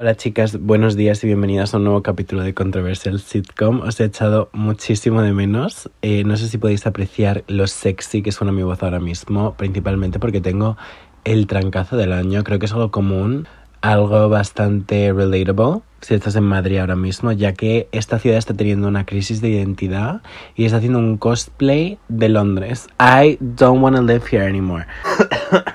Hola 0.00 0.14
chicas, 0.14 0.60
buenos 0.60 0.94
días 0.94 1.24
y 1.24 1.26
bienvenidas 1.26 1.74
a 1.74 1.78
un 1.78 1.82
nuevo 1.82 2.04
capítulo 2.04 2.44
de 2.44 2.54
Controversial 2.54 3.18
Sitcom. 3.18 3.80
Os 3.80 3.98
he 3.98 4.04
echado 4.04 4.48
muchísimo 4.52 5.22
de 5.22 5.32
menos. 5.32 5.90
Eh, 6.02 6.22
no 6.22 6.36
sé 6.36 6.46
si 6.46 6.56
podéis 6.56 6.86
apreciar 6.86 7.42
lo 7.48 7.66
sexy 7.66 8.22
que 8.22 8.30
suena 8.30 8.52
mi 8.52 8.62
voz 8.62 8.80
ahora 8.84 9.00
mismo, 9.00 9.54
principalmente 9.54 10.20
porque 10.20 10.40
tengo 10.40 10.76
el 11.24 11.48
trancazo 11.48 11.96
del 11.96 12.12
año. 12.12 12.44
Creo 12.44 12.60
que 12.60 12.66
es 12.66 12.72
algo 12.72 12.92
común, 12.92 13.48
algo 13.80 14.28
bastante 14.28 15.12
relatable 15.12 15.80
si 16.00 16.14
estás 16.14 16.36
en 16.36 16.44
Madrid 16.44 16.78
ahora 16.78 16.94
mismo, 16.94 17.32
ya 17.32 17.54
que 17.54 17.88
esta 17.90 18.20
ciudad 18.20 18.38
está 18.38 18.54
teniendo 18.54 18.86
una 18.86 19.04
crisis 19.04 19.40
de 19.40 19.48
identidad 19.48 20.22
y 20.54 20.64
está 20.64 20.76
haciendo 20.76 21.00
un 21.00 21.16
cosplay 21.16 21.98
de 22.06 22.28
Londres. 22.28 22.86
I 23.00 23.36
don't 23.40 23.82
want 23.82 23.96
to 23.96 24.02
live 24.02 24.22
here 24.30 24.46
anymore. 24.46 24.86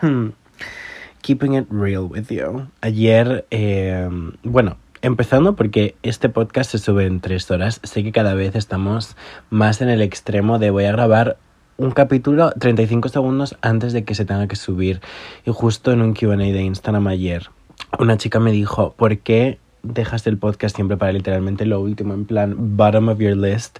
Keeping 1.24 1.55
it 1.55 1.68
real 1.70 2.04
with 2.04 2.30
you. 2.30 2.68
Ayer, 2.82 3.46
eh, 3.50 4.10
bueno, 4.44 4.76
empezando 5.02 5.55
porque 5.55 5.96
este 6.04 6.27
podcast 6.27 6.72
se 6.72 6.80
sube 6.80 7.05
en 7.05 7.22
tres 7.22 7.49
horas. 7.49 7.80
Sé 7.84 8.04
que 8.04 8.12
cada 8.12 8.34
vez 8.34 8.55
estamos 8.55 9.16
más 9.49 9.82
en 9.82 9.88
el 9.88 10.02
extremo 10.02 10.59
de 10.59 10.70
voy 10.70 10.84
a 10.84 10.91
grabar 10.91 11.38
un 11.77 11.91
capítulo 11.91 12.52
35 12.52 13.08
segundos 13.08 13.55
antes 13.62 13.94
de 13.94 14.04
que 14.04 14.16
se 14.16 14.26
tenga 14.26 14.49
que 14.49 14.58
subir. 14.58 14.99
Y 15.46 15.52
justo 15.52 15.94
en 15.94 16.02
un 16.02 16.13
QA 16.13 16.36
de 16.36 16.62
Instagram 16.62 17.08
ayer, 17.08 17.49
una 17.99 18.18
chica 18.18 18.41
me 18.41 18.52
dijo, 18.52 18.94
¿por 18.98 19.18
qué 19.20 19.60
dejas 19.82 20.27
el 20.27 20.38
podcast 20.38 20.76
siempre 20.76 20.98
para 20.98 21.13
literalmente 21.13 21.66
lo 21.66 21.80
último? 21.80 22.13
En 22.13 22.26
plan, 22.26 22.76
bottom 22.76 23.08
of 23.08 23.20
your 23.20 23.38
list. 23.38 23.80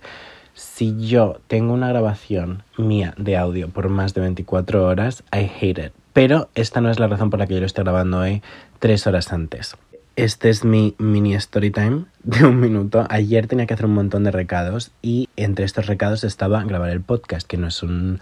Si 0.54 0.96
yo 1.08 1.42
tengo 1.48 1.74
una 1.74 1.90
grabación 1.90 2.64
mía 2.78 3.14
de 3.18 3.36
audio 3.36 3.68
por 3.68 3.90
más 3.90 4.14
de 4.14 4.22
24 4.22 4.88
horas, 4.88 5.26
I 5.34 5.52
hate 5.60 5.88
it. 5.88 6.03
Pero 6.14 6.50
esta 6.54 6.80
no 6.80 6.92
es 6.92 7.00
la 7.00 7.08
razón 7.08 7.32
por 7.32 7.40
la 7.40 7.48
que 7.48 7.56
yo 7.56 7.60
lo 7.60 7.66
estoy 7.66 7.84
grabando 7.84 8.20
hoy 8.20 8.42
tres 8.80 9.08
horas 9.08 9.34
antes. 9.34 9.76
Este 10.16 10.50
es 10.50 10.64
mi 10.64 10.94
mini 11.00 11.34
story 11.34 11.72
time 11.72 12.06
de 12.24 12.46
un 12.46 12.60
minuto. 12.60 13.06
Ayer 13.10 13.48
tenía 13.48 13.66
que 13.66 13.74
hacer 13.74 13.88
un 13.88 13.96
montón 13.96 14.24
de 14.24 14.32
recados 14.32 14.92
y 15.02 15.28
entre 15.36 15.66
estos 15.66 15.88
recados 15.88 16.24
estaba 16.24 16.64
grabar 16.64 16.92
el 16.92 17.02
podcast, 17.02 17.48
que 17.48 17.58
no 17.58 17.68
es 17.68 17.82
un 17.82 18.22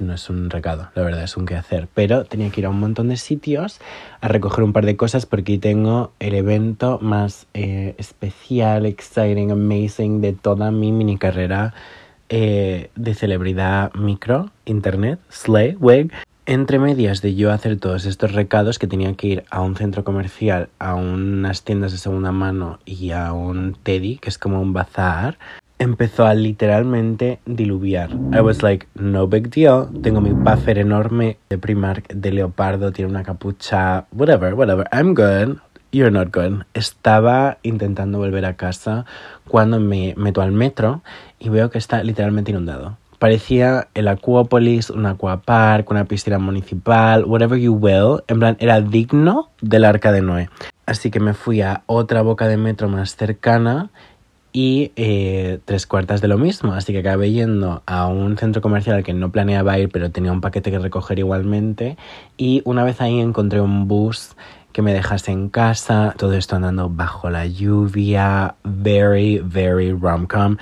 no 0.00 0.14
es 0.14 0.30
un 0.30 0.48
recado, 0.48 0.90
la 0.94 1.02
verdad, 1.02 1.24
es 1.24 1.36
un 1.36 1.44
quehacer. 1.44 1.88
Pero 1.92 2.24
tenía 2.24 2.50
que 2.50 2.60
ir 2.60 2.66
a 2.66 2.70
un 2.70 2.78
montón 2.78 3.08
de 3.08 3.16
sitios 3.16 3.80
a 4.20 4.28
recoger 4.28 4.62
un 4.62 4.72
par 4.72 4.86
de 4.86 4.96
cosas 4.96 5.26
porque 5.26 5.58
tengo 5.58 6.12
el 6.20 6.34
evento 6.34 6.98
más 7.02 7.46
eh, 7.54 7.94
especial, 7.98 8.86
exciting, 8.86 9.50
amazing 9.50 10.20
de 10.20 10.32
toda 10.32 10.70
mi 10.70 10.92
mini 10.92 11.18
carrera 11.18 11.74
eh, 12.28 12.90
de 12.94 13.14
celebridad 13.14 13.92
micro, 13.94 14.50
internet, 14.64 15.18
slay, 15.28 15.76
wig. 15.78 16.12
Entre 16.44 16.80
medias 16.80 17.22
de 17.22 17.36
yo 17.36 17.52
hacer 17.52 17.78
todos 17.78 18.04
estos 18.04 18.32
recados 18.32 18.80
que 18.80 18.88
tenía 18.88 19.14
que 19.14 19.28
ir 19.28 19.44
a 19.48 19.60
un 19.60 19.76
centro 19.76 20.02
comercial, 20.02 20.70
a 20.80 20.96
unas 20.96 21.62
tiendas 21.62 21.92
de 21.92 21.98
segunda 21.98 22.32
mano 22.32 22.80
y 22.84 23.12
a 23.12 23.32
un 23.32 23.76
Teddy, 23.80 24.18
que 24.18 24.28
es 24.28 24.38
como 24.38 24.60
un 24.60 24.72
bazar, 24.72 25.38
empezó 25.78 26.26
a 26.26 26.34
literalmente 26.34 27.38
diluviar. 27.46 28.10
I 28.34 28.40
was 28.40 28.60
like, 28.60 28.88
no 28.96 29.28
big 29.28 29.50
deal. 29.50 29.86
Tengo 30.02 30.20
mi 30.20 30.32
buffer 30.32 30.78
enorme 30.78 31.36
de 31.48 31.58
Primark 31.58 32.08
de 32.12 32.32
leopardo, 32.32 32.90
tiene 32.90 33.12
una 33.12 33.22
capucha, 33.22 34.06
whatever, 34.10 34.54
whatever. 34.54 34.88
I'm 34.92 35.14
good. 35.14 35.58
You're 35.92 36.10
not 36.10 36.34
good. 36.34 36.64
Estaba 36.74 37.58
intentando 37.62 38.18
volver 38.18 38.46
a 38.46 38.56
casa 38.56 39.06
cuando 39.46 39.78
me 39.78 40.14
meto 40.16 40.42
al 40.42 40.50
metro 40.50 41.02
y 41.38 41.50
veo 41.50 41.70
que 41.70 41.78
está 41.78 42.02
literalmente 42.02 42.50
inundado. 42.50 42.96
Parecía 43.22 43.86
el 43.94 44.08
Aquapolis, 44.08 44.90
un 44.90 45.06
aquapark, 45.06 45.88
una 45.92 46.06
piscina 46.06 46.40
municipal, 46.40 47.24
whatever 47.24 47.56
you 47.56 47.72
will. 47.72 48.24
En 48.26 48.40
plan, 48.40 48.56
era 48.58 48.80
digno 48.80 49.50
del 49.60 49.84
arca 49.84 50.10
de 50.10 50.22
Noé. 50.22 50.50
Así 50.86 51.12
que 51.12 51.20
me 51.20 51.32
fui 51.32 51.60
a 51.60 51.84
otra 51.86 52.22
boca 52.22 52.48
de 52.48 52.56
metro 52.56 52.88
más 52.88 53.14
cercana 53.14 53.90
y 54.52 54.90
eh, 54.96 55.60
tres 55.64 55.86
cuartas 55.86 56.20
de 56.20 56.26
lo 56.26 56.36
mismo. 56.36 56.72
Así 56.72 56.92
que 56.92 56.98
acabé 56.98 57.30
yendo 57.30 57.84
a 57.86 58.08
un 58.08 58.36
centro 58.38 58.60
comercial 58.60 58.96
al 58.96 59.04
que 59.04 59.14
no 59.14 59.30
planeaba 59.30 59.78
ir, 59.78 59.88
pero 59.90 60.10
tenía 60.10 60.32
un 60.32 60.40
paquete 60.40 60.72
que 60.72 60.80
recoger 60.80 61.20
igualmente. 61.20 61.96
Y 62.36 62.62
una 62.64 62.82
vez 62.82 63.00
ahí 63.00 63.20
encontré 63.20 63.60
un 63.60 63.86
bus 63.86 64.34
que 64.72 64.82
me 64.82 64.92
dejase 64.92 65.30
en 65.30 65.48
casa. 65.48 66.12
Todo 66.18 66.32
esto 66.32 66.56
andando 66.56 66.88
bajo 66.88 67.30
la 67.30 67.46
lluvia. 67.46 68.56
Very, 68.64 69.40
very 69.44 69.92
rom-com. 69.92 70.56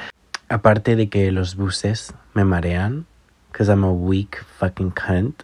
Aparte 0.50 0.94
de 0.94 1.08
que 1.08 1.32
los 1.32 1.56
buses 1.56 2.12
me 2.34 2.44
marean, 2.44 3.06
because 3.50 3.68
I'm 3.68 3.84
a 3.84 3.92
weak 3.92 4.42
fucking 4.58 4.92
cunt. 4.92 5.42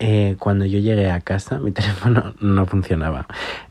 Eh, 0.00 0.34
cuando 0.40 0.64
yo 0.64 0.80
llegué 0.80 1.10
a 1.10 1.20
casa, 1.20 1.58
mi 1.60 1.70
teléfono 1.70 2.34
no 2.40 2.66
funcionaba. 2.66 3.26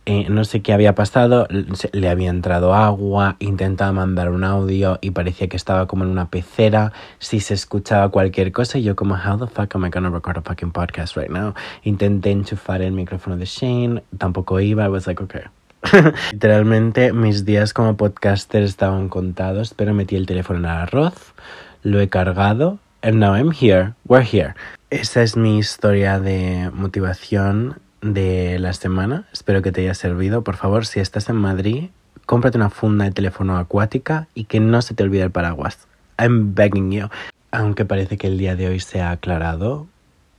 Eh, 0.06 0.28
no 0.30 0.46
sé 0.46 0.62
qué 0.62 0.74
había 0.74 0.96
pasado, 0.96 1.48
le 1.92 2.10
había 2.10 2.30
entrado 2.30 2.74
agua, 2.74 3.36
intentaba 3.40 3.92
mandar 3.92 4.30
un 4.32 4.44
audio 4.44 5.00
y 5.02 5.12
parecía 5.12 5.48
que 5.48 5.58
estaba 5.58 5.86
como 5.86 6.06
en 6.06 6.10
una 6.10 6.30
pecera. 6.30 6.94
Si 7.20 7.40
se 7.40 7.54
escuchaba 7.54 8.10
cualquier 8.10 8.52
cosa, 8.52 8.78
y 8.78 8.84
yo, 8.84 8.96
como, 8.96 9.16
¿How 9.16 9.38
the 9.38 9.48
fuck 9.48 9.76
am 9.76 9.86
I 9.86 9.90
gonna 9.90 10.10
record 10.10 10.38
a 10.38 10.42
fucking 10.42 10.72
podcast 10.72 11.18
right 11.18 11.30
now? 11.30 11.54
Intenté 11.84 12.32
enchufar 12.32 12.82
el 12.82 12.94
micrófono 12.94 13.38
de 13.38 13.46
Shane, 13.46 14.04
tampoco 14.18 14.60
iba. 14.60 14.86
I 14.86 14.90
was 14.90 15.08
like, 15.08 15.22
okay. 15.22 15.44
Literalmente 16.32 17.12
mis 17.12 17.44
días 17.44 17.74
como 17.74 17.98
podcaster 17.98 18.64
estaban 18.64 19.10
contados, 19.10 19.74
pero 19.74 19.94
metí 19.94 20.16
el 20.16 20.26
teléfono 20.26 20.60
en 20.60 20.66
el 20.66 20.72
arroz, 20.72 21.34
lo 21.84 22.00
he 22.00 22.10
cargado, 22.10 22.80
and 23.02 23.20
now 23.20 23.36
I'm 23.36 23.52
here, 23.52 23.94
we're 24.08 24.26
here. 24.26 24.56
Esa 24.90 25.22
es 25.22 25.36
mi 25.36 25.58
historia 25.58 26.20
de 26.20 26.70
motivación 26.74 27.80
de 28.02 28.58
la 28.60 28.74
semana. 28.74 29.26
Espero 29.34 29.62
que 29.62 29.72
te 29.72 29.82
haya 29.82 29.94
servido. 29.94 30.44
Por 30.44 30.56
favor, 30.56 30.86
si 30.86 31.00
estás 31.00 31.30
en 31.30 31.36
Madrid, 31.36 31.90
cómprate 32.26 32.58
una 32.58 32.70
funda 32.70 33.06
de 33.06 33.12
teléfono 33.12 33.58
acuática 33.58 34.28
y 34.34 34.46
que 34.46 34.60
no 34.60 34.82
se 34.82 34.94
te 34.94 35.04
olvide 35.04 35.24
el 35.24 35.32
paraguas. 35.32 35.88
I'm 36.18 36.54
begging 36.56 36.92
you. 36.92 37.08
Aunque 37.52 37.86
parece 37.86 38.18
que 38.18 38.28
el 38.28 38.38
día 38.38 38.56
de 38.56 38.68
hoy 38.68 38.80
se 38.80 39.02
ha 39.02 39.12
aclarado, 39.12 39.88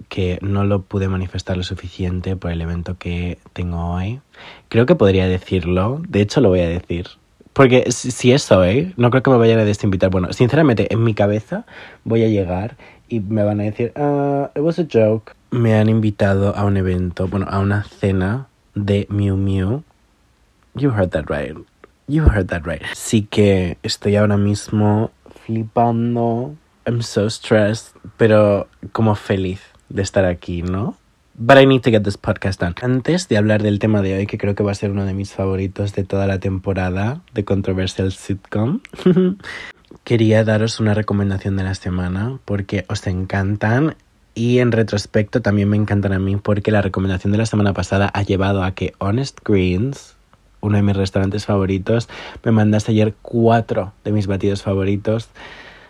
que 0.08 0.38
no 0.42 0.64
lo 0.64 0.82
pude 0.82 1.08
manifestar 1.08 1.56
lo 1.56 1.62
suficiente 1.62 2.36
por 2.36 2.50
el 2.50 2.60
evento 2.60 2.96
que 2.98 3.38
tengo 3.52 3.92
hoy. 3.92 4.20
Creo 4.68 4.86
que 4.86 4.94
podría 4.94 5.26
decirlo, 5.26 6.00
de 6.08 6.20
hecho 6.20 6.40
lo 6.40 6.48
voy 6.48 6.60
a 6.60 6.68
decir. 6.68 7.06
Porque 7.54 7.90
si 7.92 8.32
es 8.32 8.50
hoy, 8.50 8.92
no 8.96 9.10
creo 9.10 9.22
que 9.22 9.30
me 9.30 9.38
vayan 9.38 9.60
a 9.60 9.64
desinvitar. 9.64 10.10
Bueno, 10.10 10.32
sinceramente, 10.32 10.92
en 10.92 11.04
mi 11.04 11.14
cabeza 11.14 11.64
voy 12.02 12.24
a 12.24 12.28
llegar 12.28 12.76
y 13.08 13.20
me 13.20 13.44
van 13.44 13.60
a 13.60 13.62
decir, 13.62 13.92
ah, 13.94 14.50
it 14.56 14.60
was 14.60 14.78
a 14.80 14.86
joke. 14.92 15.32
Me 15.52 15.74
han 15.74 15.88
invitado 15.88 16.54
a 16.56 16.64
un 16.64 16.76
evento, 16.76 17.28
bueno, 17.28 17.46
a 17.48 17.60
una 17.60 17.84
cena 17.84 18.48
de 18.74 19.06
Miu 19.08 19.36
Miu. 19.36 19.84
You 20.74 20.90
heard 20.90 21.10
that 21.10 21.26
right. 21.28 21.56
You 22.08 22.24
heard 22.24 22.48
that 22.48 22.66
right. 22.66 22.82
Sí 22.94 23.22
que 23.22 23.78
estoy 23.84 24.16
ahora 24.16 24.36
mismo 24.36 25.12
flipando. 25.46 26.56
I'm 26.86 27.02
so 27.02 27.30
stressed, 27.30 27.94
pero 28.16 28.66
como 28.92 29.14
feliz 29.14 29.60
de 29.88 30.02
estar 30.02 30.24
aquí, 30.24 30.62
¿no? 30.62 30.96
But 31.36 31.58
I 31.58 31.66
need 31.66 31.82
to 31.82 31.90
get 31.90 32.04
this 32.04 32.16
podcast 32.16 32.60
done. 32.60 32.76
Antes 32.80 33.26
de 33.26 33.36
hablar 33.36 33.60
del 33.60 33.80
tema 33.80 34.02
de 34.02 34.16
hoy, 34.16 34.26
que 34.26 34.38
creo 34.38 34.54
que 34.54 34.62
va 34.62 34.70
a 34.70 34.76
ser 34.76 34.92
uno 34.92 35.04
de 35.04 35.14
mis 35.14 35.32
favoritos 35.32 35.92
de 35.92 36.04
toda 36.04 36.28
la 36.28 36.38
temporada 36.38 37.22
de 37.32 37.44
Controversial 37.44 38.12
Sitcom, 38.12 38.78
quería 40.04 40.44
daros 40.44 40.78
una 40.78 40.94
recomendación 40.94 41.56
de 41.56 41.64
la 41.64 41.74
semana 41.74 42.38
porque 42.44 42.84
os 42.88 43.04
encantan 43.08 43.96
y 44.36 44.60
en 44.60 44.70
retrospecto 44.70 45.42
también 45.42 45.68
me 45.68 45.76
encantan 45.76 46.12
a 46.12 46.20
mí 46.20 46.36
porque 46.36 46.70
la 46.70 46.82
recomendación 46.82 47.32
de 47.32 47.38
la 47.38 47.46
semana 47.46 47.72
pasada 47.72 48.12
ha 48.14 48.22
llevado 48.22 48.62
a 48.62 48.70
que 48.76 48.94
Honest 48.98 49.40
Greens, 49.44 50.14
uno 50.60 50.76
de 50.76 50.82
mis 50.84 50.96
restaurantes 50.96 51.46
favoritos, 51.46 52.08
me 52.44 52.52
mandase 52.52 52.92
ayer 52.92 53.12
cuatro 53.22 53.92
de 54.04 54.12
mis 54.12 54.28
batidos 54.28 54.62
favoritos. 54.62 55.30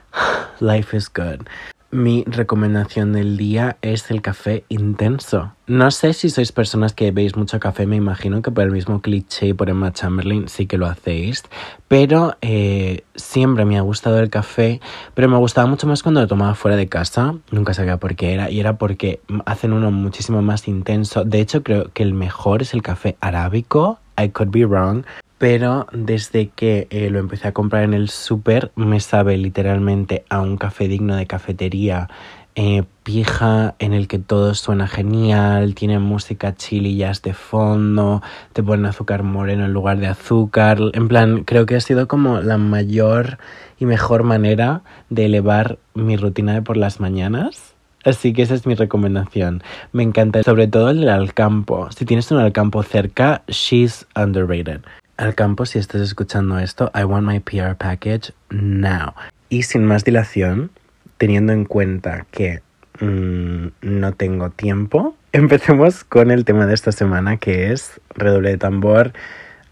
Life 0.61 0.97
is 0.97 1.13
good. 1.13 1.47
Mi 1.95 2.25
recomendación 2.27 3.13
del 3.13 3.37
día 3.37 3.77
es 3.81 4.11
el 4.11 4.21
café 4.21 4.65
intenso. 4.69 5.53
No 5.69 5.93
sé 5.93 6.13
si 6.13 6.29
sois 6.29 6.51
personas 6.51 6.93
que 6.93 7.13
veis 7.13 7.37
mucho 7.37 7.61
café, 7.61 7.87
me 7.87 7.95
imagino 7.95 8.43
que 8.43 8.51
por 8.51 8.65
el 8.65 8.73
mismo 8.73 9.01
cliché 9.01 9.47
y 9.47 9.53
por 9.53 9.71
Emma 9.71 9.93
Chamberlain 9.93 10.49
sí 10.49 10.67
que 10.67 10.77
lo 10.77 10.87
hacéis, 10.87 11.45
pero 11.87 12.37
eh, 12.41 13.05
siempre 13.15 13.65
me 13.65 13.79
ha 13.79 13.83
gustado 13.83 14.19
el 14.19 14.29
café, 14.29 14.81
pero 15.15 15.29
me 15.29 15.37
gustaba 15.37 15.69
mucho 15.69 15.87
más 15.87 16.03
cuando 16.03 16.21
lo 16.21 16.27
tomaba 16.27 16.57
fuera 16.57 16.77
de 16.77 16.89
casa, 16.89 17.37
nunca 17.53 17.75
sabía 17.75 17.99
por 17.99 18.17
qué 18.17 18.35
era, 18.35 18.51
y 18.51 18.59
era 18.59 18.77
porque 18.77 19.21
hacen 19.47 19.73
uno 19.73 19.93
muchísimo 19.93 20.43
más 20.43 20.67
intenso. 20.67 21.25
De 21.25 21.41
hecho, 21.41 21.63
creo 21.63 21.93
que 21.93 22.03
el 22.03 22.13
mejor 22.13 22.63
es 22.63 22.75
el 22.75 22.83
café 22.83 23.17
arábico, 23.21 24.01
I 24.21 24.31
could 24.31 24.51
be 24.51 24.65
wrong, 24.65 25.05
pero 25.45 25.87
desde 25.93 26.49
que 26.49 26.87
eh, 26.89 27.11
lo 27.11 27.19
empecé 27.19 27.49
a 27.49 27.53
comprar 27.53 27.85
en 27.85 27.93
el 27.93 28.09
súper 28.09 28.73
me 28.77 28.99
sabe 28.99 29.37
literalmente 29.37 30.25
a 30.31 30.41
un 30.41 30.57
café 30.57 30.89
digno 30.89 31.17
de 31.17 31.27
cafetería 31.27 32.09
eh, 32.55 32.85
pija 33.03 33.75
en 33.79 33.93
el 33.93 34.09
que 34.09 34.19
todo 34.19 34.55
suena 34.55 34.89
genial, 34.89 35.75
tiene 35.75 35.99
música 35.99 36.55
chilillas 36.55 37.21
de 37.21 37.35
fondo, 37.35 38.23
te 38.55 38.63
ponen 38.63 38.87
azúcar 38.87 39.23
moreno 39.23 39.67
en 39.67 39.75
lugar 39.75 39.99
de 39.99 40.07
azúcar. 40.07 40.79
En 40.95 41.09
plan, 41.09 41.45
creo 41.45 41.67
que 41.67 41.77
ha 41.77 41.81
sido 41.81 42.09
como 42.09 42.41
la 42.41 42.57
mayor 42.57 43.37
y 43.79 43.85
mejor 43.85 44.23
manera 44.23 44.81
de 45.11 45.27
elevar 45.27 45.77
mi 45.93 46.17
rutina 46.17 46.55
de 46.55 46.63
por 46.63 46.79
las 46.79 47.01
mañanas. 47.01 47.75
Así 48.03 48.33
que 48.33 48.41
esa 48.41 48.55
es 48.55 48.67
mi 48.67 48.77
recomendación. 48.77 49.63
Me 49.93 50.05
encanta, 50.05 50.43
sobre 50.43 50.69
todo 50.69 50.89
el 50.89 51.07
Alcampo. 51.07 51.91
Si 51.93 52.07
tienes 52.07 52.31
un 52.31 52.39
Alcampo 52.39 52.83
cerca, 52.83 53.43
she's 53.47 54.07
underrated. 54.17 54.81
Alcampo, 55.17 55.65
si 55.65 55.79
estás 55.79 56.01
escuchando 56.01 56.59
esto, 56.59 56.91
I 56.93 57.05
want 57.05 57.27
my 57.27 57.39
PR 57.39 57.77
package 57.77 58.33
now. 58.51 59.15
Y 59.49 59.63
sin 59.63 59.85
más 59.85 60.05
dilación, 60.05 60.71
teniendo 61.19 61.53
en 61.53 61.65
cuenta 61.65 62.27
que 62.33 62.63
mmm, 63.01 63.69
no 63.81 64.13
tengo 64.13 64.51
tiempo, 64.51 65.15
empecemos 65.33 66.03
con 66.03 66.33
el 66.33 66.45
tema 66.45 66.67
de 66.67 66.75
esta 66.75 66.91
semana 66.91 67.37
que 67.37 67.73
es 67.73 68.01
redoble 68.11 68.51
de 68.51 68.59
tambor. 68.59 69.13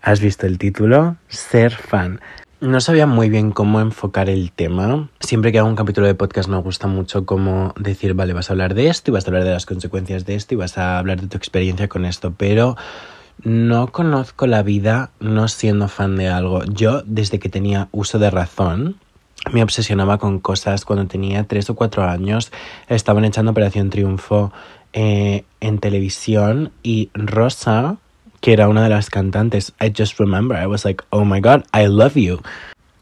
Has 0.00 0.20
visto 0.20 0.46
el 0.46 0.58
título, 0.58 1.16
ser 1.28 1.72
fan. 1.72 2.20
No 2.60 2.80
sabía 2.80 3.06
muy 3.06 3.28
bien 3.28 3.50
cómo 3.50 3.80
enfocar 3.80 4.30
el 4.30 4.52
tema. 4.52 5.08
Siempre 5.18 5.50
que 5.50 5.58
hago 5.58 5.68
un 5.68 5.74
capítulo 5.74 6.06
de 6.06 6.14
podcast 6.14 6.48
me 6.48 6.58
gusta 6.58 6.86
mucho 6.86 7.26
cómo 7.26 7.74
decir, 7.76 8.14
vale, 8.14 8.32
vas 8.32 8.48
a 8.48 8.52
hablar 8.52 8.74
de 8.74 8.88
esto 8.88 9.10
y 9.10 9.14
vas 9.14 9.24
a 9.24 9.30
hablar 9.30 9.42
de 9.42 9.50
las 9.50 9.66
consecuencias 9.66 10.24
de 10.24 10.36
esto 10.36 10.54
y 10.54 10.56
vas 10.56 10.78
a 10.78 10.98
hablar 10.98 11.20
de 11.20 11.26
tu 11.26 11.36
experiencia 11.36 11.88
con 11.88 12.04
esto, 12.04 12.32
pero 12.36 12.76
no 13.44 13.88
conozco 13.88 14.46
la 14.46 14.62
vida 14.62 15.10
no 15.20 15.48
siendo 15.48 15.88
fan 15.88 16.16
de 16.16 16.28
algo. 16.28 16.64
Yo, 16.64 17.02
desde 17.04 17.38
que 17.38 17.48
tenía 17.48 17.88
uso 17.92 18.18
de 18.18 18.30
razón, 18.30 18.96
me 19.50 19.62
obsesionaba 19.62 20.18
con 20.18 20.38
cosas. 20.38 20.84
Cuando 20.84 21.06
tenía 21.06 21.44
tres 21.44 21.68
o 21.70 21.74
cuatro 21.74 22.04
años, 22.04 22.52
estaban 22.88 23.24
echando 23.24 23.50
Operación 23.50 23.90
Triunfo 23.90 24.52
eh, 24.92 25.44
en 25.60 25.78
televisión 25.78 26.70
y 26.82 27.10
Rosa, 27.14 27.96
que 28.40 28.52
era 28.52 28.68
una 28.68 28.82
de 28.82 28.90
las 28.90 29.10
cantantes, 29.10 29.72
I 29.80 29.92
just 29.96 30.18
remember, 30.18 30.60
I 30.60 30.66
was 30.66 30.84
like, 30.84 31.02
oh 31.10 31.24
my 31.24 31.40
god, 31.40 31.64
I 31.72 31.86
love 31.86 32.14
you. 32.14 32.40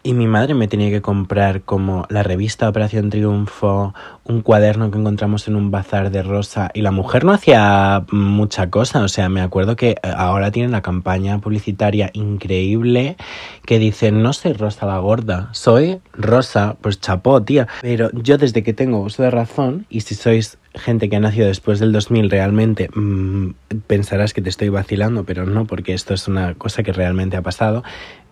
Y 0.03 0.15
mi 0.15 0.27
madre 0.27 0.55
me 0.55 0.67
tenía 0.67 0.89
que 0.89 1.03
comprar 1.03 1.61
como 1.61 2.07
la 2.09 2.23
revista 2.23 2.67
Operación 2.67 3.11
Triunfo, 3.11 3.93
un 4.25 4.41
cuaderno 4.41 4.91
que 4.91 4.97
encontramos 4.97 5.47
en 5.47 5.57
un 5.57 5.71
bazar 5.71 6.11
de 6.11 6.23
Rosa. 6.23 6.71
Y 6.73 6.81
la 6.81 6.91
mujer 6.91 7.27
no 7.27 7.33
hacía 7.33 8.07
mucha 8.11 8.71
cosa. 8.71 9.03
O 9.03 9.09
sea, 9.09 9.29
me 9.29 9.43
acuerdo 9.43 9.77
que 9.77 9.97
ahora 10.03 10.53
tiene 10.53 10.71
una 10.71 10.81
campaña 10.81 11.39
publicitaria 11.41 12.09
increíble 12.15 13.19
que 13.67 13.79
dice, 13.79 14.11
no 14.11 14.33
soy 14.33 14.55
Rosa 14.55 14.87
la 14.87 14.99
gorda, 15.01 15.51
soy 15.53 16.01
Rosa, 16.15 16.77
pues 16.81 16.99
chapó, 16.99 17.43
tía. 17.43 17.69
Pero 17.83 18.11
yo 18.13 18.39
desde 18.39 18.63
que 18.63 18.73
tengo 18.73 19.01
uso 19.01 19.23
de 19.23 19.31
razón, 19.31 19.85
y 19.91 20.01
si 20.01 20.15
sois 20.15 20.57
gente 20.75 21.09
que 21.09 21.17
ha 21.17 21.21
nacido 21.21 21.49
después 21.49 21.81
del 21.81 21.93
2000 21.93 22.31
realmente 22.31 22.89
mmm, 22.95 23.51
pensarás 23.87 24.33
que 24.33 24.41
te 24.41 24.49
estoy 24.49 24.69
vacilando, 24.69 25.25
pero 25.25 25.45
no, 25.45 25.67
porque 25.67 25.95
esto 25.95 26.15
es 26.15 26.29
una 26.29 26.55
cosa 26.55 26.83
que 26.83 26.93
realmente 26.93 27.37
ha 27.37 27.43
pasado. 27.43 27.83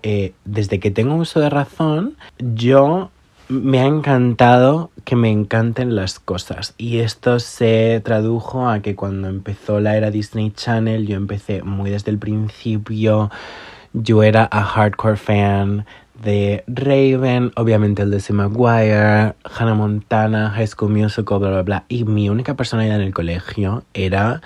Eh, 0.03 0.33
desde 0.45 0.81
que 0.81 0.91
tengo 0.91 1.15
uso 1.17 1.41
de 1.41 1.50
razón, 1.50 2.17
yo 2.39 3.11
me 3.49 3.81
ha 3.81 3.87
encantado 3.87 4.91
que 5.05 5.17
me 5.17 5.31
encanten 5.31 5.97
las 5.97 6.21
cosas. 6.21 6.75
Y 6.77 6.99
esto 6.99 7.41
se 7.41 8.00
tradujo 8.05 8.69
a 8.69 8.81
que 8.81 8.95
cuando 8.95 9.29
empezó 9.29 9.81
la 9.81 9.97
era 9.97 10.11
Disney 10.11 10.50
Channel, 10.50 11.06
yo 11.06 11.17
empecé 11.17 11.62
muy 11.62 11.91
desde 11.91 12.11
el 12.11 12.19
principio. 12.19 13.31
Yo 13.95 14.23
era 14.23 14.49
a 14.50 14.62
hardcore 14.62 15.17
fan 15.17 15.87
de 16.23 16.65
Raven, 16.67 17.53
obviamente 17.56 18.03
el 18.03 18.11
de 18.11 18.21
C. 18.21 18.33
Maguire, 18.33 19.35
Hannah 19.45 19.75
Montana, 19.75 20.50
High 20.50 20.67
School 20.67 20.93
Musical, 20.93 21.39
bla, 21.39 21.50
bla, 21.50 21.62
bla. 21.62 21.85
Y 21.89 22.05
mi 22.05 22.29
única 22.29 22.55
personalidad 22.55 22.97
en 22.97 23.06
el 23.06 23.15
colegio 23.15 23.85
era 23.95 24.43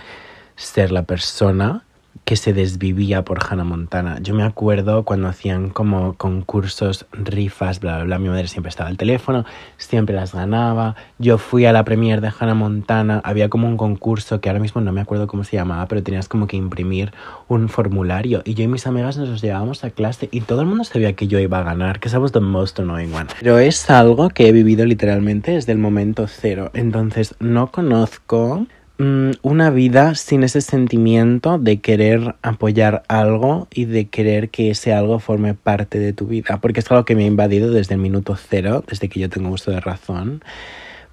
ser 0.55 0.93
la 0.93 1.03
persona 1.05 1.85
que 2.25 2.37
se 2.37 2.53
desvivía 2.53 3.25
por 3.25 3.39
Hannah 3.45 3.65
Montana. 3.65 4.19
Yo 4.21 4.35
me 4.35 4.45
acuerdo 4.45 5.05
cuando 5.05 5.29
hacían 5.29 5.71
como 5.71 6.15
concursos, 6.15 7.07
rifas, 7.13 7.81
bla, 7.81 7.97
bla, 7.97 8.05
bla. 8.05 8.19
Mi 8.19 8.29
madre 8.29 8.49
siempre 8.49 8.71
estaba 8.71 8.89
al 8.89 8.97
teléfono, 8.97 9.45
siempre 9.77 10.15
las 10.15 10.35
ganaba. 10.35 10.95
Yo 11.19 11.39
fui 11.39 11.67
a 11.67 11.73
la 11.73 11.85
premiere 11.85 12.21
de 12.21 12.33
Hannah 12.39 12.55
Montana. 12.55 13.21
Había 13.25 13.49
como 13.49 13.67
un 13.67 13.77
concurso 13.77 14.41
que 14.41 14.49
ahora 14.49 14.61
mismo 14.61 14.81
no 14.81 14.93
me 14.93 15.01
acuerdo 15.01 15.27
cómo 15.27 15.45
se 15.45 15.57
llamaba, 15.57 15.87
pero 15.89 16.03
tenías 16.03 16.29
como 16.29 16.47
que 16.47 16.57
imprimir 16.57 17.13
un 17.49 17.69
formulario. 17.69 18.43
Y 18.45 18.55
yo 18.55 18.65
y 18.65 18.69
mis 18.69 18.87
amigas 18.87 19.17
nos 19.17 19.29
los 19.29 19.43
llevábamos 19.43 19.83
a 19.85 19.91
clase 19.91 20.29
y 20.31 20.43
todo 20.43 20.61
el 20.61 20.67
mundo 20.67 20.85
sabía 20.85 21.15
que 21.15 21.27
yo 21.27 21.39
iba 21.39 21.59
a 21.59 21.65
ganar, 21.65 21.99
que 21.99 22.09
was 22.17 22.33
the 22.33 22.41
most 22.41 22.79
annoying 22.79 23.13
one. 23.13 23.27
Pero 23.41 23.59
es 23.59 23.91
algo 23.91 24.29
que 24.29 24.49
he 24.49 24.53
vivido 24.53 24.85
literalmente 24.87 25.53
desde 25.53 25.73
el 25.73 25.79
momento 25.79 26.27
cero. 26.29 26.71
Entonces 26.75 27.35
no 27.41 27.71
conozco 27.71 28.67
una 28.99 29.71
vida 29.71 30.15
sin 30.15 30.45
ese 30.45 30.61
sentimiento 30.61 31.59
de 31.59 31.81
querer 31.81 32.37
apoyar 32.43 33.03
algo 33.09 33.67
y 33.73 33.87
de 33.87 34.09
querer 34.09 34.51
que 34.51 34.71
ese 34.71 34.93
algo 34.93 35.19
forme 35.19 35.55
parte 35.55 35.99
de 35.99 36.13
tu 36.13 36.27
vida, 36.27 36.59
porque 36.61 36.81
es 36.81 36.91
algo 36.91 37.05
que 37.05 37.17
me 37.17 37.25
ha 37.25 37.27
invadido 37.27 37.71
desde 37.71 37.95
el 37.95 38.01
minuto 38.01 38.37
cero, 38.37 38.85
desde 38.87 39.09
que 39.09 39.21
yo 39.21 39.29
tengo 39.29 39.51
uso 39.51 39.71
de 39.71 39.81
razón. 39.81 40.43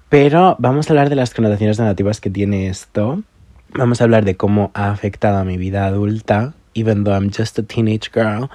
Pero 0.08 0.56
vamos 0.58 0.88
a 0.88 0.92
hablar 0.92 1.08
de 1.08 1.16
las 1.16 1.34
connotaciones 1.34 1.78
negativas 1.78 2.20
que 2.20 2.30
tiene 2.30 2.68
esto. 2.68 3.22
Vamos 3.74 4.00
a 4.00 4.04
hablar 4.04 4.24
de 4.24 4.36
cómo 4.36 4.70
ha 4.74 4.90
afectado 4.90 5.38
a 5.38 5.44
mi 5.44 5.56
vida 5.56 5.86
adulta, 5.86 6.54
even 6.74 7.04
though 7.04 7.14
I'm 7.14 7.30
just 7.30 7.58
a 7.58 7.62
teenage 7.62 8.10
girl. 8.12 8.50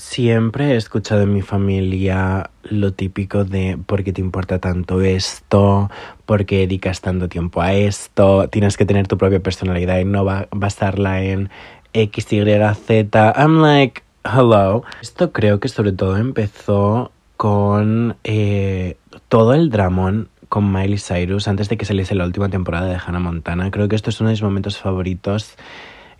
Siempre 0.00 0.72
he 0.72 0.76
escuchado 0.76 1.20
en 1.20 1.34
mi 1.34 1.42
familia 1.42 2.48
lo 2.62 2.94
típico 2.94 3.44
de 3.44 3.78
¿por 3.84 4.02
qué 4.02 4.14
te 4.14 4.22
importa 4.22 4.58
tanto 4.58 5.02
esto? 5.02 5.90
¿Por 6.24 6.46
qué 6.46 6.60
dedicas 6.60 7.02
tanto 7.02 7.28
tiempo 7.28 7.60
a 7.60 7.74
esto? 7.74 8.48
Tienes 8.48 8.78
que 8.78 8.86
tener 8.86 9.08
tu 9.08 9.18
propia 9.18 9.40
personalidad 9.40 9.98
y 9.98 10.06
no 10.06 10.24
va 10.24 10.48
basarla 10.52 11.22
en 11.22 11.50
X, 11.92 12.32
Y, 12.32 12.40
Z. 12.86 13.34
I'm 13.36 13.60
like, 13.60 14.02
hello. 14.24 14.84
Esto 15.02 15.32
creo 15.32 15.60
que 15.60 15.68
sobre 15.68 15.92
todo 15.92 16.16
empezó 16.16 17.12
con 17.36 18.16
eh, 18.24 18.96
todo 19.28 19.52
el 19.52 19.68
dramón 19.68 20.30
con 20.48 20.72
Miley 20.72 20.98
Cyrus 20.98 21.46
antes 21.46 21.68
de 21.68 21.76
que 21.76 21.84
saliese 21.84 22.14
la 22.14 22.24
última 22.24 22.48
temporada 22.48 22.86
de 22.86 22.96
Hannah 22.96 23.20
Montana. 23.20 23.70
Creo 23.70 23.86
que 23.86 23.96
esto 23.96 24.08
es 24.08 24.18
uno 24.18 24.30
de 24.30 24.32
mis 24.32 24.42
momentos 24.42 24.78
favoritos 24.78 25.56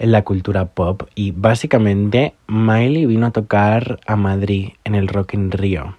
en 0.00 0.12
la 0.12 0.22
cultura 0.22 0.66
pop 0.66 1.04
y 1.14 1.30
básicamente 1.30 2.34
Miley 2.48 3.06
vino 3.06 3.26
a 3.26 3.30
tocar 3.30 4.00
a 4.06 4.16
Madrid 4.16 4.70
en 4.84 4.96
el 4.96 5.06
Rock 5.06 5.34
in 5.34 5.52
Rio 5.52 5.96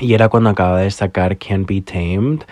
y 0.00 0.14
era 0.14 0.28
cuando 0.28 0.50
acababa 0.50 0.80
de 0.80 0.90
sacar 0.90 1.36
Can't 1.36 1.68
Be 1.68 1.82
Tamed 1.82 2.44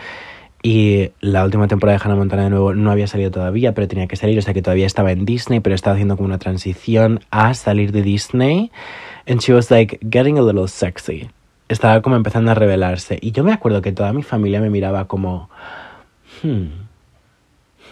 y 0.63 1.11
la 1.21 1.45
última 1.45 1.69
temporada 1.69 1.99
de 1.99 2.05
Hannah 2.05 2.17
Montana 2.17 2.45
de 2.45 2.51
nuevo 2.51 2.75
no 2.75 2.91
había 2.91 3.07
salido 3.07 3.31
todavía, 3.31 3.75
pero 3.75 3.87
tenía 3.87 4.09
que 4.09 4.17
salir, 4.17 4.39
o 4.39 4.43
sea 4.43 4.55
que 4.55 4.63
todavía 4.63 4.87
estaba 4.87 5.13
en 5.13 5.25
Disney, 5.25 5.61
pero 5.61 5.75
estaba 5.75 5.95
haciendo 5.95 6.17
como 6.17 6.27
una 6.27 6.39
transición 6.39 7.21
a 7.31 7.55
salir 7.55 7.93
de 7.93 8.03
Disney. 8.03 8.73
And 9.27 9.41
she 9.41 9.53
was 9.53 9.71
like 9.71 10.01
getting 10.11 10.37
a 10.37 10.43
little 10.43 10.67
sexy. 10.67 11.31
Estaba 11.69 12.03
como 12.03 12.17
empezando 12.17 12.51
a 12.51 12.55
revelarse. 12.55 13.19
Y 13.21 13.31
yo 13.31 13.45
me 13.45 13.53
acuerdo 13.53 13.83
que 13.83 13.93
toda 13.93 14.13
mi 14.13 14.23
familia 14.23 14.61
me 14.61 14.71
miraba 14.71 15.07
como, 15.07 15.49
hmm, 16.43 16.67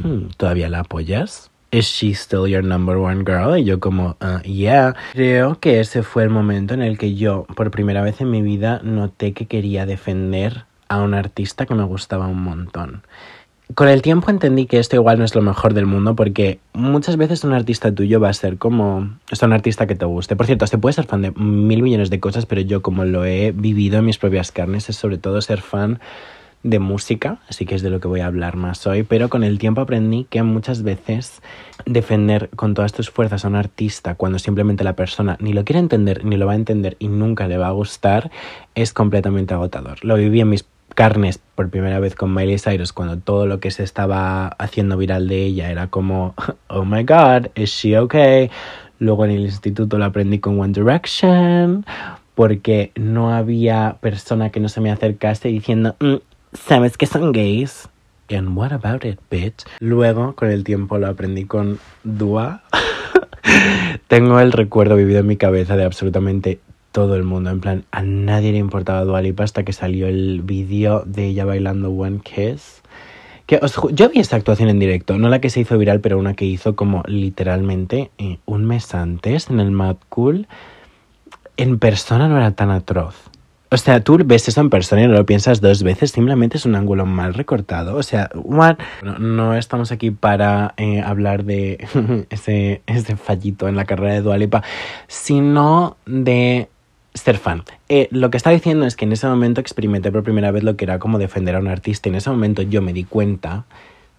hmm 0.02 0.28
¿todavía 0.36 0.68
la 0.68 0.80
apoyas? 0.80 1.50
¿Is 1.72 1.86
she 1.86 2.14
still 2.14 2.46
your 2.46 2.62
number 2.62 2.96
one 2.96 3.24
girl? 3.24 3.58
Y 3.58 3.64
yo 3.64 3.80
como, 3.80 4.16
uh, 4.20 4.40
yeah. 4.44 4.94
Creo 5.12 5.58
que 5.58 5.80
ese 5.80 6.02
fue 6.02 6.22
el 6.22 6.30
momento 6.30 6.74
en 6.74 6.82
el 6.82 6.96
que 6.96 7.14
yo, 7.14 7.44
por 7.56 7.70
primera 7.70 8.02
vez 8.02 8.20
en 8.20 8.30
mi 8.30 8.40
vida, 8.40 8.80
noté 8.84 9.32
que 9.32 9.46
quería 9.46 9.84
defender 9.84 10.64
a 10.88 11.02
un 11.02 11.14
artista 11.14 11.66
que 11.66 11.74
me 11.74 11.84
gustaba 11.84 12.28
un 12.28 12.42
montón. 12.42 13.02
Con 13.74 13.88
el 13.88 14.00
tiempo 14.00 14.30
entendí 14.30 14.66
que 14.66 14.78
esto 14.78 14.94
igual 14.94 15.18
no 15.18 15.24
es 15.24 15.34
lo 15.34 15.42
mejor 15.42 15.74
del 15.74 15.86
mundo 15.86 16.14
porque 16.14 16.60
muchas 16.72 17.16
veces 17.16 17.42
un 17.42 17.52
artista 17.52 17.92
tuyo 17.92 18.20
va 18.20 18.28
a 18.28 18.32
ser 18.32 18.58
como... 18.58 19.18
Es 19.28 19.42
un 19.42 19.52
artista 19.52 19.88
que 19.88 19.96
te 19.96 20.04
guste. 20.04 20.36
Por 20.36 20.46
cierto, 20.46 20.68
se 20.68 20.78
puede 20.78 20.92
ser 20.92 21.06
fan 21.06 21.22
de 21.22 21.32
mil 21.32 21.82
millones 21.82 22.08
de 22.08 22.20
cosas, 22.20 22.46
pero 22.46 22.60
yo 22.60 22.80
como 22.80 23.04
lo 23.04 23.24
he 23.24 23.50
vivido 23.50 23.98
en 23.98 24.04
mis 24.04 24.18
propias 24.18 24.52
carnes 24.52 24.88
es 24.88 24.94
sobre 24.94 25.18
todo 25.18 25.42
ser 25.42 25.60
fan 25.60 25.98
de 26.66 26.80
música, 26.80 27.38
así 27.48 27.64
que 27.64 27.76
es 27.76 27.82
de 27.82 27.90
lo 27.90 28.00
que 28.00 28.08
voy 28.08 28.20
a 28.20 28.26
hablar 28.26 28.56
más 28.56 28.86
hoy, 28.86 29.04
pero 29.04 29.28
con 29.28 29.44
el 29.44 29.58
tiempo 29.58 29.80
aprendí 29.80 30.24
que 30.28 30.42
muchas 30.42 30.82
veces 30.82 31.40
defender 31.84 32.50
con 32.56 32.74
todas 32.74 32.92
tus 32.92 33.08
fuerzas 33.08 33.44
a 33.44 33.48
un 33.48 33.54
artista 33.54 34.16
cuando 34.16 34.38
simplemente 34.38 34.82
la 34.82 34.94
persona 34.94 35.36
ni 35.40 35.52
lo 35.52 35.64
quiere 35.64 35.78
entender, 35.78 36.24
ni 36.24 36.36
lo 36.36 36.46
va 36.46 36.52
a 36.52 36.56
entender 36.56 36.96
y 36.98 37.08
nunca 37.08 37.46
le 37.46 37.56
va 37.56 37.68
a 37.68 37.70
gustar, 37.70 38.30
es 38.74 38.92
completamente 38.92 39.54
agotador. 39.54 40.04
Lo 40.04 40.16
viví 40.16 40.40
en 40.40 40.50
mis 40.50 40.66
carnes 40.94 41.38
por 41.54 41.70
primera 41.70 42.00
vez 42.00 42.16
con 42.16 42.34
Miley 42.34 42.58
Cyrus 42.58 42.92
cuando 42.92 43.18
todo 43.18 43.46
lo 43.46 43.60
que 43.60 43.70
se 43.70 43.84
estaba 43.84 44.48
haciendo 44.48 44.96
viral 44.96 45.28
de 45.28 45.44
ella 45.44 45.70
era 45.70 45.86
como, 45.86 46.34
oh 46.68 46.84
my 46.84 47.04
god, 47.04 47.46
is 47.54 47.70
she 47.70 47.96
okay? 47.96 48.50
Luego 48.98 49.24
en 49.24 49.30
el 49.30 49.42
instituto 49.42 49.98
lo 49.98 50.06
aprendí 50.06 50.40
con 50.40 50.58
One 50.58 50.72
Direction 50.72 51.84
porque 52.34 52.92
no 52.96 53.32
había 53.32 53.96
persona 54.00 54.50
que 54.50 54.60
no 54.60 54.68
se 54.68 54.80
me 54.80 54.90
acercase 54.90 55.48
diciendo, 55.48 55.96
mm, 56.00 56.16
sabes 56.56 56.96
que 56.96 57.06
son 57.06 57.32
gays. 57.32 57.88
And 58.28 58.56
what 58.56 58.72
about 58.72 59.04
it, 59.04 59.20
bitch? 59.30 59.64
Luego, 59.78 60.34
con 60.34 60.50
el 60.50 60.64
tiempo, 60.64 60.98
lo 60.98 61.06
aprendí 61.06 61.44
con 61.44 61.78
Dua. 62.02 62.62
Tengo 64.08 64.40
el 64.40 64.52
recuerdo 64.52 64.96
vivido 64.96 65.20
en 65.20 65.26
mi 65.26 65.36
cabeza 65.36 65.76
de 65.76 65.84
absolutamente 65.84 66.58
todo 66.90 67.14
el 67.14 67.22
mundo. 67.22 67.50
En 67.50 67.60
plan, 67.60 67.84
a 67.92 68.02
nadie 68.02 68.52
le 68.52 68.58
importaba 68.58 69.04
Dua 69.04 69.22
Lipa 69.22 69.44
hasta 69.44 69.64
que 69.64 69.72
salió 69.72 70.08
el 70.08 70.42
vídeo 70.42 71.04
de 71.06 71.26
ella 71.26 71.44
bailando 71.44 71.90
One 71.90 72.20
Kiss. 72.20 72.82
Que 73.46 73.60
yo 73.92 74.08
vi 74.08 74.18
esta 74.18 74.34
actuación 74.34 74.70
en 74.70 74.80
directo, 74.80 75.18
no 75.18 75.28
la 75.28 75.40
que 75.40 75.50
se 75.50 75.60
hizo 75.60 75.78
viral, 75.78 76.00
pero 76.00 76.18
una 76.18 76.34
que 76.34 76.46
hizo 76.46 76.74
como 76.74 77.04
literalmente 77.06 78.10
eh, 78.18 78.38
un 78.44 78.64
mes 78.64 78.92
antes 78.92 79.50
en 79.50 79.60
el 79.60 79.70
Mad 79.70 79.96
Cool. 80.08 80.48
En 81.56 81.78
persona 81.78 82.26
no 82.26 82.38
era 82.38 82.50
tan 82.50 82.70
atroz. 82.70 83.30
O 83.76 83.78
sea, 83.78 84.00
tú 84.00 84.16
ves 84.24 84.48
eso 84.48 84.62
en 84.62 84.70
persona 84.70 85.02
y 85.02 85.06
no 85.06 85.12
lo 85.12 85.26
piensas 85.26 85.60
dos 85.60 85.82
veces, 85.82 86.10
simplemente 86.10 86.56
es 86.56 86.64
un 86.64 86.76
ángulo 86.76 87.04
mal 87.04 87.34
recortado. 87.34 87.96
O 87.96 88.02
sea, 88.02 88.30
what? 88.32 88.78
No, 89.02 89.54
estamos 89.54 89.92
aquí 89.92 90.10
para 90.10 90.72
eh, 90.78 91.02
hablar 91.02 91.44
de 91.44 91.86
ese, 92.30 92.80
ese 92.86 93.16
fallito 93.16 93.68
en 93.68 93.76
la 93.76 93.84
carrera 93.84 94.14
de 94.14 94.22
Dualipa, 94.22 94.62
sino 95.08 95.98
de 96.06 96.70
ser 97.12 97.36
fan. 97.36 97.64
Eh, 97.90 98.08
lo 98.12 98.30
que 98.30 98.38
está 98.38 98.48
diciendo 98.48 98.86
es 98.86 98.96
que 98.96 99.04
en 99.04 99.12
ese 99.12 99.26
momento 99.26 99.60
experimenté 99.60 100.10
por 100.10 100.22
primera 100.22 100.50
vez 100.52 100.62
lo 100.62 100.78
que 100.78 100.86
era 100.86 100.98
como 100.98 101.18
defender 101.18 101.54
a 101.54 101.58
un 101.58 101.68
artista. 101.68 102.08
Y 102.08 102.12
en 102.12 102.16
ese 102.16 102.30
momento 102.30 102.62
yo 102.62 102.80
me 102.80 102.94
di 102.94 103.04
cuenta 103.04 103.66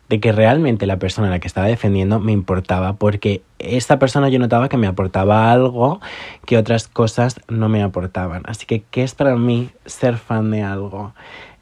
de 0.10 0.20
que 0.20 0.32
realmente 0.32 0.86
la 0.86 1.00
persona 1.00 1.28
a 1.28 1.32
la 1.32 1.40
que 1.40 1.48
estaba 1.48 1.68
defendiendo 1.68 2.20
me 2.20 2.32
importaba 2.32 2.94
porque 2.94 3.42
esta 3.60 4.00
persona 4.00 4.30
yo 4.30 4.40
notaba 4.40 4.70
que 4.70 4.78
me 4.78 4.88
aportaba 4.88 5.52
algo 5.52 6.00
que 6.46 6.58
otras 6.58 6.88
cosas 6.88 7.42
no 7.48 7.70
me 7.70 7.84
aportaban. 7.84 8.44
Así 8.46 8.66
que, 8.66 8.84
¿qué 8.90 9.04
es 9.04 9.16
para 9.16 9.36
mí 9.36 9.70
ser 9.86 10.18
fan 10.18 10.52
de 10.52 10.64
algo? 10.64 11.14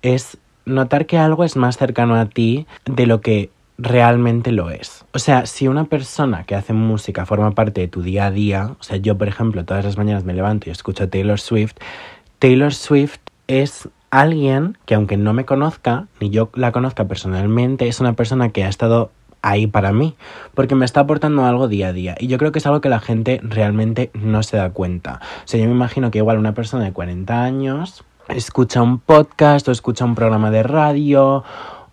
Es 0.02 0.38
notar 0.66 1.06
que 1.06 1.18
algo 1.18 1.44
es 1.44 1.56
más 1.56 1.78
cercano 1.78 2.16
a 2.16 2.25
ti 2.25 2.68
de 2.86 3.06
lo 3.06 3.22
que 3.22 3.50
realmente 3.78 4.52
lo 4.52 4.70
es. 4.70 5.06
O 5.14 5.20
sea, 5.20 5.46
si 5.46 5.68
una 5.68 5.86
persona 5.86 6.44
que 6.44 6.56
hace 6.56 6.74
música 6.74 7.25
forma 7.25 7.52
parte 7.52 7.82
de 7.82 7.88
tu 7.88 8.02
día 8.02 8.28
a 8.28 8.32
día, 8.32 8.75
o 8.80 8.84
sea, 8.84 8.98
yo 8.98 9.18
por 9.18 9.28
ejemplo 9.28 9.66
todas 9.66 9.84
las 9.84 9.98
mañanas 9.98 10.24
me 10.24 10.34
levanto 10.34 10.70
y 10.70 10.72
escucho 10.72 11.10
Taylor 11.10 11.40
Swift, 11.40 11.75
Taylor 12.40 12.74
Swift 12.74 13.20
es 13.48 13.90
alguien 14.19 14.77
que 14.86 14.95
aunque 14.95 15.17
no 15.17 15.34
me 15.34 15.45
conozca, 15.45 16.07
ni 16.19 16.29
yo 16.29 16.50
la 16.53 16.72
conozca 16.72 17.05
personalmente, 17.05 17.88
es 17.88 18.00
una 18.00 18.13
persona 18.13 18.50
que 18.50 18.63
ha 18.63 18.69
estado 18.69 19.12
ahí 19.41 19.67
para 19.67 19.91
mí, 19.93 20.15
porque 20.55 20.74
me 20.74 20.86
está 20.86 21.01
aportando 21.01 21.45
algo 21.45 21.67
día 21.67 21.89
a 21.89 21.93
día. 21.93 22.15
Y 22.19 22.27
yo 22.27 22.38
creo 22.38 22.51
que 22.51 22.60
es 22.60 22.65
algo 22.65 22.81
que 22.81 22.89
la 22.89 23.00
gente 23.00 23.39
realmente 23.43 24.10
no 24.13 24.41
se 24.41 24.57
da 24.57 24.72
cuenta. 24.72 25.19
O 25.43 25.48
sea, 25.48 25.60
yo 25.60 25.67
me 25.67 25.74
imagino 25.74 26.10
que 26.10 26.17
igual 26.17 26.39
una 26.39 26.53
persona 26.53 26.84
de 26.84 26.93
40 26.93 27.43
años 27.43 28.03
escucha 28.29 28.81
un 28.81 29.00
podcast 29.00 29.67
o 29.67 29.72
escucha 29.72 30.03
un 30.03 30.15
programa 30.15 30.50
de 30.50 30.63
radio 30.63 31.43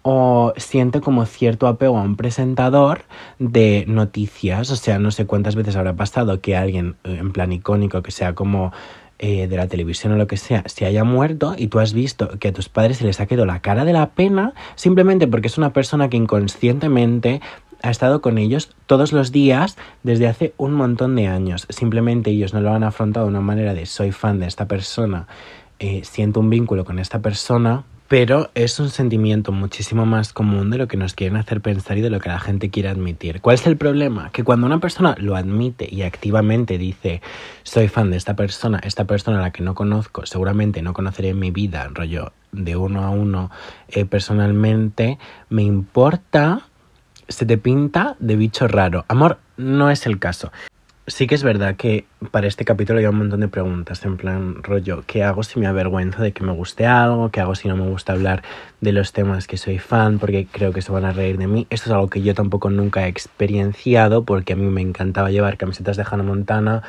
o 0.02 0.52
siente 0.56 1.00
como 1.00 1.26
cierto 1.26 1.68
apego 1.68 1.98
a 1.98 2.02
un 2.02 2.16
presentador 2.16 3.02
de 3.38 3.84
noticias. 3.86 4.70
O 4.70 4.76
sea, 4.76 4.98
no 4.98 5.10
sé 5.10 5.26
cuántas 5.26 5.54
veces 5.54 5.76
habrá 5.76 5.94
pasado 5.94 6.40
que 6.40 6.56
alguien 6.56 6.96
eh, 7.04 7.18
en 7.20 7.32
plan 7.32 7.52
icónico, 7.52 8.02
que 8.02 8.10
sea 8.10 8.34
como 8.34 8.72
eh, 9.24 9.46
de 9.46 9.56
la 9.56 9.68
televisión 9.68 10.12
o 10.12 10.16
lo 10.16 10.26
que 10.26 10.36
sea, 10.36 10.64
se 10.66 10.84
haya 10.84 11.04
muerto 11.04 11.54
y 11.56 11.68
tú 11.68 11.78
has 11.78 11.92
visto 11.92 12.40
que 12.40 12.48
a 12.48 12.52
tus 12.52 12.68
padres 12.68 12.96
se 12.96 13.04
les 13.04 13.20
ha 13.20 13.26
quedado 13.26 13.46
la 13.46 13.60
cara 13.60 13.84
de 13.84 13.92
la 13.92 14.10
pena 14.10 14.52
simplemente 14.74 15.28
porque 15.28 15.46
es 15.46 15.58
una 15.58 15.72
persona 15.72 16.08
que 16.08 16.16
inconscientemente 16.16 17.40
ha 17.82 17.90
estado 17.90 18.20
con 18.20 18.36
ellos 18.36 18.74
todos 18.86 19.12
los 19.12 19.30
días 19.30 19.76
desde 20.02 20.26
hace 20.26 20.54
un 20.56 20.72
montón 20.72 21.14
de 21.14 21.28
años. 21.28 21.68
Simplemente 21.68 22.30
ellos 22.30 22.52
no 22.52 22.60
lo 22.60 22.72
han 22.72 22.82
afrontado 22.82 23.26
de 23.26 23.30
una 23.30 23.40
manera 23.40 23.74
de 23.74 23.86
soy 23.86 24.10
fan 24.10 24.40
de 24.40 24.46
esta 24.46 24.66
persona, 24.66 25.28
eh, 25.78 26.02
siento 26.02 26.40
un 26.40 26.50
vínculo 26.50 26.84
con 26.84 26.98
esta 26.98 27.20
persona 27.20 27.84
pero 28.12 28.50
es 28.54 28.78
un 28.78 28.90
sentimiento 28.90 29.52
muchísimo 29.52 30.04
más 30.04 30.34
común 30.34 30.68
de 30.68 30.76
lo 30.76 30.86
que 30.86 30.98
nos 30.98 31.14
quieren 31.14 31.38
hacer 31.38 31.62
pensar 31.62 31.96
y 31.96 32.02
de 32.02 32.10
lo 32.10 32.20
que 32.20 32.28
la 32.28 32.38
gente 32.38 32.68
quiere 32.68 32.90
admitir. 32.90 33.40
¿Cuál 33.40 33.54
es 33.54 33.66
el 33.66 33.78
problema? 33.78 34.28
Que 34.32 34.44
cuando 34.44 34.66
una 34.66 34.80
persona 34.80 35.14
lo 35.18 35.34
admite 35.34 35.88
y 35.90 36.02
activamente 36.02 36.76
dice, 36.76 37.22
soy 37.62 37.88
fan 37.88 38.10
de 38.10 38.18
esta 38.18 38.36
persona, 38.36 38.80
esta 38.84 39.06
persona 39.06 39.38
a 39.38 39.40
la 39.40 39.50
que 39.50 39.62
no 39.62 39.74
conozco, 39.74 40.26
seguramente 40.26 40.82
no 40.82 40.92
conoceré 40.92 41.30
en 41.30 41.38
mi 41.38 41.50
vida, 41.50 41.88
rollo 41.90 42.34
de 42.50 42.76
uno 42.76 43.02
a 43.02 43.08
uno 43.08 43.50
eh, 43.88 44.04
personalmente, 44.04 45.18
me 45.48 45.62
importa, 45.62 46.66
se 47.28 47.46
te 47.46 47.56
pinta 47.56 48.16
de 48.18 48.36
bicho 48.36 48.68
raro. 48.68 49.06
Amor, 49.08 49.38
no 49.56 49.88
es 49.88 50.04
el 50.04 50.18
caso 50.18 50.52
sí 51.06 51.26
que 51.26 51.34
es 51.34 51.42
verdad 51.42 51.76
que 51.76 52.04
para 52.30 52.46
este 52.46 52.64
capítulo 52.64 52.98
hay 52.98 53.06
un 53.06 53.16
montón 53.16 53.40
de 53.40 53.48
preguntas, 53.48 54.04
en 54.04 54.16
plan 54.16 54.62
rollo, 54.62 55.02
¿qué 55.06 55.24
hago 55.24 55.42
si 55.42 55.58
me 55.58 55.66
avergüenzo 55.66 56.22
de 56.22 56.32
que 56.32 56.44
me 56.44 56.52
guste 56.52 56.86
algo? 56.86 57.30
¿Qué 57.30 57.40
hago 57.40 57.54
si 57.54 57.68
no 57.68 57.76
me 57.76 57.88
gusta 57.88 58.12
hablar 58.12 58.42
de 58.80 58.92
los 58.92 59.12
temas 59.12 59.46
que 59.46 59.56
soy 59.56 59.78
fan? 59.78 60.18
Porque 60.18 60.46
creo 60.50 60.72
que 60.72 60.82
se 60.82 60.92
van 60.92 61.04
a 61.04 61.12
reír 61.12 61.38
de 61.38 61.48
mí. 61.48 61.66
Esto 61.70 61.90
es 61.90 61.94
algo 61.94 62.08
que 62.08 62.22
yo 62.22 62.34
tampoco 62.34 62.70
nunca 62.70 63.06
he 63.06 63.08
experienciado 63.08 64.24
porque 64.24 64.52
a 64.52 64.56
mí 64.56 64.66
me 64.66 64.80
encantaba 64.80 65.30
llevar 65.30 65.56
camisetas 65.56 65.96
de 65.96 66.04
Hannah 66.08 66.22
Montana. 66.22 66.82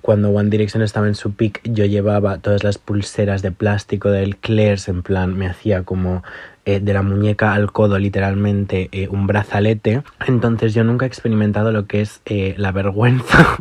Cuando 0.00 0.30
One 0.30 0.50
Direction 0.50 0.82
estaba 0.82 1.06
en 1.06 1.14
su 1.14 1.32
peak, 1.34 1.60
yo 1.62 1.84
llevaba 1.84 2.38
todas 2.38 2.64
las 2.64 2.78
pulseras 2.78 3.40
de 3.40 3.52
plástico 3.52 4.10
del 4.10 4.36
Claire's, 4.36 4.88
en 4.88 5.02
plan, 5.02 5.38
me 5.38 5.46
hacía 5.46 5.84
como 5.84 6.24
eh, 6.64 6.78
de 6.80 6.92
la 6.92 7.02
muñeca 7.02 7.54
al 7.54 7.72
codo 7.72 7.98
literalmente 7.98 8.88
eh, 8.92 9.08
un 9.08 9.26
brazalete. 9.26 10.02
Entonces 10.26 10.74
yo 10.74 10.84
nunca 10.84 11.06
he 11.06 11.08
experimentado 11.08 11.72
lo 11.72 11.86
que 11.86 12.00
es 12.00 12.20
eh, 12.24 12.54
la 12.56 12.70
vergüenza. 12.70 13.58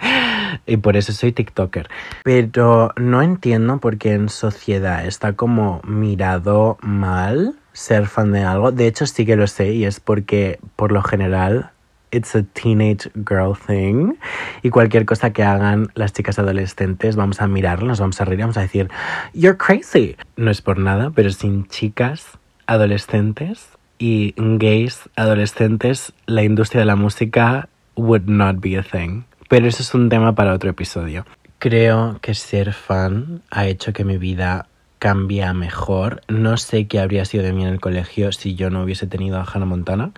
y 0.66 0.76
por 0.76 0.96
eso 0.96 1.12
soy 1.12 1.32
TikToker. 1.32 1.88
Pero 2.22 2.92
no 2.96 3.22
entiendo 3.22 3.78
por 3.78 3.98
qué 3.98 4.12
en 4.12 4.28
sociedad 4.28 5.06
está 5.06 5.32
como 5.32 5.80
mirado 5.84 6.78
mal 6.82 7.56
ser 7.72 8.06
fan 8.06 8.32
de 8.32 8.42
algo. 8.42 8.72
De 8.72 8.86
hecho 8.86 9.06
sí 9.06 9.26
que 9.26 9.36
lo 9.36 9.46
sé 9.46 9.72
y 9.72 9.84
es 9.84 9.98
porque 10.00 10.60
por 10.76 10.92
lo 10.92 11.02
general 11.02 11.70
it's 12.10 12.34
a 12.34 12.42
teenage 12.42 13.10
girl 13.28 13.54
thing. 13.54 14.14
Y 14.62 14.70
cualquier 14.70 15.04
cosa 15.04 15.32
que 15.32 15.42
hagan 15.42 15.88
las 15.94 16.12
chicas 16.12 16.38
adolescentes, 16.38 17.16
vamos 17.16 17.40
a 17.40 17.48
mirarlas, 17.48 18.00
vamos 18.00 18.20
a 18.20 18.24
reír, 18.24 18.40
vamos 18.40 18.56
a 18.56 18.62
decir, 18.62 18.88
you're 19.34 19.56
crazy. 19.56 20.16
No 20.36 20.50
es 20.50 20.62
por 20.62 20.78
nada, 20.78 21.10
pero 21.14 21.30
sin 21.30 21.66
chicas 21.66 22.35
adolescentes 22.66 23.68
y 23.98 24.34
gays 24.36 25.08
adolescentes, 25.16 26.12
la 26.26 26.42
industria 26.42 26.80
de 26.80 26.86
la 26.86 26.96
música 26.96 27.68
would 27.94 28.26
not 28.26 28.60
be 28.60 28.76
a 28.76 28.82
thing. 28.82 29.22
Pero 29.48 29.66
eso 29.66 29.82
es 29.82 29.94
un 29.94 30.08
tema 30.08 30.34
para 30.34 30.52
otro 30.52 30.70
episodio. 30.70 31.24
Creo 31.58 32.18
que 32.20 32.34
ser 32.34 32.72
fan 32.72 33.42
ha 33.50 33.66
hecho 33.66 33.92
que 33.92 34.04
mi 34.04 34.18
vida 34.18 34.66
cambie 34.98 35.50
mejor. 35.54 36.22
No 36.28 36.56
sé 36.56 36.86
qué 36.86 37.00
habría 37.00 37.24
sido 37.24 37.44
de 37.44 37.52
mí 37.52 37.62
en 37.62 37.68
el 37.68 37.80
colegio 37.80 38.32
si 38.32 38.54
yo 38.54 38.70
no 38.70 38.82
hubiese 38.82 39.06
tenido 39.06 39.38
a 39.38 39.44
Hannah 39.44 39.66
Montana. 39.66 40.10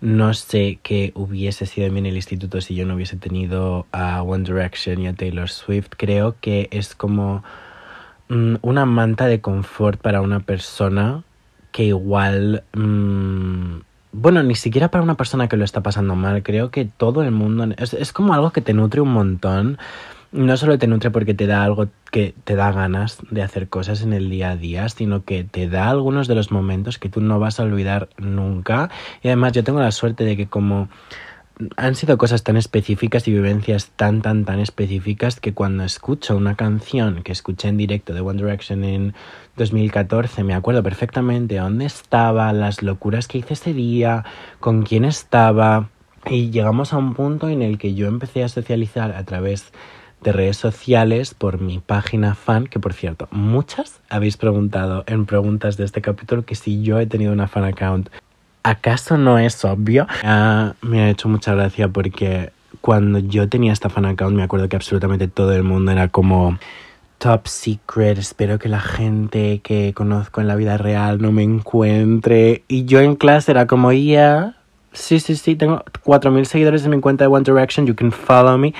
No 0.00 0.32
sé 0.32 0.78
qué 0.82 1.12
hubiese 1.14 1.66
sido 1.66 1.84
de 1.84 1.90
mí 1.90 1.98
en 1.98 2.06
el 2.06 2.16
instituto 2.16 2.60
si 2.60 2.74
yo 2.74 2.86
no 2.86 2.94
hubiese 2.94 3.16
tenido 3.16 3.86
a 3.92 4.22
One 4.22 4.44
Direction 4.44 5.00
y 5.00 5.08
a 5.08 5.12
Taylor 5.12 5.50
Swift. 5.50 5.90
Creo 5.96 6.36
que 6.40 6.68
es 6.72 6.94
como 6.94 7.44
mm, 8.28 8.56
una 8.62 8.86
manta 8.86 9.26
de 9.26 9.40
confort 9.40 10.00
para 10.00 10.22
una 10.22 10.40
persona 10.40 11.22
que 11.72 11.84
igual... 11.84 12.64
Mm, 12.72 13.80
bueno, 14.12 14.42
ni 14.42 14.56
siquiera 14.56 14.90
para 14.90 15.04
una 15.04 15.16
persona 15.16 15.48
que 15.48 15.56
lo 15.56 15.64
está 15.64 15.82
pasando 15.82 16.16
mal. 16.16 16.42
Creo 16.42 16.70
que 16.70 16.84
todo 16.84 17.22
el 17.22 17.30
mundo... 17.30 17.68
Es, 17.76 17.94
es 17.94 18.12
como 18.12 18.34
algo 18.34 18.50
que 18.50 18.60
te 18.60 18.74
nutre 18.74 19.00
un 19.00 19.12
montón 19.12 19.78
no 20.32 20.56
solo 20.56 20.78
te 20.78 20.86
nutre 20.86 21.10
porque 21.10 21.34
te 21.34 21.46
da 21.46 21.64
algo 21.64 21.88
que 22.10 22.34
te 22.44 22.54
da 22.54 22.70
ganas 22.72 23.18
de 23.30 23.42
hacer 23.42 23.68
cosas 23.68 24.02
en 24.02 24.12
el 24.12 24.30
día 24.30 24.50
a 24.50 24.56
día, 24.56 24.88
sino 24.88 25.24
que 25.24 25.44
te 25.44 25.68
da 25.68 25.90
algunos 25.90 26.28
de 26.28 26.34
los 26.36 26.52
momentos 26.52 26.98
que 26.98 27.08
tú 27.08 27.20
no 27.20 27.40
vas 27.40 27.58
a 27.58 27.64
olvidar 27.64 28.08
nunca. 28.16 28.90
Y 29.22 29.28
además 29.28 29.52
yo 29.52 29.64
tengo 29.64 29.80
la 29.80 29.90
suerte 29.90 30.24
de 30.24 30.36
que 30.36 30.46
como 30.46 30.88
han 31.76 31.94
sido 31.94 32.16
cosas 32.18 32.42
tan 32.42 32.56
específicas 32.56 33.26
y 33.28 33.32
vivencias 33.32 33.90
tan, 33.96 34.22
tan, 34.22 34.44
tan 34.44 34.60
específicas 34.60 35.40
que 35.40 35.52
cuando 35.52 35.84
escucho 35.84 36.36
una 36.36 36.54
canción 36.54 37.22
que 37.22 37.32
escuché 37.32 37.68
en 37.68 37.76
directo 37.76 38.14
de 38.14 38.20
One 38.20 38.42
Direction 38.42 38.84
en 38.84 39.14
2014, 39.56 40.44
me 40.44 40.54
acuerdo 40.54 40.82
perfectamente 40.82 41.56
dónde 41.56 41.84
estaba, 41.84 42.52
las 42.52 42.82
locuras 42.82 43.28
que 43.28 43.38
hice 43.38 43.54
ese 43.54 43.72
día, 43.72 44.24
con 44.58 44.82
quién 44.82 45.04
estaba. 45.04 45.90
Y 46.26 46.50
llegamos 46.50 46.92
a 46.92 46.98
un 46.98 47.14
punto 47.14 47.48
en 47.48 47.62
el 47.62 47.78
que 47.78 47.94
yo 47.94 48.06
empecé 48.06 48.44
a 48.44 48.48
socializar 48.48 49.12
a 49.12 49.24
través 49.24 49.72
de 50.22 50.32
redes 50.32 50.56
sociales 50.56 51.34
por 51.34 51.60
mi 51.60 51.78
página 51.78 52.34
fan, 52.34 52.66
que 52.66 52.78
por 52.78 52.92
cierto, 52.92 53.26
muchas 53.30 54.00
habéis 54.08 54.36
preguntado 54.36 55.04
en 55.06 55.24
preguntas 55.24 55.76
de 55.76 55.84
este 55.84 56.02
capítulo 56.02 56.44
que 56.44 56.54
si 56.54 56.82
yo 56.82 56.98
he 56.98 57.06
tenido 57.06 57.32
una 57.32 57.48
fan 57.48 57.64
account. 57.64 58.10
¿Acaso 58.70 59.18
no 59.18 59.36
es 59.40 59.64
obvio? 59.64 60.06
me 60.22 61.02
ha 61.02 61.10
hecho 61.10 61.28
mucha 61.28 61.54
gracia 61.54 61.88
porque 61.88 62.52
cuando 62.80 63.18
yo 63.18 63.48
tenía 63.48 63.72
esta 63.72 63.88
fan 63.88 64.04
account 64.04 64.36
me 64.36 64.44
acuerdo 64.44 64.68
que 64.68 64.76
absolutamente 64.76 65.26
todo 65.26 65.52
el 65.54 65.64
mundo 65.64 65.90
era 65.90 66.06
como 66.06 66.56
top 67.18 67.48
secret, 67.48 68.16
espero 68.18 68.60
que 68.60 68.68
la 68.68 68.78
gente 68.78 69.60
que 69.64 69.92
conozco 69.92 70.40
en 70.40 70.46
la 70.46 70.54
vida 70.54 70.78
real 70.78 71.20
no 71.20 71.32
me 71.32 71.42
encuentre. 71.42 72.62
Y 72.68 72.84
yo 72.84 73.00
en 73.00 73.16
clase 73.16 73.50
era 73.50 73.66
como, 73.66 73.90
ya, 73.90 74.54
sí, 74.92 75.18
sí, 75.18 75.34
sí, 75.34 75.56
tengo 75.56 75.84
4.000 76.04 76.44
seguidores 76.44 76.84
en 76.84 76.92
mi 76.92 77.00
cuenta 77.00 77.24
de 77.24 77.28
One 77.28 77.42
Direction, 77.42 77.88
you 77.88 77.96
can 77.96 78.12
follow 78.12 78.56
me. 78.56 78.72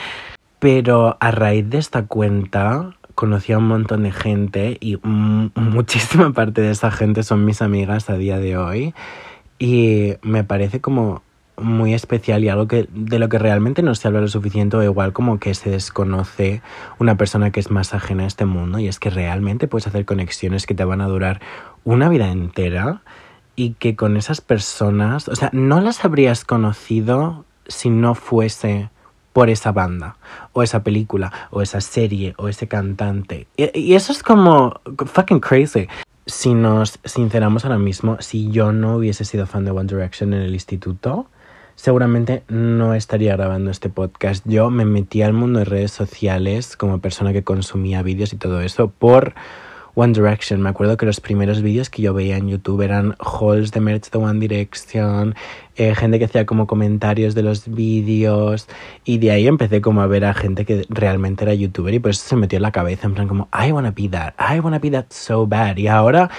Pero 0.60 1.16
a 1.18 1.32
raíz 1.32 1.68
de 1.68 1.78
esta 1.78 2.06
cuenta 2.06 2.94
conocí 3.16 3.52
a 3.52 3.58
un 3.58 3.66
montón 3.66 4.04
de 4.04 4.12
gente 4.12 4.78
y 4.80 4.98
muchísima 5.02 6.32
parte 6.32 6.60
de 6.60 6.70
esa 6.70 6.92
gente 6.92 7.24
son 7.24 7.44
mis 7.44 7.60
amigas 7.60 8.08
a 8.08 8.14
día 8.14 8.38
de 8.38 8.56
hoy. 8.56 8.94
Y 9.60 10.14
me 10.22 10.42
parece 10.42 10.80
como 10.80 11.22
muy 11.58 11.92
especial 11.92 12.42
y 12.42 12.48
algo 12.48 12.66
que 12.66 12.88
de 12.90 13.18
lo 13.18 13.28
que 13.28 13.38
realmente 13.38 13.82
no 13.82 13.94
se 13.94 14.08
habla 14.08 14.22
lo 14.22 14.28
suficiente 14.28 14.78
o 14.78 14.82
igual 14.82 15.12
como 15.12 15.38
que 15.38 15.54
se 15.54 15.68
desconoce 15.68 16.62
una 16.98 17.16
persona 17.16 17.50
que 17.50 17.60
es 17.60 17.70
más 17.70 17.92
ajena 17.92 18.24
a 18.24 18.26
este 18.26 18.46
mundo 18.46 18.78
y 18.78 18.88
es 18.88 18.98
que 18.98 19.10
realmente 19.10 19.68
puedes 19.68 19.86
hacer 19.86 20.06
conexiones 20.06 20.64
que 20.64 20.74
te 20.74 20.84
van 20.84 21.02
a 21.02 21.08
durar 21.08 21.42
una 21.84 22.08
vida 22.08 22.30
entera 22.30 23.02
y 23.54 23.74
que 23.74 23.94
con 23.94 24.16
esas 24.16 24.40
personas, 24.40 25.28
o 25.28 25.36
sea, 25.36 25.50
no 25.52 25.82
las 25.82 26.06
habrías 26.06 26.46
conocido 26.46 27.44
si 27.68 27.90
no 27.90 28.14
fuese 28.14 28.88
por 29.34 29.50
esa 29.50 29.70
banda, 29.70 30.16
o 30.54 30.62
esa 30.62 30.82
película, 30.82 31.32
o 31.50 31.60
esa 31.60 31.80
serie, 31.80 32.34
o 32.38 32.48
ese 32.48 32.66
cantante. 32.66 33.46
Y, 33.56 33.78
y 33.78 33.94
eso 33.94 34.12
es 34.12 34.22
como 34.22 34.80
fucking 35.06 35.40
crazy 35.40 35.88
si 36.30 36.54
nos 36.54 36.98
sinceramos 37.04 37.64
ahora 37.64 37.78
mismo, 37.78 38.16
si 38.20 38.50
yo 38.50 38.72
no 38.72 38.96
hubiese 38.96 39.24
sido 39.24 39.46
fan 39.46 39.64
de 39.64 39.70
One 39.72 39.86
Direction 39.86 40.32
en 40.32 40.42
el 40.42 40.54
instituto, 40.54 41.26
seguramente 41.74 42.42
no 42.48 42.94
estaría 42.94 43.36
grabando 43.36 43.70
este 43.70 43.88
podcast. 43.90 44.44
Yo 44.46 44.70
me 44.70 44.84
metí 44.84 45.22
al 45.22 45.32
mundo 45.32 45.58
de 45.58 45.64
redes 45.64 45.90
sociales 45.90 46.76
como 46.76 47.00
persona 47.00 47.32
que 47.32 47.42
consumía 47.42 48.02
vídeos 48.02 48.32
y 48.32 48.36
todo 48.36 48.60
eso 48.60 48.90
por 48.90 49.34
One 49.94 50.12
Direction. 50.12 50.60
Me 50.60 50.68
acuerdo 50.68 50.96
que 50.96 51.06
los 51.06 51.20
primeros 51.20 51.62
vídeos 51.62 51.90
que 51.90 52.02
yo 52.02 52.14
veía 52.14 52.36
en 52.36 52.48
YouTube 52.48 52.82
eran 52.82 53.16
hauls 53.18 53.72
de 53.72 53.80
merch 53.80 54.10
de 54.10 54.18
One 54.18 54.40
Direction, 54.40 55.34
eh, 55.80 55.94
gente 55.94 56.18
que 56.18 56.26
hacía 56.26 56.44
como 56.44 56.66
comentarios 56.66 57.34
de 57.34 57.42
los 57.42 57.66
vídeos 57.66 58.68
y 59.02 59.16
de 59.16 59.30
ahí 59.30 59.46
empecé 59.46 59.80
como 59.80 60.02
a 60.02 60.06
ver 60.06 60.26
a 60.26 60.34
gente 60.34 60.66
que 60.66 60.84
realmente 60.90 61.44
era 61.44 61.54
youtuber 61.54 61.94
y 61.94 61.98
por 61.98 62.10
eso 62.10 62.22
se 62.28 62.36
metió 62.36 62.58
en 62.58 62.64
la 62.64 62.70
cabeza 62.70 63.06
en 63.06 63.14
plan 63.14 63.26
como 63.26 63.48
I 63.50 63.72
wanna 63.72 63.90
be 63.90 64.06
that, 64.10 64.34
I 64.38 64.60
wanna 64.60 64.78
be 64.78 64.90
that 64.90 65.06
so 65.08 65.46
bad 65.46 65.78
y 65.78 65.86
ahora 65.86 66.30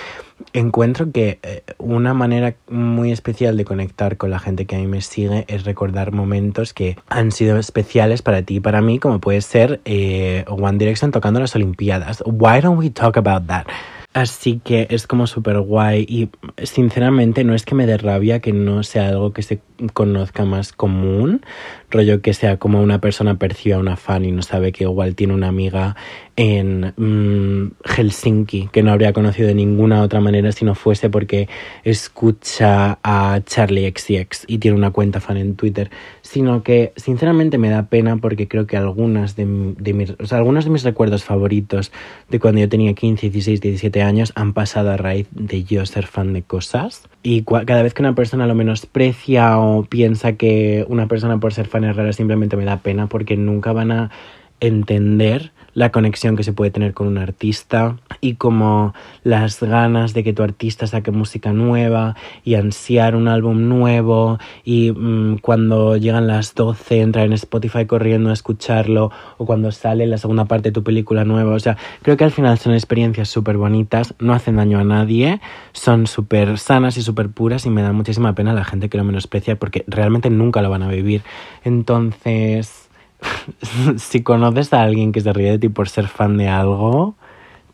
encuentro 0.53 1.11
que 1.11 1.39
eh, 1.41 1.63
una 1.79 2.13
manera 2.13 2.53
muy 2.69 3.11
especial 3.11 3.57
de 3.57 3.65
conectar 3.65 4.17
con 4.17 4.29
la 4.29 4.37
gente 4.37 4.67
que 4.67 4.75
a 4.75 4.79
mí 4.79 4.85
me 4.85 5.01
sigue 5.01 5.45
es 5.47 5.63
recordar 5.63 6.11
momentos 6.11 6.73
que 6.73 6.97
han 7.09 7.31
sido 7.31 7.57
especiales 7.57 8.21
para 8.21 8.43
ti 8.43 8.57
y 8.57 8.59
para 8.59 8.81
mí, 8.81 8.99
como 8.99 9.19
puede 9.19 9.41
ser 9.41 9.81
eh, 9.85 10.45
One 10.47 10.77
Direction 10.77 11.11
tocando 11.11 11.39
las 11.39 11.55
Olimpiadas. 11.55 12.23
Why 12.27 12.61
don't 12.61 12.77
we 12.77 12.91
talk 12.91 13.17
about 13.17 13.47
that? 13.47 13.65
Así 14.13 14.59
que 14.61 14.87
es 14.89 15.07
como 15.07 15.25
súper 15.25 15.61
guay 15.61 16.05
y 16.07 16.29
sinceramente 16.65 17.45
no 17.45 17.55
es 17.55 17.63
que 17.63 17.75
me 17.75 17.85
dé 17.85 17.97
rabia 17.97 18.41
que 18.41 18.51
no 18.51 18.83
sea 18.83 19.07
algo 19.07 19.31
que 19.31 19.41
se 19.41 19.61
conozca 19.93 20.43
más 20.43 20.73
común, 20.73 21.45
rollo 21.91 22.21
que 22.21 22.33
sea 22.33 22.57
como 22.57 22.81
una 22.81 22.99
persona 22.99 23.37
percibe 23.37 23.75
a 23.75 23.79
una 23.79 23.97
fan 23.97 24.25
y 24.25 24.31
no 24.31 24.41
sabe 24.41 24.71
que 24.71 24.85
igual 24.85 25.15
tiene 25.15 25.33
una 25.33 25.47
amiga 25.47 25.95
en 26.35 26.93
mm, 26.95 27.73
Helsinki 27.83 28.69
que 28.71 28.81
no 28.81 28.91
habría 28.91 29.13
conocido 29.13 29.47
de 29.47 29.53
ninguna 29.53 30.01
otra 30.01 30.21
manera 30.21 30.51
si 30.51 30.65
no 30.65 30.75
fuese 30.75 31.09
porque 31.09 31.47
escucha 31.83 32.99
a 33.03 33.41
Charlie 33.45 33.91
XCX 33.91 34.45
y 34.47 34.57
tiene 34.57 34.77
una 34.77 34.91
cuenta 34.91 35.19
fan 35.19 35.37
en 35.37 35.55
Twitter, 35.55 35.91
sino 36.21 36.63
que 36.63 36.93
sinceramente 36.95 37.57
me 37.57 37.69
da 37.69 37.87
pena 37.87 38.17
porque 38.17 38.47
creo 38.47 38.65
que 38.65 38.77
algunas 38.77 39.35
de, 39.35 39.73
de 39.77 39.93
mis, 39.93 40.15
o 40.19 40.25
sea, 40.25 40.37
algunos 40.37 40.63
de 40.65 40.71
mis 40.71 40.83
recuerdos 40.83 41.23
favoritos 41.23 41.91
de 42.29 42.39
cuando 42.39 42.61
yo 42.61 42.69
tenía 42.69 42.93
15, 42.93 43.29
16, 43.29 43.61
17 43.61 44.01
años 44.01 44.31
han 44.35 44.53
pasado 44.53 44.91
a 44.91 44.97
raíz 44.97 45.27
de 45.31 45.63
yo 45.63 45.85
ser 45.85 46.07
fan 46.07 46.33
de 46.33 46.41
cosas 46.43 47.03
y 47.23 47.43
cada 47.43 47.83
vez 47.83 47.93
que 47.93 48.01
una 48.01 48.15
persona 48.15 48.47
lo 48.47 48.55
menosprecia 48.55 49.59
o 49.59 49.83
piensa 49.83 50.33
que 50.33 50.85
una 50.87 51.07
persona 51.07 51.39
por 51.39 51.53
ser 51.53 51.67
fan 51.67 51.83
es 51.83 51.95
rara 51.95 52.13
simplemente 52.13 52.57
me 52.57 52.65
da 52.65 52.77
pena 52.77 53.07
porque 53.07 53.37
nunca 53.37 53.73
van 53.73 53.91
a 53.91 54.11
entender 54.59 55.51
la 55.73 55.91
conexión 55.91 56.35
que 56.35 56.43
se 56.43 56.53
puede 56.53 56.71
tener 56.71 56.93
con 56.93 57.07
un 57.07 57.17
artista 57.17 57.97
y 58.19 58.35
como 58.35 58.93
las 59.23 59.61
ganas 59.61 60.13
de 60.13 60.23
que 60.23 60.33
tu 60.33 60.43
artista 60.43 60.87
saque 60.87 61.11
música 61.11 61.53
nueva 61.53 62.15
y 62.43 62.55
ansiar 62.55 63.15
un 63.15 63.27
álbum 63.27 63.67
nuevo 63.69 64.39
y 64.63 64.91
mmm, 64.91 65.37
cuando 65.37 65.97
llegan 65.97 66.27
las 66.27 66.55
12 66.55 67.01
entrar 67.01 67.25
en 67.25 67.33
Spotify 67.33 67.85
corriendo 67.85 68.29
a 68.29 68.33
escucharlo 68.33 69.11
o 69.37 69.45
cuando 69.45 69.71
sale 69.71 70.07
la 70.07 70.17
segunda 70.17 70.45
parte 70.45 70.69
de 70.69 70.73
tu 70.73 70.83
película 70.83 71.25
nueva. 71.25 71.53
O 71.53 71.59
sea, 71.59 71.77
creo 72.01 72.17
que 72.17 72.23
al 72.23 72.31
final 72.31 72.57
son 72.57 72.73
experiencias 72.73 73.29
súper 73.29 73.57
bonitas, 73.57 74.13
no 74.19 74.33
hacen 74.33 74.57
daño 74.57 74.79
a 74.79 74.83
nadie, 74.83 75.41
son 75.71 76.07
súper 76.07 76.57
sanas 76.57 76.97
y 76.97 77.01
súper 77.01 77.29
puras 77.29 77.65
y 77.65 77.69
me 77.69 77.81
da 77.81 77.93
muchísima 77.93 78.35
pena 78.35 78.53
la 78.53 78.65
gente 78.65 78.89
que 78.89 78.97
lo 78.97 79.03
menosprecia 79.03 79.57
porque 79.57 79.83
realmente 79.87 80.29
nunca 80.29 80.61
lo 80.61 80.69
van 80.69 80.83
a 80.83 80.89
vivir. 80.89 81.21
Entonces 81.63 82.80
si 83.97 84.23
conoces 84.23 84.73
a 84.73 84.81
alguien 84.81 85.11
que 85.11 85.21
se 85.21 85.33
ríe 85.33 85.51
de 85.51 85.59
ti 85.59 85.69
por 85.69 85.89
ser 85.89 86.07
fan 86.07 86.37
de 86.37 86.47
algo, 86.47 87.15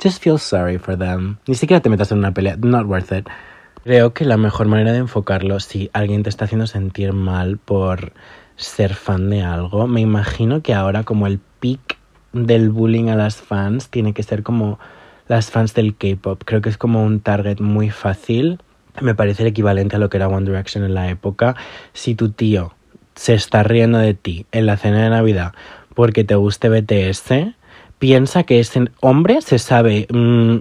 just 0.02 0.22
feel 0.22 0.40
sorry 0.40 0.78
for 0.78 0.98
them. 0.98 1.38
Ni 1.48 1.56
siquiera 1.56 1.82
te 1.82 1.90
metas 1.90 2.12
en 2.12 2.20
una 2.20 2.34
pelea, 2.34 2.58
not 2.58 2.86
worth 2.86 3.12
it. 3.12 3.28
Creo 3.84 4.14
que 4.14 4.26
la 4.26 4.38
mejor 4.38 4.68
manera 4.68 4.92
de 4.92 5.00
enfocarlo, 5.00 5.60
si 5.60 5.90
alguien 5.94 6.24
te 6.24 6.30
está 6.30 6.46
haciendo 6.46 6.68
sentir 6.68 7.14
mal 7.14 7.58
por 7.58 8.14
ser 8.58 8.96
fan 8.96 9.30
de 9.30 9.44
algo, 9.44 9.88
me 9.88 10.02
imagino 10.02 10.62
que 10.62 10.74
ahora 10.74 11.04
como 11.04 11.28
el 11.28 11.40
peak 11.60 11.98
del 12.34 12.70
bullying 12.70 13.10
a 13.10 13.16
las 13.16 13.38
fans 13.38 13.90
tiene 13.90 14.14
que 14.14 14.24
ser 14.24 14.44
como 14.44 14.80
las 15.28 15.52
fans 15.52 15.74
del 15.74 15.96
K-pop. 15.96 16.42
Creo 16.46 16.62
que 16.62 16.70
es 16.70 16.78
como 16.78 17.04
un 17.04 17.20
target 17.20 17.60
muy 17.60 17.90
fácil. 17.90 18.60
Me 19.02 19.16
parece 19.16 19.44
el 19.44 19.50
equivalente 19.50 19.96
a 19.96 20.00
lo 20.00 20.10
que 20.10 20.18
era 20.18 20.28
One 20.28 20.46
Direction 20.46 20.84
en 20.84 20.94
la 20.94 21.10
época. 21.10 21.56
Si 21.94 22.16
tu 22.16 22.32
tío 22.32 22.74
se 23.18 23.34
está 23.34 23.64
riendo 23.64 23.98
de 23.98 24.14
ti 24.14 24.46
en 24.52 24.66
la 24.66 24.78
cena 24.78 25.04
de 25.04 25.10
Navidad 25.10 25.54
porque 25.98 26.24
te 26.24 26.36
guste 26.36 26.70
BTS, 26.70 27.56
piensa 27.98 28.44
que 28.44 28.60
ese 28.60 28.86
hombre 29.02 29.42
se 29.42 29.58
sabe 29.58 30.06
mmm, 30.12 30.58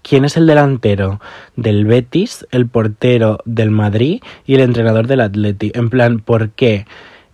quién 0.00 0.24
es 0.24 0.38
el 0.38 0.46
delantero 0.46 1.20
del 1.54 1.84
Betis, 1.84 2.46
el 2.50 2.66
portero 2.66 3.40
del 3.44 3.70
Madrid 3.70 4.22
y 4.46 4.54
el 4.54 4.62
entrenador 4.62 5.06
del 5.06 5.20
Atleti. 5.20 5.70
En 5.74 5.90
plan, 5.90 6.18
¿por 6.18 6.48
qué 6.52 6.86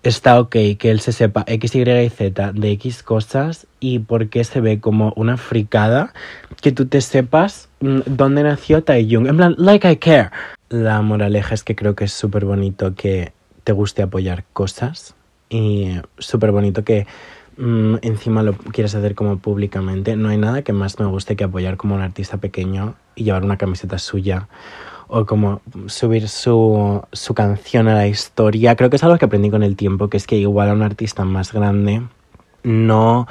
está 0.02 0.40
ok 0.40 0.56
que 0.76 0.90
él 0.90 0.98
se 0.98 1.12
sepa 1.12 1.44
X, 1.46 1.76
Y 1.76 1.82
y 1.82 2.08
Z 2.08 2.52
de 2.52 2.72
X 2.72 3.04
cosas 3.04 3.68
y 3.78 4.00
por 4.00 4.28
qué 4.28 4.42
se 4.42 4.60
ve 4.60 4.80
como 4.80 5.12
una 5.14 5.36
fricada 5.36 6.12
que 6.60 6.72
tú 6.72 6.86
te 6.86 7.00
sepas 7.00 7.68
mmm, 7.78 8.00
dónde 8.06 8.42
nació 8.42 8.82
Taeyong? 8.82 9.28
En 9.28 9.36
plan, 9.36 9.54
like 9.56 9.88
I 9.88 9.98
care. 9.98 10.30
La 10.68 11.00
moraleja 11.00 11.54
es 11.54 11.62
que 11.62 11.76
creo 11.76 11.94
que 11.94 12.06
es 12.06 12.12
súper 12.12 12.44
bonito 12.44 12.96
que 12.96 13.32
te 13.64 13.72
guste 13.72 14.02
apoyar 14.02 14.44
cosas 14.52 15.14
y 15.48 15.92
súper 16.18 16.52
bonito 16.52 16.84
que 16.84 17.06
mmm, 17.56 17.96
encima 18.02 18.42
lo 18.42 18.54
quieras 18.54 18.94
hacer 18.94 19.14
como 19.14 19.38
públicamente. 19.38 20.16
No 20.16 20.28
hay 20.28 20.38
nada 20.38 20.62
que 20.62 20.72
más 20.72 20.98
me 20.98 21.06
guste 21.06 21.36
que 21.36 21.44
apoyar 21.44 21.76
como 21.76 21.94
un 21.94 22.02
artista 22.02 22.38
pequeño 22.38 22.94
y 23.14 23.24
llevar 23.24 23.44
una 23.44 23.56
camiseta 23.56 23.98
suya 23.98 24.48
o 25.08 25.26
como 25.26 25.60
subir 25.86 26.28
su, 26.28 27.02
su 27.12 27.34
canción 27.34 27.88
a 27.88 27.94
la 27.94 28.06
historia. 28.06 28.76
Creo 28.76 28.90
que 28.90 28.96
es 28.96 29.04
algo 29.04 29.18
que 29.18 29.24
aprendí 29.24 29.50
con 29.50 29.64
el 29.64 29.76
tiempo, 29.76 30.08
que 30.08 30.16
es 30.16 30.26
que 30.26 30.36
igual 30.36 30.70
a 30.70 30.72
un 30.72 30.82
artista 30.82 31.24
más 31.24 31.52
grande 31.52 32.02
no 32.62 33.26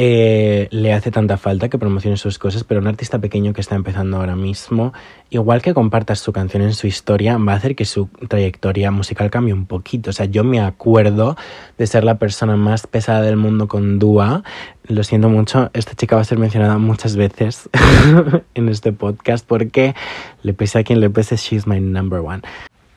eh, 0.00 0.68
le 0.70 0.92
hace 0.92 1.10
tanta 1.10 1.38
falta 1.38 1.68
que 1.68 1.76
promocione 1.76 2.16
sus 2.16 2.38
cosas, 2.38 2.62
pero 2.62 2.80
un 2.80 2.86
artista 2.86 3.18
pequeño 3.18 3.52
que 3.52 3.60
está 3.60 3.74
empezando 3.74 4.18
ahora 4.18 4.36
mismo, 4.36 4.92
igual 5.28 5.60
que 5.60 5.74
compartas 5.74 6.20
su 6.20 6.32
canción 6.32 6.62
en 6.62 6.72
su 6.72 6.86
historia, 6.86 7.36
va 7.36 7.54
a 7.54 7.56
hacer 7.56 7.74
que 7.74 7.84
su 7.84 8.08
trayectoria 8.28 8.92
musical 8.92 9.28
cambie 9.28 9.52
un 9.52 9.66
poquito. 9.66 10.10
O 10.10 10.12
sea, 10.12 10.26
yo 10.26 10.44
me 10.44 10.60
acuerdo 10.60 11.36
de 11.78 11.86
ser 11.88 12.04
la 12.04 12.16
persona 12.16 12.54
más 12.54 12.86
pesada 12.86 13.22
del 13.22 13.36
mundo 13.36 13.66
con 13.66 13.98
Dua. 13.98 14.44
Lo 14.84 15.02
siento 15.02 15.28
mucho, 15.30 15.68
esta 15.72 15.96
chica 15.96 16.14
va 16.14 16.22
a 16.22 16.24
ser 16.24 16.38
mencionada 16.38 16.78
muchas 16.78 17.16
veces 17.16 17.68
en 18.54 18.68
este 18.68 18.92
podcast 18.92 19.44
porque 19.44 19.96
le 20.44 20.54
pese 20.54 20.78
a 20.78 20.84
quien 20.84 21.00
le 21.00 21.10
pese, 21.10 21.36
she's 21.36 21.66
my 21.66 21.80
number 21.80 22.20
one. 22.20 22.42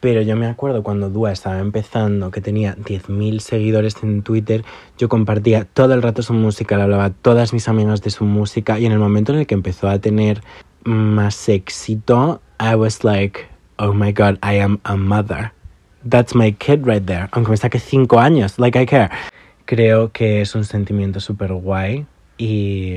Pero 0.02 0.22
yo 0.24 0.36
me 0.36 0.48
acuerdo 0.48 0.82
cuando 0.82 1.10
Dua 1.10 1.32
estaba 1.32 1.60
empezando, 1.60 2.32
que 2.32 2.42
tenía 2.42 2.76
10.000 2.76 3.40
seguidores 3.40 3.96
en 4.02 4.24
Twitter, 4.24 4.66
yo 4.98 5.08
compartía 5.08 5.66
todo 5.66 5.94
el 5.94 6.02
rato 6.02 6.24
su 6.24 6.34
música, 6.34 6.76
le 6.76 6.84
hablaba 6.84 7.06
a 7.06 7.10
todas 7.12 7.54
mis 7.54 7.70
amigas 7.70 8.02
de 8.02 8.10
su 8.10 8.26
música 8.26 8.80
y 8.80 8.88
en 8.88 8.92
el 8.92 9.00
momento 9.00 9.32
en 9.32 9.40
el 9.40 9.48
que 9.48 9.54
empezó 9.54 9.88
a 9.88 10.00
tener 10.00 10.42
más 10.84 11.48
éxito, 11.48 12.42
I 12.60 12.74
was 12.74 13.04
like, 13.04 13.42
oh 13.78 13.94
my 13.94 14.12
god, 14.12 14.38
I 14.44 14.60
am 14.60 14.80
a 14.84 14.96
mother. 14.96 15.52
That's 16.10 16.34
my 16.34 16.52
kid 16.52 16.84
right 16.84 17.06
there. 17.06 17.28
Aunque 17.32 17.52
me 17.52 17.58
saque 17.58 17.80
5 17.80 18.20
años, 18.20 18.58
like 18.58 18.82
I 18.82 18.88
care. 18.88 19.10
Creo 19.66 20.12
que 20.12 20.42
es 20.42 20.56
un 20.56 20.66
sentimiento 20.66 21.20
súper 21.20 21.54
guay 21.54 22.08
y 22.40 22.96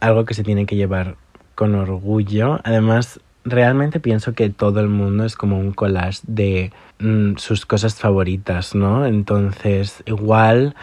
algo 0.00 0.24
que 0.24 0.34
se 0.34 0.44
tiene 0.44 0.64
que 0.64 0.76
llevar 0.76 1.16
con 1.56 1.74
orgullo. 1.74 2.60
Además, 2.62 3.18
realmente 3.46 4.00
pienso 4.00 4.34
que 4.34 4.50
todo 4.50 4.80
el 4.80 4.88
mundo 4.88 5.24
es 5.24 5.36
como 5.36 5.58
un 5.58 5.72
collage 5.72 6.20
de 6.26 6.72
mm, 6.98 7.36
sus 7.36 7.64
cosas 7.64 7.94
favoritas, 7.94 8.74
¿no? 8.74 9.06
Entonces, 9.06 10.02
igual 10.06 10.74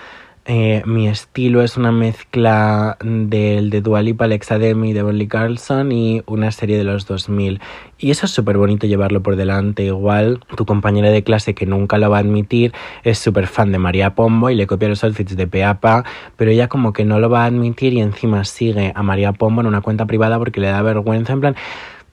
eh, 0.45 0.81
mi 0.85 1.07
estilo 1.07 1.61
es 1.61 1.77
una 1.77 1.93
mezcla 1.93 2.97
del 3.01 3.69
de 3.69 3.79
Dua 3.79 4.01
Lipa, 4.01 4.25
Alexa 4.25 4.57
Demi, 4.57 4.91
de 4.91 5.01
Bonnie 5.01 5.27
Carlson 5.29 5.91
y 5.93 6.21
una 6.25 6.51
serie 6.51 6.77
de 6.77 6.83
los 6.83 7.05
2000. 7.07 7.61
Y 7.97 8.11
eso 8.11 8.25
es 8.25 8.33
súper 8.33 8.57
bonito 8.57 8.85
llevarlo 8.85 9.23
por 9.23 9.37
delante. 9.37 9.83
Igual 9.83 10.41
tu 10.57 10.65
compañera 10.65 11.11
de 11.11 11.23
clase 11.23 11.53
que 11.53 11.65
nunca 11.65 11.97
lo 11.97 12.09
va 12.09 12.17
a 12.17 12.19
admitir 12.19 12.73
es 13.03 13.19
súper 13.19 13.47
fan 13.47 13.71
de 13.71 13.77
María 13.77 14.15
Pombo 14.15 14.49
y 14.49 14.55
le 14.55 14.67
copia 14.67 14.89
los 14.89 15.03
outfits 15.05 15.37
de 15.37 15.47
Peapa, 15.47 16.03
pero 16.35 16.51
ella 16.51 16.67
como 16.67 16.91
que 16.91 17.05
no 17.05 17.19
lo 17.19 17.29
va 17.29 17.43
a 17.43 17.45
admitir 17.45 17.93
y 17.93 18.01
encima 18.01 18.43
sigue 18.43 18.91
a 18.95 19.03
María 19.03 19.31
Pombo 19.31 19.61
en 19.61 19.67
una 19.67 19.79
cuenta 19.81 20.05
privada 20.05 20.39
porque 20.39 20.59
le 20.59 20.67
da 20.67 20.81
vergüenza. 20.81 21.31
En 21.31 21.39
plan, 21.39 21.55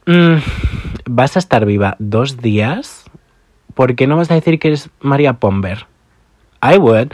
Mm, 0.06 0.36
vas 1.08 1.36
a 1.36 1.38
estar 1.38 1.66
viva 1.66 1.96
dos 1.98 2.38
días. 2.38 3.04
¿Por 3.74 3.94
qué 3.94 4.06
no 4.06 4.16
vas 4.16 4.30
a 4.30 4.34
decir 4.34 4.58
que 4.58 4.68
eres 4.68 4.90
María 5.00 5.34
Pomber? 5.34 5.86
I 6.62 6.78
would. 6.78 7.12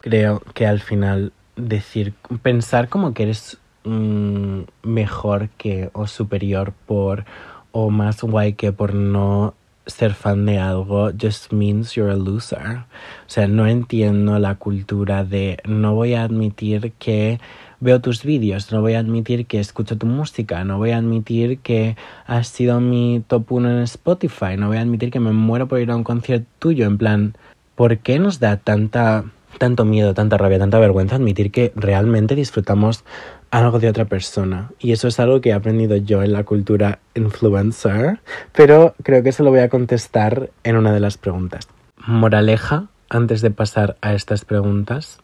Creo 0.00 0.42
que 0.54 0.66
al 0.66 0.80
final 0.80 1.32
decir, 1.56 2.14
pensar 2.42 2.88
como 2.88 3.14
que 3.14 3.24
eres 3.24 3.58
mmm, 3.84 4.62
mejor 4.82 5.48
que 5.56 5.90
o 5.92 6.06
superior 6.06 6.72
por 6.86 7.24
o 7.72 7.90
más 7.90 8.22
guay 8.22 8.54
que 8.54 8.72
por 8.72 8.94
no 8.94 9.54
ser 9.86 10.14
fan 10.14 10.46
de 10.46 10.58
algo 10.58 11.10
just 11.10 11.52
means 11.52 11.94
you're 11.94 12.12
a 12.12 12.16
loser. 12.16 12.84
O 13.26 13.28
sea, 13.28 13.46
no 13.48 13.66
entiendo 13.66 14.38
la 14.38 14.56
cultura 14.56 15.24
de 15.24 15.58
no 15.66 15.94
voy 15.94 16.14
a 16.14 16.24
admitir 16.24 16.92
que 16.98 17.40
veo 17.84 18.00
tus 18.00 18.24
vídeos, 18.24 18.72
no 18.72 18.80
voy 18.80 18.94
a 18.94 18.98
admitir 18.98 19.44
que 19.44 19.60
escucho 19.60 19.98
tu 19.98 20.06
música, 20.06 20.64
no 20.64 20.78
voy 20.78 20.92
a 20.92 20.96
admitir 20.96 21.58
que 21.58 21.96
has 22.26 22.48
sido 22.48 22.80
mi 22.80 23.22
top 23.28 23.52
uno 23.52 23.70
en 23.70 23.82
Spotify, 23.82 24.56
no 24.56 24.68
voy 24.68 24.78
a 24.78 24.80
admitir 24.80 25.10
que 25.10 25.20
me 25.20 25.32
muero 25.32 25.68
por 25.68 25.78
ir 25.80 25.90
a 25.90 25.96
un 25.96 26.02
concierto 26.02 26.46
tuyo, 26.58 26.86
en 26.86 26.96
plan, 26.96 27.36
¿por 27.74 27.98
qué 27.98 28.18
nos 28.18 28.40
da 28.40 28.56
tanta 28.56 29.26
tanto 29.58 29.84
miedo, 29.84 30.14
tanta 30.14 30.38
rabia, 30.38 30.58
tanta 30.58 30.78
vergüenza 30.78 31.14
admitir 31.14 31.52
que 31.52 31.72
realmente 31.76 32.34
disfrutamos 32.34 33.04
algo 33.52 33.78
de 33.78 33.88
otra 33.88 34.06
persona. 34.06 34.72
Y 34.80 34.90
eso 34.90 35.06
es 35.06 35.20
algo 35.20 35.40
que 35.40 35.50
he 35.50 35.52
aprendido 35.52 35.94
yo 35.94 36.24
en 36.24 36.32
la 36.32 36.42
cultura 36.42 36.98
influencer, 37.14 38.18
pero 38.52 38.96
creo 39.04 39.22
que 39.22 39.30
se 39.30 39.44
lo 39.44 39.50
voy 39.50 39.60
a 39.60 39.68
contestar 39.68 40.50
en 40.64 40.76
una 40.76 40.92
de 40.92 40.98
las 40.98 41.18
preguntas. 41.18 41.68
Moraleja, 42.04 42.88
antes 43.10 43.42
de 43.42 43.52
pasar 43.52 43.96
a 44.00 44.14
estas 44.14 44.44
preguntas, 44.44 45.20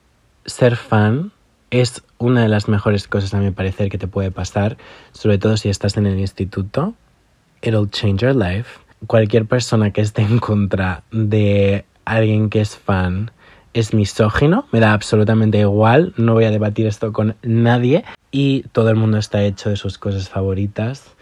ser 0.46 0.76
fan 0.76 1.32
es 1.70 2.02
una 2.18 2.42
de 2.42 2.48
las 2.48 2.68
mejores 2.68 3.08
cosas 3.08 3.34
a 3.34 3.38
mi 3.38 3.50
parecer 3.50 3.88
que 3.88 3.98
te 3.98 4.06
puede 4.06 4.30
pasar, 4.30 4.76
sobre 5.12 5.38
todo 5.38 5.56
si 5.56 5.68
estás 5.68 5.96
en 5.96 6.06
el 6.06 6.18
instituto. 6.18 6.94
It'll 7.62 7.88
change 7.90 8.22
your 8.22 8.34
life. 8.34 8.80
Cualquier 9.06 9.46
persona 9.46 9.92
que 9.92 10.00
esté 10.00 10.22
en 10.22 10.38
contra 10.38 11.04
de 11.10 11.84
alguien 12.04 12.50
que 12.50 12.60
es 12.60 12.76
fan 12.76 13.30
es 13.72 13.94
misógino, 13.94 14.66
me 14.72 14.80
da 14.80 14.92
absolutamente 14.92 15.58
igual, 15.60 16.12
no 16.16 16.34
voy 16.34 16.44
a 16.44 16.50
debatir 16.50 16.86
esto 16.86 17.12
con 17.12 17.36
nadie 17.42 18.04
y 18.32 18.62
todo 18.72 18.90
el 18.90 18.96
mundo 18.96 19.18
está 19.18 19.44
hecho 19.44 19.70
de 19.70 19.76
sus 19.76 19.96
cosas 19.96 20.28
favoritas 20.28 21.14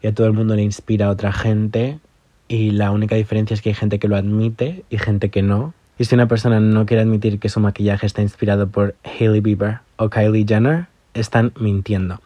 y 0.00 0.06
a 0.06 0.14
todo 0.14 0.28
el 0.28 0.32
mundo 0.32 0.54
le 0.54 0.62
inspira 0.62 1.06
a 1.06 1.10
otra 1.10 1.32
gente 1.32 1.98
y 2.46 2.70
la 2.70 2.92
única 2.92 3.16
diferencia 3.16 3.54
es 3.54 3.60
que 3.60 3.70
hay 3.70 3.74
gente 3.74 3.98
que 3.98 4.06
lo 4.06 4.16
admite 4.16 4.84
y 4.88 4.98
gente 4.98 5.30
que 5.30 5.42
no. 5.42 5.74
Y 5.98 6.04
si 6.04 6.14
una 6.14 6.28
persona 6.28 6.60
no 6.60 6.84
quiere 6.84 7.02
admitir 7.02 7.38
que 7.38 7.48
su 7.48 7.60
maquillaje 7.60 8.06
está 8.06 8.22
inspirado 8.22 8.68
por 8.68 8.94
Hailey 9.02 9.40
Bieber 9.40 9.80
o 9.96 10.10
Kylie 10.10 10.44
Jenner, 10.46 10.86
están 11.14 11.52
mintiendo. 11.58 12.20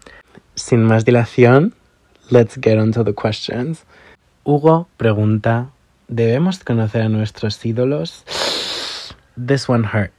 Sin 0.54 0.82
más 0.82 1.04
dilación, 1.04 1.74
let's 2.30 2.58
get 2.60 2.78
on 2.78 2.92
to 2.92 3.04
the 3.04 3.14
questions. 3.14 3.84
Hugo 4.42 4.88
pregunta, 4.96 5.70
¿debemos 6.08 6.64
conocer 6.64 7.02
a 7.02 7.08
nuestros 7.08 7.64
ídolos? 7.64 8.24
This 9.36 9.68
one 9.68 9.86
hurt. 9.86 10.12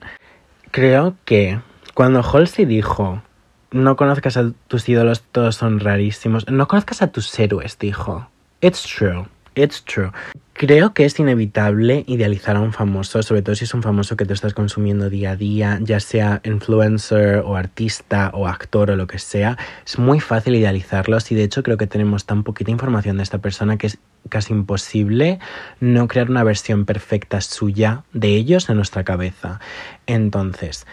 Creo 0.72 1.16
que 1.26 1.60
cuando 1.94 2.24
Halsey 2.24 2.64
dijo, 2.66 3.22
no 3.72 3.98
conozcas 3.98 4.38
a 4.38 4.52
tus 4.68 4.88
ídolos, 4.88 5.24
todos 5.32 5.58
son 5.58 5.82
rarísimos, 5.82 6.50
no 6.50 6.68
conozcas 6.68 7.02
a 7.02 7.12
tus 7.12 7.38
héroes, 7.38 7.78
dijo. 7.78 8.28
It's 8.62 8.84
true. 8.84 9.28
It's 9.56 9.84
true. 9.84 10.12
Creo 10.54 10.94
que 10.94 11.06
es 11.06 11.18
inevitable 11.20 12.04
idealizar 12.08 12.56
a 12.56 12.60
un 12.60 12.72
famoso, 12.72 13.24
sobre 13.24 13.42
todo 13.42 13.56
si 13.56 13.64
es 13.64 13.74
un 13.74 13.82
famoso 13.82 14.16
que 14.16 14.26
tú 14.26 14.34
estás 14.34 14.54
consumiendo 14.54 15.10
día 15.10 15.32
a 15.32 15.36
día, 15.36 15.80
ya 15.82 16.00
sea 16.00 16.40
influencer 16.44 17.38
o 17.40 17.56
artista 17.56 18.30
o 18.34 18.48
actor 18.48 18.92
o 18.92 18.96
lo 18.96 19.08
que 19.08 19.18
sea. 19.18 19.58
Es 19.86 19.98
muy 19.98 20.20
fácil 20.20 20.56
idealizarlos 20.56 21.32
y 21.32 21.36
de 21.36 21.44
hecho 21.44 21.64
creo 21.64 21.78
que 21.78 21.88
tenemos 21.88 22.26
tan 22.26 22.44
poquita 22.44 22.70
información 22.70 23.18
de 23.18 23.24
esta 23.24 23.40
persona 23.40 23.78
que 23.78 23.88
es 23.88 23.98
casi 24.30 24.54
imposible 24.54 25.40
no 25.80 26.08
crear 26.08 26.30
una 26.30 26.44
versión 26.44 26.86
perfecta 26.86 27.42
suya 27.42 28.04
de 28.14 28.36
ellos 28.36 28.70
en 28.70 28.76
nuestra 28.76 29.04
cabeza. 29.04 29.60
Entonces, 30.06 30.86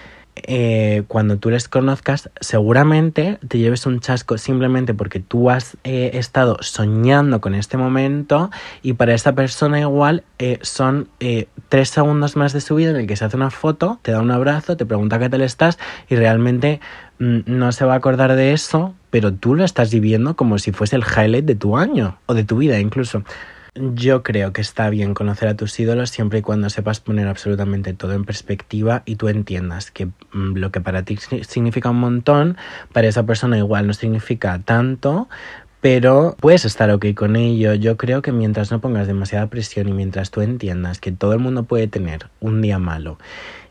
eh, 0.46 1.04
cuando 1.08 1.38
tú 1.38 1.50
les 1.50 1.68
conozcas, 1.68 2.30
seguramente 2.40 3.38
te 3.46 3.58
lleves 3.58 3.86
un 3.86 4.00
chasco 4.00 4.38
simplemente 4.38 4.94
porque 4.94 5.20
tú 5.20 5.50
has 5.50 5.76
eh, 5.84 6.10
estado 6.14 6.56
soñando 6.60 7.40
con 7.40 7.54
este 7.54 7.76
momento 7.76 8.50
y 8.82 8.94
para 8.94 9.14
esa 9.14 9.34
persona 9.34 9.80
igual 9.80 10.24
eh, 10.38 10.58
son 10.62 11.08
tres 11.68 11.90
segundos 11.90 12.36
más 12.36 12.52
de 12.52 12.60
su 12.60 12.74
vida 12.74 12.90
en 12.90 12.96
el 12.96 13.06
que 13.06 13.16
se 13.16 13.24
hace 13.24 13.36
una 13.36 13.50
foto, 13.50 13.98
te 14.02 14.12
da 14.12 14.20
un 14.20 14.30
abrazo, 14.30 14.76
te 14.76 14.86
pregunta 14.86 15.18
qué 15.18 15.28
tal 15.28 15.42
estás 15.42 15.78
y 16.08 16.16
realmente 16.16 16.80
mm, 17.18 17.40
no 17.46 17.72
se 17.72 17.84
va 17.84 17.94
a 17.94 17.96
acordar 17.96 18.34
de 18.36 18.52
eso, 18.52 18.94
pero 19.10 19.32
tú 19.32 19.54
lo 19.54 19.64
estás 19.64 19.92
viviendo 19.92 20.36
como 20.36 20.58
si 20.58 20.72
fuese 20.72 20.96
el 20.96 21.04
highlight 21.04 21.44
de 21.44 21.54
tu 21.54 21.76
año 21.76 22.18
o 22.26 22.34
de 22.34 22.44
tu 22.44 22.58
vida 22.58 22.78
incluso. 22.78 23.22
Yo 23.94 24.22
creo 24.22 24.52
que 24.52 24.60
está 24.60 24.90
bien 24.90 25.14
conocer 25.14 25.48
a 25.48 25.56
tus 25.56 25.78
ídolos 25.78 26.10
siempre 26.10 26.40
y 26.40 26.42
cuando 26.42 26.68
sepas 26.70 27.00
poner 27.00 27.28
absolutamente 27.28 27.92
todo 27.92 28.12
en 28.12 28.24
perspectiva 28.24 29.02
y 29.06 29.16
tú 29.16 29.28
entiendas 29.28 29.90
que 29.90 30.06
mm, 30.06 30.56
lo 30.56 30.72
que 30.72 30.80
para 30.80 31.04
ti 31.04 31.16
significa 31.42 31.90
un 31.90 32.00
montón, 32.00 32.56
para 32.92 33.08
esa 33.08 33.24
persona 33.24 33.58
igual 33.58 33.86
no 33.86 33.92
significa 33.92 34.58
tanto, 34.64 35.28
pero 35.80 36.36
puedes 36.40 36.64
estar 36.64 36.90
ok 36.90 37.06
con 37.14 37.36
ello. 37.36 37.74
Yo 37.74 37.96
creo 37.96 38.22
que 38.22 38.32
mientras 38.32 38.70
no 38.70 38.80
pongas 38.80 39.06
demasiada 39.06 39.46
presión 39.46 39.88
y 39.88 39.92
mientras 39.92 40.30
tú 40.30 40.40
entiendas 40.40 41.00
que 41.00 41.12
todo 41.12 41.32
el 41.32 41.38
mundo 41.38 41.64
puede 41.64 41.86
tener 41.86 42.30
un 42.40 42.60
día 42.60 42.78
malo 42.78 43.18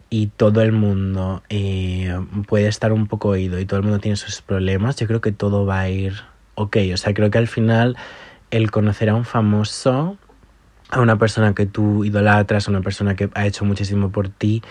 y 0.09 0.27
todo 0.27 0.61
el 0.61 0.71
mundo 0.71 1.43
eh, 1.49 2.17
puede 2.47 2.67
estar 2.67 2.93
un 2.93 3.07
poco 3.07 3.29
oído 3.29 3.59
y 3.59 3.65
todo 3.65 3.79
el 3.79 3.83
mundo 3.83 3.99
tiene 3.99 4.15
sus 4.15 4.41
problemas, 4.41 4.95
yo 4.95 5.07
creo 5.07 5.19
que 5.19 5.33
todo 5.33 5.65
va 5.65 5.81
a 5.81 5.89
ir 5.89 6.13
ok. 6.55 6.77
O 6.93 6.97
sea, 6.97 7.13
creo 7.13 7.29
que 7.29 7.37
al 7.37 7.47
final 7.47 7.97
el 8.51 8.71
conocer 8.71 9.09
a 9.09 9.15
un 9.15 9.25
famoso, 9.25 10.17
a 10.89 11.01
una 11.01 11.17
persona 11.17 11.53
que 11.53 11.65
tú 11.65 12.05
idolatras, 12.05 12.67
a 12.67 12.71
una 12.71 12.81
persona 12.81 13.15
que 13.15 13.29
ha 13.33 13.45
hecho 13.45 13.65
muchísimo 13.65 14.11
por 14.11 14.29
ti, 14.29 14.61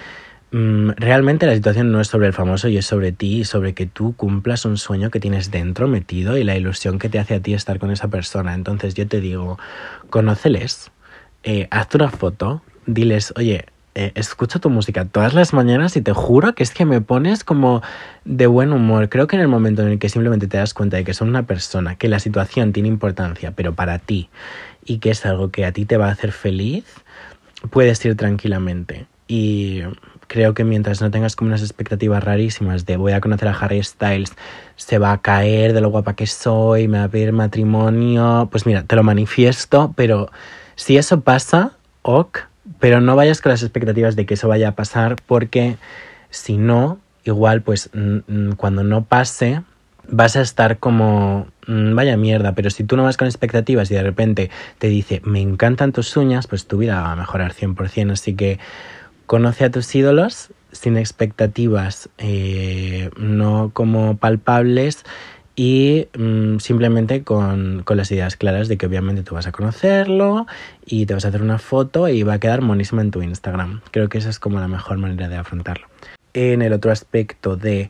mm, 0.53 0.91
realmente 0.97 1.47
la 1.47 1.55
situación 1.55 1.93
no 1.93 2.01
es 2.01 2.09
sobre 2.09 2.29
el 2.29 2.33
famoso 2.33 2.69
y 2.69 2.79
es 2.79 2.87
sobre 2.87 3.13
ti 3.13 3.41
y 3.41 3.45
sobre 3.45 3.75
que 3.75 3.87
tú 3.87 4.15
cumplas 4.17 4.65
un 4.65 4.79
sueño 4.79 5.11
que 5.11 5.21
tienes 5.21 5.51
dentro 5.51 5.89
metido 5.89 6.39
y 6.39 6.45
la 6.45 6.57
ilusión 6.57 6.99
que 6.99 7.09
te 7.09 7.19
hace 7.19 7.35
a 7.35 7.41
ti 7.41 7.55
estar 7.55 7.79
con 7.79 7.91
esa 7.91 8.09
persona. 8.09 8.55
Entonces 8.55 8.95
yo 8.95 9.07
te 9.07 9.21
digo, 9.21 9.59
conóceles, 10.11 10.91
eh, 11.43 11.69
hazte 11.71 11.99
una 11.99 12.11
foto, 12.11 12.63
diles, 12.87 13.33
oye, 13.37 13.67
eh, 13.99 14.13
escucho 14.15 14.61
tu 14.61 14.69
música 14.69 15.07
todas 15.07 15.33
las 15.33 15.55
mañanas 15.55 15.97
y 15.97 16.03
te 16.03 16.13
juro 16.13 16.55
que 16.55 16.63
es 16.63 16.71
que 16.71 16.85
me 16.85 17.01
pones 17.01 17.45
como 17.45 17.81
de 18.27 18.47
buen 18.47 18.75
humor. 18.75 19.09
Creo 19.09 19.27
que 19.27 19.37
en 19.37 19.43
el 19.43 19.49
momento 19.49 19.81
en 19.81 19.89
el 19.89 19.99
que 19.99 20.11
simplemente 20.11 20.47
te 20.49 20.59
das 20.59 20.75
cuenta 20.75 20.99
de 20.99 21.05
que 21.05 21.15
son 21.15 21.31
una 21.31 21.45
persona, 21.45 21.95
que 21.95 22.11
la 22.11 22.19
situación 22.19 22.75
tiene 22.75 22.91
importancia, 22.91 23.53
pero 23.53 23.75
para 23.75 23.99
ti, 23.99 24.29
y 24.85 24.99
que 24.99 25.09
es 25.09 25.25
algo 25.25 25.51
que 25.51 25.65
a 25.65 25.73
ti 25.73 25.87
te 25.87 25.97
va 25.97 26.09
a 26.09 26.13
hacer 26.13 26.33
feliz, 26.33 26.85
puedes 27.71 28.05
ir 28.05 28.19
tranquilamente. 28.19 29.07
Y 29.29 29.81
creo 30.27 30.53
que 30.53 30.65
mientras 30.65 31.01
no 31.01 31.11
tengas 31.11 31.35
como 31.35 31.49
unas 31.49 31.63
expectativas 31.63 32.23
rarísimas 32.23 32.85
de 32.85 32.99
voy 32.99 33.13
a 33.13 33.23
conocer 33.23 33.49
a 33.49 33.53
Harry 33.53 33.83
Styles, 33.83 34.35
se 34.77 34.99
va 34.99 35.13
a 35.13 35.23
caer 35.23 35.73
de 35.73 35.81
lo 35.81 35.89
guapa 35.89 36.15
que 36.15 36.27
soy, 36.27 36.87
me 36.87 36.99
va 36.99 37.05
a 37.05 37.09
pedir 37.09 37.33
matrimonio, 37.33 38.47
pues 38.53 38.67
mira, 38.67 38.83
te 38.83 38.95
lo 38.95 39.03
manifiesto, 39.03 39.95
pero 39.97 40.31
si 40.75 40.99
eso 40.99 41.23
pasa, 41.23 41.73
ok, 42.03 42.41
pero 42.79 43.01
no 43.01 43.17
vayas 43.17 43.41
con 43.41 43.51
las 43.51 43.63
expectativas 43.63 44.17
de 44.17 44.27
que 44.27 44.35
eso 44.35 44.49
vaya 44.49 44.69
a 44.69 44.75
pasar 44.75 45.17
porque 45.27 45.77
si 46.31 46.57
no, 46.57 46.99
igual 47.25 47.63
pues 47.63 47.91
cuando 48.57 48.85
no 48.85 49.05
pase 49.05 49.63
vas 50.09 50.37
a 50.37 50.41
estar 50.41 50.79
como 50.79 51.49
vaya 51.67 52.17
mierda, 52.17 52.55
pero 52.55 52.71
si 52.71 52.85
tú 52.85 52.97
no 52.97 53.05
vas 53.05 53.17
con 53.17 53.27
expectativas 53.27 53.91
y 53.91 53.95
de 53.95 54.03
repente 54.03 54.51
te 54.79 54.89
dice 54.89 55.21
me 55.25 55.41
encantan 55.41 55.93
tus 55.93 56.17
uñas, 56.17 56.47
pues 56.47 56.67
tu 56.67 56.79
vida 56.79 57.01
va 57.01 57.13
a 57.13 57.17
mejorar 57.17 57.53
100%, 57.53 58.13
así 58.13 58.35
que 58.35 58.59
conoce 59.27 59.65
a 59.65 59.71
tus 59.71 59.93
ídolos 59.95 60.51
sin 60.73 60.97
expectativas 60.97 62.09
eh, 62.19 63.11
no 63.17 63.71
como 63.73 64.17
palpables 64.17 65.05
y 65.57 66.09
mm, 66.17 66.59
simplemente 66.59 67.25
con, 67.25 67.83
con, 67.83 67.97
las 67.97 68.13
ideas 68.13 68.37
claras 68.37 68.69
de 68.69 68.77
que 68.77 68.87
obviamente 68.87 69.23
tú 69.23 69.35
vas 69.35 69.47
a 69.47 69.53
conocerlo 69.53 70.47
y 70.85 71.07
te 71.07 71.15
vas 71.15 71.25
a 71.25 71.29
hacer 71.29 71.43
una 71.43 71.59
foto 71.59 72.09
y 72.09 72.23
va 72.23 72.35
a 72.35 72.39
quedar 72.39 72.61
monísima 72.61 73.01
en 73.01 73.11
tu 73.11 73.23
Instagram. 73.23 73.81
Creo 73.91 74.11
que 74.11 74.19
esa 74.19 74.29
es 74.29 74.39
como 74.39 74.61
la 74.61 74.69
mejor 74.69 74.99
manera 74.99 75.29
de 75.29 75.37
afrontarlo. 75.37 75.87
En 76.35 76.61
el 76.61 76.75
otro 76.75 76.93
aspecto 76.93 77.57
de 77.57 77.89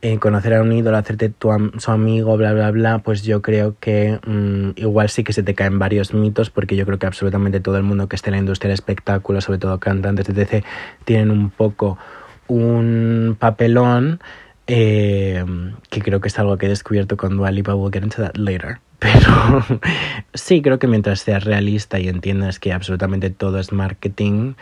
eh, 0.00 0.20
conocer 0.20 0.54
a 0.54 0.62
un 0.62 0.70
ídolo, 0.72 0.96
hacerte 0.96 1.28
tu 1.28 1.50
su 1.78 1.90
amigo, 1.90 2.36
bla, 2.36 2.52
bla, 2.52 2.70
bla, 2.70 2.98
pues 3.00 3.24
yo 3.24 3.42
creo 3.42 3.74
que 3.80 4.20
mm, 4.24 4.80
igual 4.80 5.08
sí 5.08 5.24
que 5.24 5.32
se 5.32 5.42
te 5.42 5.56
caen 5.56 5.80
varios 5.80 6.14
mitos 6.14 6.50
porque 6.50 6.76
yo 6.76 6.86
creo 6.86 7.00
que 7.00 7.06
absolutamente 7.06 7.58
todo 7.58 7.78
el 7.78 7.82
mundo 7.82 8.08
que 8.08 8.14
esté 8.14 8.30
en 8.30 8.34
la 8.34 8.38
industria 8.38 8.68
del 8.68 8.74
espectáculo, 8.74 9.40
sobre 9.40 9.58
todo 9.58 9.80
cantantes, 9.80 10.28
etc., 10.28 10.64
tienen 11.04 11.32
un 11.32 11.50
poco 11.50 11.98
un 12.46 13.36
papelón 13.40 14.20
eh, 14.68 15.44
que 15.88 16.02
creo 16.02 16.20
que 16.20 16.28
es 16.28 16.38
algo 16.38 16.58
que 16.58 16.66
he 16.66 16.68
descubierto 16.68 17.16
con 17.16 17.36
Dua 17.36 17.50
Lipa, 17.50 17.74
we'll 17.74 17.92
get 17.92 18.04
into 18.04 18.22
that 18.22 18.36
later. 18.36 18.78
Pero 18.98 19.64
sí, 20.34 20.60
creo 20.60 20.78
que 20.78 20.86
mientras 20.86 21.20
seas 21.20 21.44
realista 21.44 21.98
y 21.98 22.08
entiendas 22.08 22.58
que 22.58 22.72
absolutamente 22.72 23.30
todo 23.30 23.58
es 23.58 23.72
marketing, 23.72 24.54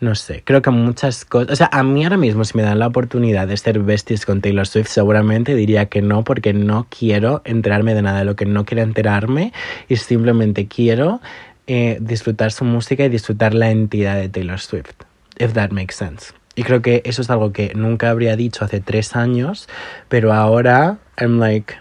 no 0.00 0.14
sé, 0.14 0.42
creo 0.44 0.62
que 0.62 0.70
muchas 0.70 1.26
cosas, 1.26 1.50
o 1.52 1.56
sea, 1.56 1.68
a 1.72 1.82
mí 1.82 2.04
ahora 2.04 2.16
mismo 2.16 2.44
si 2.44 2.56
me 2.56 2.62
dan 2.62 2.78
la 2.78 2.86
oportunidad 2.86 3.46
de 3.46 3.56
ser 3.56 3.80
besties 3.80 4.24
con 4.24 4.40
Taylor 4.40 4.66
Swift, 4.66 4.88
seguramente 4.88 5.54
diría 5.54 5.86
que 5.86 6.00
no, 6.00 6.24
porque 6.24 6.54
no 6.54 6.86
quiero 6.88 7.42
enterarme 7.44 7.94
de 7.94 8.02
nada 8.02 8.20
de 8.20 8.24
lo 8.24 8.36
que 8.36 8.46
no 8.46 8.64
quiero 8.64 8.82
enterarme 8.82 9.52
y 9.88 9.96
simplemente 9.96 10.68
quiero 10.68 11.20
eh, 11.66 11.98
disfrutar 12.00 12.52
su 12.52 12.64
música 12.64 13.04
y 13.04 13.10
disfrutar 13.10 13.52
la 13.52 13.70
entidad 13.70 14.16
de 14.16 14.30
Taylor 14.30 14.58
Swift, 14.58 14.94
if 15.38 15.52
that 15.52 15.70
makes 15.70 15.96
sense. 15.96 16.32
Y 16.60 16.62
creo 16.62 16.82
que 16.82 17.00
eso 17.06 17.22
es 17.22 17.30
algo 17.30 17.54
que 17.54 17.72
nunca 17.74 18.10
habría 18.10 18.36
dicho 18.36 18.66
hace 18.66 18.80
tres 18.80 19.16
años, 19.16 19.66
pero 20.10 20.34
ahora 20.34 20.98
I'm 21.18 21.38
like, 21.38 21.72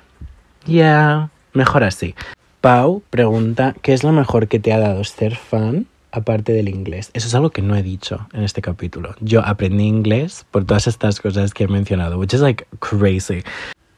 yeah, 0.66 1.32
mejor 1.52 1.84
así. 1.84 2.16
Pau 2.62 3.04
pregunta, 3.10 3.76
¿qué 3.82 3.92
es 3.92 4.06
lo 4.06 4.14
mejor 4.14 4.48
que 4.48 4.58
te 4.62 4.72
ha 4.72 4.80
dado 4.80 5.04
ser 5.04 5.36
fan 5.36 5.88
aparte 6.14 6.54
del 6.54 6.70
inglés? 6.70 7.12
Eso 7.14 7.28
es 7.28 7.36
algo 7.36 7.50
que 7.50 7.62
no 7.62 7.76
he 7.76 7.84
dicho 7.84 8.30
en 8.32 8.44
este 8.44 8.62
capítulo. 8.62 9.16
Yo 9.20 9.46
aprendí 9.46 9.84
inglés 9.84 10.46
por 10.50 10.64
todas 10.64 10.88
estas 10.88 11.20
cosas 11.20 11.54
que 11.54 11.66
he 11.66 11.68
mencionado, 11.68 12.18
which 12.18 12.34
is 12.34 12.40
like 12.40 12.66
crazy. 12.80 13.44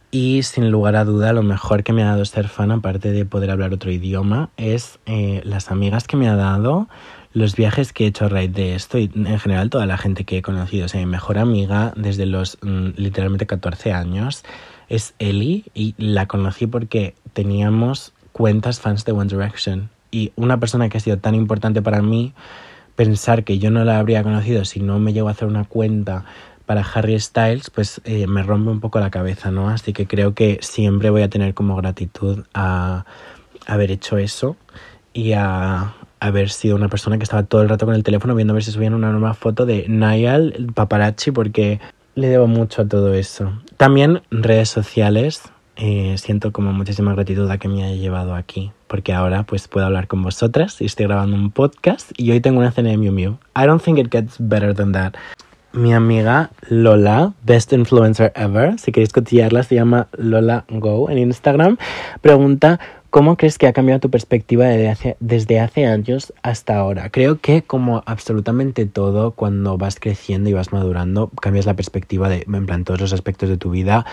Y 0.09 0.41
sin 0.41 0.71
lugar 0.71 0.95
a 0.95 1.05
duda, 1.05 1.31
lo 1.31 1.43
mejor 1.43 1.83
que 1.83 1.93
me 1.93 2.01
ha 2.01 2.07
dado 2.07 2.25
ser 2.25 2.47
fan, 2.47 2.71
aparte 2.71 3.11
de 3.11 3.23
poder 3.23 3.51
hablar 3.51 3.71
otro 3.71 3.91
idioma, 3.91 4.49
es 4.57 4.97
eh, 5.05 5.41
las 5.45 5.69
amigas 5.69 6.07
que 6.07 6.17
me 6.17 6.27
ha 6.27 6.35
dado, 6.35 6.89
los 7.33 7.55
viajes 7.55 7.93
que 7.93 8.03
he 8.03 8.07
hecho 8.07 8.25
a 8.25 8.29
raíz 8.29 8.53
de 8.53 8.75
esto 8.75 8.97
y 8.97 9.09
en 9.13 9.39
general 9.39 9.69
toda 9.69 9.85
la 9.85 9.97
gente 9.97 10.25
que 10.25 10.37
he 10.37 10.41
conocido. 10.41 10.85
O 10.85 10.87
sea, 10.87 10.99
mi 10.99 11.05
mejor 11.05 11.37
amiga 11.37 11.93
desde 11.95 12.25
los 12.25 12.57
mm, 12.61 12.89
literalmente 12.97 13.45
14 13.45 13.93
años 13.93 14.43
es 14.89 15.13
Ellie 15.19 15.63
y 15.73 15.95
la 15.97 16.27
conocí 16.27 16.67
porque 16.67 17.15
teníamos 17.33 18.13
cuentas 18.33 18.79
fans 18.79 19.05
de 19.05 19.13
One 19.13 19.29
Direction. 19.29 19.89
Y 20.11 20.33
una 20.35 20.59
persona 20.59 20.89
que 20.89 20.97
ha 20.97 21.01
sido 21.01 21.17
tan 21.17 21.35
importante 21.35 21.81
para 21.81 22.01
mí, 22.01 22.33
pensar 22.97 23.45
que 23.45 23.59
yo 23.59 23.71
no 23.71 23.85
la 23.85 23.99
habría 23.99 24.23
conocido 24.23 24.65
si 24.65 24.81
no 24.81 24.99
me 24.99 25.13
llego 25.13 25.29
a 25.29 25.31
hacer 25.31 25.47
una 25.47 25.63
cuenta 25.63 26.25
para 26.65 26.81
Harry 26.81 27.19
Styles, 27.19 27.69
pues 27.69 28.01
eh, 28.03 28.27
me 28.27 28.43
rompe 28.43 28.69
un 28.69 28.81
poco 28.81 28.99
la 28.99 29.09
cabeza, 29.09 29.51
¿no? 29.51 29.69
Así 29.69 29.93
que 29.93 30.07
creo 30.07 30.33
que 30.33 30.59
siempre 30.61 31.09
voy 31.09 31.21
a 31.21 31.29
tener 31.29 31.53
como 31.53 31.75
gratitud 31.77 32.43
a 32.53 33.05
haber 33.65 33.91
hecho 33.91 34.17
eso 34.17 34.57
y 35.13 35.33
a 35.33 35.93
haber 36.21 36.49
sido 36.51 36.77
una 36.77 36.87
persona 36.87 37.17
que 37.17 37.23
estaba 37.23 37.43
todo 37.43 37.63
el 37.63 37.69
rato 37.69 37.85
con 37.85 37.95
el 37.95 38.03
teléfono 38.03 38.35
viendo 38.35 38.53
a 38.53 38.55
ver 38.55 38.63
si 38.63 38.71
subían 38.71 38.93
una 38.93 39.11
nueva 39.11 39.33
foto 39.33 39.65
de 39.65 39.87
Niall, 39.89 40.71
paparazzi, 40.73 41.31
porque 41.31 41.81
le 42.15 42.29
debo 42.29 42.47
mucho 42.47 42.83
a 42.83 42.87
todo 42.87 43.13
eso. 43.13 43.51
También 43.75 44.21
redes 44.29 44.69
sociales, 44.69 45.41
eh, 45.77 46.15
siento 46.17 46.51
como 46.51 46.73
muchísima 46.73 47.13
gratitud 47.15 47.49
a 47.49 47.57
que 47.57 47.67
me 47.67 47.83
haya 47.83 47.95
llevado 47.95 48.35
aquí, 48.35 48.71
porque 48.87 49.13
ahora 49.13 49.43
pues 49.43 49.67
puedo 49.67 49.87
hablar 49.87 50.07
con 50.07 50.21
vosotras 50.21 50.79
y 50.79 50.85
estoy 50.85 51.07
grabando 51.07 51.35
un 51.35 51.49
podcast 51.49 52.11
y 52.15 52.31
hoy 52.31 52.39
tengo 52.39 52.59
una 52.59 52.71
cena 52.71 52.91
de 52.91 52.97
Miu 52.97 53.11
Miu. 53.11 53.39
I 53.57 53.65
don't 53.65 53.81
think 53.81 53.97
it 53.97 54.11
gets 54.11 54.35
better 54.37 54.75
than 54.75 54.91
that. 54.91 55.15
Mi 55.73 55.93
amiga 55.93 56.51
Lola, 56.69 57.33
best 57.43 57.73
influencer 57.73 58.31
ever, 58.35 58.77
si 58.77 58.91
queréis 58.91 59.13
cotillarla, 59.13 59.63
se 59.63 59.75
llama 59.75 60.07
Lola 60.17 60.65
Go 60.69 61.09
en 61.09 61.17
Instagram, 61.17 61.77
pregunta 62.21 62.79
¿Cómo 63.11 63.35
crees 63.35 63.57
que 63.57 63.67
ha 63.67 63.73
cambiado 63.73 63.99
tu 63.99 64.09
perspectiva 64.09 64.67
desde 64.67 64.89
hace, 64.89 65.17
desde 65.19 65.59
hace 65.59 65.85
años 65.85 66.31
hasta 66.43 66.77
ahora? 66.77 67.09
Creo 67.09 67.41
que 67.41 67.61
como 67.61 68.03
absolutamente 68.05 68.85
todo, 68.85 69.31
cuando 69.31 69.77
vas 69.77 69.99
creciendo 69.99 70.49
y 70.49 70.53
vas 70.53 70.71
madurando, 70.71 71.27
cambias 71.41 71.65
la 71.65 71.75
perspectiva 71.75 72.29
de, 72.29 72.45
en 72.47 72.65
plan, 72.65 72.85
todos 72.85 73.01
los 73.01 73.11
aspectos 73.11 73.49
de 73.49 73.57
tu 73.57 73.69
vida. 73.69 74.05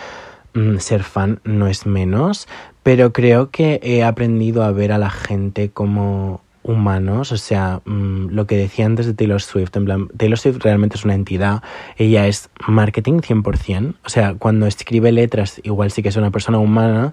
Mm, 0.55 0.79
ser 0.79 1.05
fan 1.05 1.39
no 1.45 1.69
es 1.69 1.87
menos, 1.87 2.49
pero 2.83 3.13
creo 3.13 3.51
que 3.51 3.79
he 3.85 4.03
aprendido 4.03 4.65
a 4.65 4.73
ver 4.73 4.91
a 4.91 4.99
la 4.99 5.11
gente 5.11 5.71
como 5.71 6.41
humanos, 6.65 7.31
o 7.31 7.37
sea, 7.37 7.81
mm, 7.85 8.31
lo 8.31 8.47
que 8.49 8.57
decía 8.57 8.85
antes 8.85 9.07
de 9.07 9.15
Taylor 9.15 9.41
Swift, 9.41 9.77
en 9.77 9.85
plan, 9.85 10.09
Taylor 10.17 10.39
Swift 10.39 10.59
realmente 10.61 10.97
es 10.97 11.05
una 11.05 11.15
entidad, 11.15 11.63
ella 11.97 12.27
es 12.27 12.51
marketing 12.67 13.21
100%, 13.21 13.95
o 14.05 14.09
sea, 14.09 14.35
cuando 14.35 14.67
escribe 14.67 15.13
letras 15.13 15.61
igual 15.63 15.91
sí 15.93 16.03
que 16.03 16.09
es 16.09 16.17
una 16.17 16.31
persona 16.31 16.59
humana, 16.59 17.13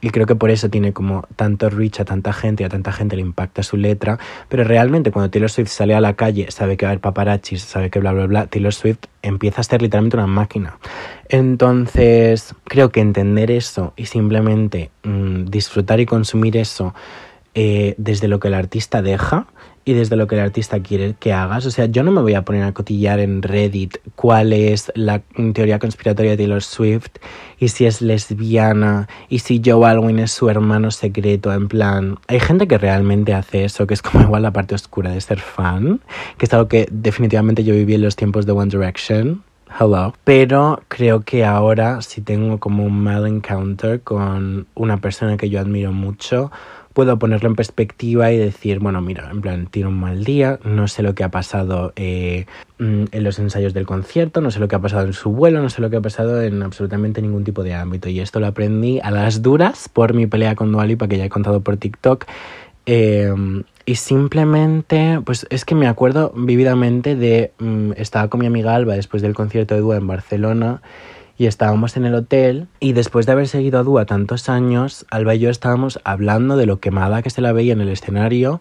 y 0.00 0.10
creo 0.10 0.26
que 0.26 0.34
por 0.34 0.50
eso 0.50 0.68
tiene 0.68 0.92
como 0.92 1.26
tanto 1.36 1.70
reach 1.70 2.00
a 2.00 2.04
tanta 2.04 2.32
gente 2.32 2.62
y 2.62 2.66
a 2.66 2.68
tanta 2.68 2.92
gente 2.92 3.16
le 3.16 3.22
impacta 3.22 3.62
su 3.62 3.76
letra. 3.76 4.18
Pero 4.48 4.62
realmente 4.64 5.10
cuando 5.10 5.30
Taylor 5.30 5.50
Swift 5.50 5.68
sale 5.68 5.94
a 5.94 6.00
la 6.00 6.14
calle, 6.14 6.50
sabe 6.50 6.76
que 6.76 6.84
va 6.84 6.90
a 6.90 6.92
haber 6.92 7.00
paparazzis, 7.00 7.62
sabe 7.62 7.90
que 7.90 7.98
bla, 7.98 8.12
bla, 8.12 8.26
bla, 8.26 8.46
Taylor 8.46 8.74
Swift 8.74 9.06
empieza 9.22 9.62
a 9.62 9.64
ser 9.64 9.82
literalmente 9.82 10.16
una 10.16 10.26
máquina. 10.26 10.78
Entonces, 11.28 12.54
creo 12.64 12.90
que 12.90 13.00
entender 13.00 13.50
eso 13.50 13.94
y 13.96 14.06
simplemente 14.06 14.90
mm, 15.02 15.46
disfrutar 15.46 15.98
y 16.00 16.06
consumir 16.06 16.56
eso 16.56 16.94
eh, 17.58 17.94
desde 17.96 18.28
lo 18.28 18.38
que 18.38 18.48
el 18.48 18.54
artista 18.54 19.00
deja 19.00 19.46
y 19.86 19.94
desde 19.94 20.16
lo 20.16 20.26
que 20.26 20.34
el 20.34 20.42
artista 20.42 20.80
quiere 20.80 21.14
que 21.18 21.32
hagas. 21.32 21.64
O 21.64 21.70
sea, 21.70 21.86
yo 21.86 22.02
no 22.02 22.10
me 22.10 22.20
voy 22.20 22.34
a 22.34 22.42
poner 22.42 22.64
a 22.64 22.72
cotillar 22.72 23.18
en 23.18 23.40
Reddit 23.40 23.96
cuál 24.14 24.52
es 24.52 24.92
la 24.94 25.22
teoría 25.54 25.78
conspiratoria 25.78 26.32
de 26.32 26.36
Taylor 26.36 26.62
Swift 26.62 27.12
y 27.58 27.68
si 27.68 27.86
es 27.86 28.02
lesbiana 28.02 29.08
y 29.30 29.38
si 29.38 29.62
Joe 29.64 29.88
Alwyn 29.88 30.18
es 30.18 30.32
su 30.32 30.50
hermano 30.50 30.90
secreto. 30.90 31.50
En 31.50 31.68
plan, 31.68 32.18
hay 32.28 32.40
gente 32.40 32.68
que 32.68 32.76
realmente 32.76 33.32
hace 33.32 33.64
eso, 33.64 33.86
que 33.86 33.94
es 33.94 34.02
como 34.02 34.24
igual 34.24 34.42
la 34.42 34.52
parte 34.52 34.74
oscura 34.74 35.10
de 35.10 35.20
ser 35.22 35.38
fan, 35.38 36.02
que 36.36 36.44
es 36.44 36.52
algo 36.52 36.68
que 36.68 36.86
definitivamente 36.92 37.64
yo 37.64 37.72
viví 37.72 37.94
en 37.94 38.02
los 38.02 38.16
tiempos 38.16 38.44
de 38.44 38.52
One 38.52 38.70
Direction. 38.70 39.42
Hello. 39.80 40.12
Pero 40.24 40.82
creo 40.88 41.20
que 41.20 41.44
ahora 41.44 42.02
si 42.02 42.20
tengo 42.20 42.58
como 42.58 42.84
un 42.84 43.02
mal 43.02 43.26
encounter 43.26 44.02
con 44.02 44.66
una 44.74 44.98
persona 44.98 45.36
que 45.36 45.48
yo 45.48 45.58
admiro 45.58 45.92
mucho 45.92 46.50
puedo 46.96 47.18
ponerlo 47.18 47.50
en 47.50 47.56
perspectiva 47.56 48.32
y 48.32 48.38
decir, 48.38 48.78
bueno, 48.78 49.02
mira, 49.02 49.28
en 49.30 49.42
plan, 49.42 49.66
tiene 49.66 49.90
un 49.90 50.00
mal 50.00 50.24
día, 50.24 50.58
no 50.64 50.88
sé 50.88 51.02
lo 51.02 51.14
que 51.14 51.24
ha 51.24 51.30
pasado 51.30 51.92
eh, 51.94 52.46
mm, 52.78 53.04
en 53.12 53.22
los 53.22 53.38
ensayos 53.38 53.74
del 53.74 53.84
concierto, 53.84 54.40
no 54.40 54.50
sé 54.50 54.60
lo 54.60 54.66
que 54.66 54.76
ha 54.76 54.78
pasado 54.78 55.04
en 55.04 55.12
su 55.12 55.30
vuelo, 55.30 55.60
no 55.60 55.68
sé 55.68 55.82
lo 55.82 55.90
que 55.90 55.98
ha 55.98 56.00
pasado 56.00 56.40
en 56.40 56.62
absolutamente 56.62 57.20
ningún 57.20 57.44
tipo 57.44 57.62
de 57.62 57.74
ámbito. 57.74 58.08
Y 58.08 58.20
esto 58.20 58.40
lo 58.40 58.46
aprendí 58.46 58.98
a 59.02 59.10
las 59.10 59.42
duras 59.42 59.90
por 59.90 60.14
mi 60.14 60.26
pelea 60.26 60.54
con 60.54 60.72
Dualipa, 60.72 61.06
que 61.06 61.18
ya 61.18 61.26
he 61.26 61.28
contado 61.28 61.60
por 61.60 61.76
TikTok. 61.76 62.24
Em, 62.86 63.64
y 63.84 63.96
simplemente, 63.96 65.20
pues 65.22 65.46
es 65.50 65.66
que 65.66 65.74
me 65.74 65.88
acuerdo 65.88 66.32
vividamente 66.34 67.14
de, 67.14 67.52
mm, 67.58 67.92
estaba 67.98 68.28
con 68.30 68.40
mi 68.40 68.46
amiga 68.46 68.74
Alba 68.74 68.94
después 68.94 69.20
del 69.20 69.34
concierto 69.34 69.74
de 69.74 69.82
Dua 69.82 69.98
en 69.98 70.06
Barcelona 70.06 70.80
y 71.38 71.46
estábamos 71.46 71.96
en 71.96 72.04
el 72.04 72.14
hotel 72.14 72.68
y 72.80 72.92
después 72.92 73.26
de 73.26 73.32
haber 73.32 73.48
seguido 73.48 73.78
a 73.78 73.82
Dúa 73.82 74.06
tantos 74.06 74.48
años, 74.48 75.06
Alba 75.10 75.34
y 75.34 75.40
yo 75.40 75.50
estábamos 75.50 76.00
hablando 76.04 76.56
de 76.56 76.66
lo 76.66 76.80
quemada 76.80 77.22
que 77.22 77.30
se 77.30 77.40
la 77.40 77.52
veía 77.52 77.72
en 77.72 77.80
el 77.80 77.88
escenario 77.88 78.60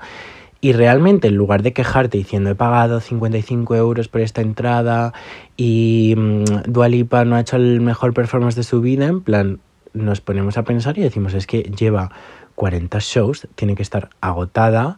y 0.62 0.74
realmente 0.74 1.28
en 1.28 1.36
lugar 1.36 1.62
de 1.62 1.74
quejarte 1.74 2.18
diciendo 2.18 2.50
he 2.50 2.56
pagado 2.56 3.00
55 3.00 3.76
euros 3.76 4.08
por 4.08 4.22
esta 4.22 4.42
entrada 4.42 5.14
y 5.58 6.16
mmm, 6.18 6.44
Dualipa 6.68 7.24
no 7.26 7.36
ha 7.36 7.42
hecho 7.42 7.56
el 7.56 7.82
mejor 7.82 8.14
performance 8.14 8.56
de 8.56 8.64
su 8.64 8.82
vida, 8.82 9.06
en 9.06 9.22
plan 9.22 9.60
nos 9.94 10.22
ponemos 10.22 10.58
a 10.58 10.64
pensar 10.64 10.98
y 10.98 11.02
decimos 11.02 11.34
es 11.34 11.48
que 11.48 11.62
lleva 11.62 12.12
40 12.56 12.98
shows, 13.00 13.48
tiene 13.56 13.76
que 13.76 13.84
estar 13.84 14.10
agotada, 14.22 14.98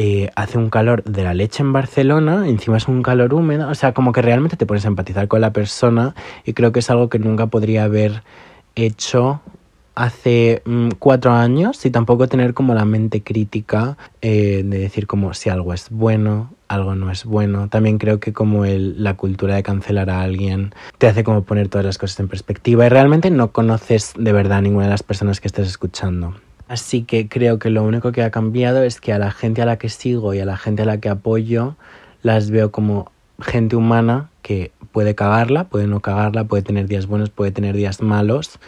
eh, 0.00 0.30
hace 0.36 0.58
un 0.58 0.70
calor 0.70 1.02
de 1.02 1.24
la 1.24 1.34
leche 1.34 1.60
en 1.60 1.72
Barcelona, 1.72 2.46
encima 2.46 2.76
es 2.76 2.86
un 2.86 3.02
calor 3.02 3.34
húmedo, 3.34 3.68
o 3.68 3.74
sea, 3.74 3.94
como 3.94 4.12
que 4.12 4.22
realmente 4.22 4.56
te 4.56 4.64
pones 4.64 4.84
a 4.84 4.88
empatizar 4.88 5.26
con 5.26 5.40
la 5.40 5.52
persona 5.52 6.14
y 6.44 6.52
creo 6.52 6.70
que 6.70 6.78
es 6.78 6.88
algo 6.88 7.08
que 7.08 7.18
nunca 7.18 7.48
podría 7.48 7.82
haber 7.82 8.22
hecho 8.76 9.40
hace 9.96 10.62
mm, 10.64 10.90
cuatro 11.00 11.32
años 11.32 11.84
y 11.84 11.90
tampoco 11.90 12.28
tener 12.28 12.54
como 12.54 12.74
la 12.74 12.84
mente 12.84 13.24
crítica 13.24 13.98
eh, 14.22 14.62
de 14.64 14.78
decir 14.78 15.08
como 15.08 15.34
si 15.34 15.50
algo 15.50 15.74
es 15.74 15.90
bueno, 15.90 16.52
algo 16.68 16.94
no 16.94 17.10
es 17.10 17.24
bueno. 17.24 17.68
También 17.68 17.98
creo 17.98 18.20
que 18.20 18.32
como 18.32 18.64
el, 18.64 19.02
la 19.02 19.16
cultura 19.16 19.56
de 19.56 19.64
cancelar 19.64 20.10
a 20.10 20.22
alguien 20.22 20.74
te 20.98 21.08
hace 21.08 21.24
como 21.24 21.42
poner 21.42 21.66
todas 21.66 21.84
las 21.84 21.98
cosas 21.98 22.20
en 22.20 22.28
perspectiva 22.28 22.86
y 22.86 22.88
realmente 22.88 23.32
no 23.32 23.50
conoces 23.50 24.12
de 24.16 24.32
verdad 24.32 24.58
a 24.58 24.62
ninguna 24.62 24.84
de 24.84 24.90
las 24.90 25.02
personas 25.02 25.40
que 25.40 25.48
estés 25.48 25.66
escuchando. 25.66 26.34
Así 26.68 27.02
que 27.02 27.28
creo 27.28 27.58
que 27.58 27.70
lo 27.70 27.82
único 27.82 28.12
que 28.12 28.22
ha 28.22 28.30
cambiado 28.30 28.82
es 28.82 29.00
que 29.00 29.12
a 29.12 29.18
la 29.18 29.30
gente 29.30 29.62
a 29.62 29.66
la 29.66 29.78
que 29.78 29.88
sigo 29.88 30.34
y 30.34 30.40
a 30.40 30.44
la 30.44 30.56
gente 30.56 30.82
a 30.82 30.86
la 30.86 30.98
que 30.98 31.08
apoyo 31.08 31.76
las 32.22 32.50
veo 32.50 32.70
como 32.70 33.10
gente 33.40 33.74
humana 33.74 34.28
que 34.42 34.70
puede 34.92 35.14
cagarla, 35.14 35.64
puede 35.64 35.86
no 35.86 36.00
cagarla, 36.00 36.44
puede 36.44 36.62
tener 36.62 36.86
días 36.86 37.06
buenos, 37.06 37.30
puede 37.30 37.52
tener 37.52 37.74
días 37.74 38.02
malos. 38.02 38.58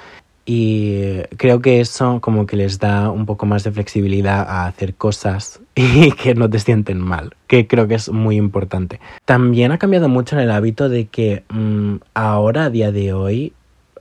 Y 0.47 1.21
creo 1.37 1.61
que 1.61 1.81
eso 1.81 2.21
como 2.21 2.47
que 2.47 2.57
les 2.57 2.79
da 2.79 3.11
un 3.11 3.27
poco 3.27 3.47
más 3.47 3.63
de 3.63 3.71
flexibilidad 3.71 4.49
a 4.49 4.67
hacer 4.67 4.95
cosas 4.95 5.61
y 5.75 6.13
que 6.13 6.35
no 6.35 6.49
te 6.49 6.59
sienten 6.59 6.99
mal, 6.99 7.35
que 7.47 7.67
creo 7.67 7.87
que 7.87 7.95
es 7.95 8.09
muy 8.09 8.37
importante. 8.37 8.99
También 9.27 9.73
ha 9.73 9.79
cambiado 9.79 10.09
mucho 10.09 10.37
en 10.37 10.43
el 10.43 10.51
hábito 10.51 10.89
de 10.89 11.07
que 11.07 11.45
mmm, 11.51 11.97
ahora, 12.15 12.65
a 12.65 12.71
día 12.71 12.91
de 12.93 13.13
hoy, 13.13 13.53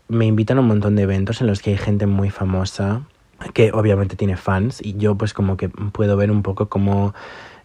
me 0.08 0.26
invitan 0.26 0.58
a 0.58 0.62
un 0.62 0.68
montón 0.68 0.96
de 0.96 1.04
eventos 1.04 1.42
en 1.42 1.48
los 1.48 1.62
que 1.62 1.72
hay 1.72 1.78
gente 1.78 2.08
muy 2.08 2.30
famosa 2.30 3.04
que 3.54 3.72
obviamente 3.72 4.16
tiene 4.16 4.38
fans 4.38 4.80
y 4.84 4.96
yo 4.98 5.16
pues 5.16 5.34
como 5.34 5.58
que 5.58 5.70
puedo 5.70 6.18
ver 6.18 6.32
un 6.32 6.44
poco 6.44 6.70
cómo, 6.70 7.14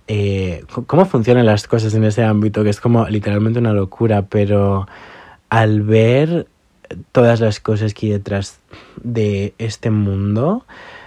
eh, 0.08 0.64
cómo 0.86 1.04
funcionan 1.06 1.46
las 1.46 1.66
cosas 1.66 1.94
en 1.94 2.04
ese 2.04 2.24
ámbito, 2.24 2.64
que 2.64 2.70
es 2.70 2.80
como 2.80 3.06
literalmente 3.08 3.58
una 3.58 3.72
locura, 3.72 4.22
pero 4.22 4.86
al 5.50 5.82
ver 5.82 6.46
todas 7.12 7.40
las 7.40 7.60
cosas 7.60 7.94
que 7.94 8.06
hay 8.06 8.12
detrás 8.12 8.60
de 9.02 9.54
este 9.58 9.90
mundo, 9.90 10.64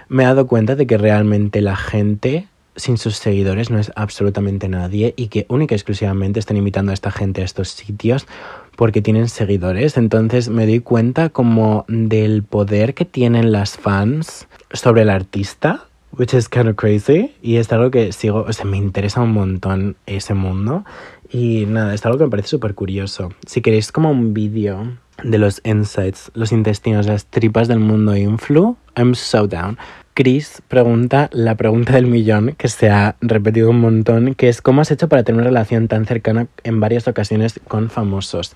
me 0.09 0.23
he 0.23 0.25
dado 0.25 0.47
cuenta 0.47 0.75
de 0.75 0.87
que 0.87 0.97
realmente 0.97 1.61
la 1.61 1.75
gente 1.75 2.47
sin 2.75 2.97
sus 2.97 3.17
seguidores 3.17 3.71
no 3.71 3.79
es 3.79 3.91
absolutamente 3.95 4.69
nadie 4.69 5.13
y 5.17 5.27
que 5.27 5.45
única 5.49 5.73
y 5.73 5.77
exclusivamente 5.77 6.39
están 6.39 6.57
invitando 6.57 6.91
a 6.91 6.93
esta 6.93 7.11
gente 7.11 7.41
a 7.41 7.45
estos 7.45 7.69
sitios 7.69 8.27
porque 8.75 9.01
tienen 9.01 9.27
seguidores. 9.27 9.97
Entonces 9.97 10.49
me 10.49 10.67
doy 10.67 10.79
cuenta 10.79 11.29
como 11.29 11.85
del 11.87 12.43
poder 12.43 12.93
que 12.93 13.03
tienen 13.03 13.51
las 13.51 13.77
fans 13.77 14.47
sobre 14.77 15.01
el 15.01 15.09
artista, 15.09 15.85
which 16.11 16.33
is 16.33 16.49
kind 16.49 16.67
of 16.67 16.75
crazy. 16.75 17.33
Y 17.41 17.57
es 17.57 17.71
algo 17.71 17.91
que 17.91 18.11
sigo, 18.11 18.45
o 18.47 18.53
sea, 18.53 18.65
me 18.65 18.77
interesa 18.77 19.21
un 19.21 19.31
montón 19.31 19.95
ese 20.05 20.33
mundo. 20.33 20.85
Y 21.31 21.65
nada, 21.67 21.93
es 21.93 22.05
algo 22.05 22.17
que 22.17 22.23
me 22.25 22.29
parece 22.29 22.49
súper 22.49 22.73
curioso. 22.73 23.33
Si 23.45 23.61
queréis 23.61 23.91
como 23.91 24.11
un 24.11 24.33
vídeo 24.33 24.97
de 25.23 25.37
los 25.37 25.61
insights, 25.63 26.31
los 26.33 26.51
intestinos, 26.51 27.07
las 27.07 27.25
tripas 27.25 27.67
del 27.67 27.79
mundo 27.79 28.15
influ, 28.15 28.77
I'm 28.95 29.15
so 29.15 29.47
down. 29.47 29.77
Chris 30.13 30.63
pregunta 30.67 31.29
la 31.31 31.55
pregunta 31.55 31.93
del 31.93 32.07
millón 32.07 32.55
que 32.57 32.69
se 32.69 32.89
ha 32.89 33.17
repetido 33.21 33.69
un 33.69 33.79
montón, 33.79 34.33
que 34.33 34.49
es 34.49 34.63
¿cómo 34.63 34.81
has 34.81 34.89
hecho 34.89 35.07
para 35.09 35.23
tener 35.23 35.41
una 35.41 35.49
relación 35.49 35.87
tan 35.87 36.05
cercana 36.05 36.47
en 36.63 36.79
varias 36.79 37.07
ocasiones 37.07 37.59
con 37.67 37.91
famosos? 37.91 38.55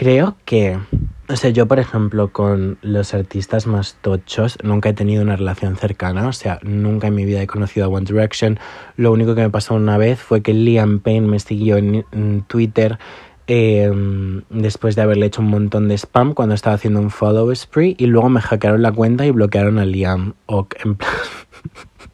Creo 0.00 0.34
que, 0.46 0.78
o 1.28 1.36
sea, 1.36 1.50
yo 1.50 1.68
por 1.68 1.78
ejemplo 1.78 2.32
con 2.32 2.78
los 2.80 3.12
artistas 3.12 3.66
más 3.66 3.98
tochos 4.00 4.56
nunca 4.62 4.88
he 4.88 4.92
tenido 4.94 5.20
una 5.22 5.36
relación 5.36 5.76
cercana, 5.76 6.26
o 6.26 6.32
sea, 6.32 6.58
nunca 6.62 7.08
en 7.08 7.14
mi 7.14 7.26
vida 7.26 7.42
he 7.42 7.46
conocido 7.46 7.84
a 7.84 7.90
One 7.90 8.06
Direction. 8.06 8.58
Lo 8.96 9.12
único 9.12 9.34
que 9.34 9.42
me 9.42 9.50
pasó 9.50 9.74
una 9.74 9.98
vez 9.98 10.18
fue 10.18 10.40
que 10.40 10.54
Liam 10.54 11.00
Payne 11.00 11.28
me 11.28 11.38
siguió 11.38 11.76
en, 11.76 12.06
en 12.12 12.40
Twitter 12.48 12.98
eh, 13.46 13.92
después 14.48 14.96
de 14.96 15.02
haberle 15.02 15.26
hecho 15.26 15.42
un 15.42 15.48
montón 15.48 15.86
de 15.88 15.98
spam 15.98 16.32
cuando 16.32 16.54
estaba 16.54 16.76
haciendo 16.76 16.98
un 16.98 17.10
follow 17.10 17.54
spree 17.54 17.94
y 17.98 18.06
luego 18.06 18.30
me 18.30 18.40
hackearon 18.40 18.80
la 18.80 18.92
cuenta 18.92 19.26
y 19.26 19.32
bloquearon 19.32 19.78
a 19.78 19.84
Liam 19.84 20.32
Ok, 20.46 20.76
en 20.82 20.94
plan... 20.94 21.12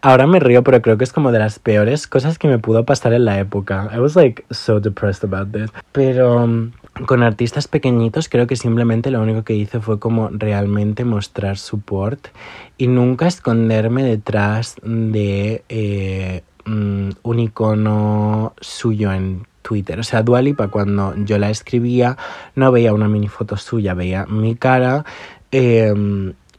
Ahora 0.00 0.26
me 0.26 0.38
río, 0.38 0.62
pero 0.62 0.82
creo 0.82 0.98
que 0.98 1.04
es 1.04 1.12
como 1.12 1.32
de 1.32 1.38
las 1.38 1.58
peores 1.58 2.06
cosas 2.06 2.38
que 2.38 2.48
me 2.48 2.58
pudo 2.58 2.84
pasar 2.84 3.12
en 3.12 3.24
la 3.24 3.38
época. 3.38 3.90
I 3.92 3.98
was 3.98 4.16
like 4.16 4.44
so 4.50 4.80
depressed 4.80 5.24
about 5.24 5.52
this. 5.52 5.70
Pero 5.92 6.44
um, 6.44 6.72
con 7.06 7.22
artistas 7.22 7.68
pequeñitos 7.68 8.28
creo 8.28 8.46
que 8.46 8.56
simplemente 8.56 9.10
lo 9.10 9.20
único 9.20 9.44
que 9.44 9.54
hice 9.54 9.80
fue 9.80 9.98
como 9.98 10.28
realmente 10.32 11.04
mostrar 11.04 11.58
support 11.58 12.28
y 12.76 12.86
nunca 12.86 13.26
esconderme 13.26 14.04
detrás 14.04 14.76
de 14.82 15.64
eh, 15.68 16.42
mm, 16.64 17.10
un 17.22 17.38
icono 17.38 18.54
suyo 18.60 19.12
en 19.12 19.46
Twitter. 19.62 19.98
O 20.00 20.04
sea, 20.04 20.22
Dualipa 20.22 20.68
cuando 20.68 21.14
yo 21.16 21.38
la 21.38 21.50
escribía 21.50 22.16
no 22.54 22.72
veía 22.72 22.94
una 22.94 23.08
mini 23.08 23.28
foto 23.28 23.56
suya, 23.56 23.94
veía 23.94 24.26
mi 24.26 24.54
cara. 24.54 25.04
Eh, 25.50 25.92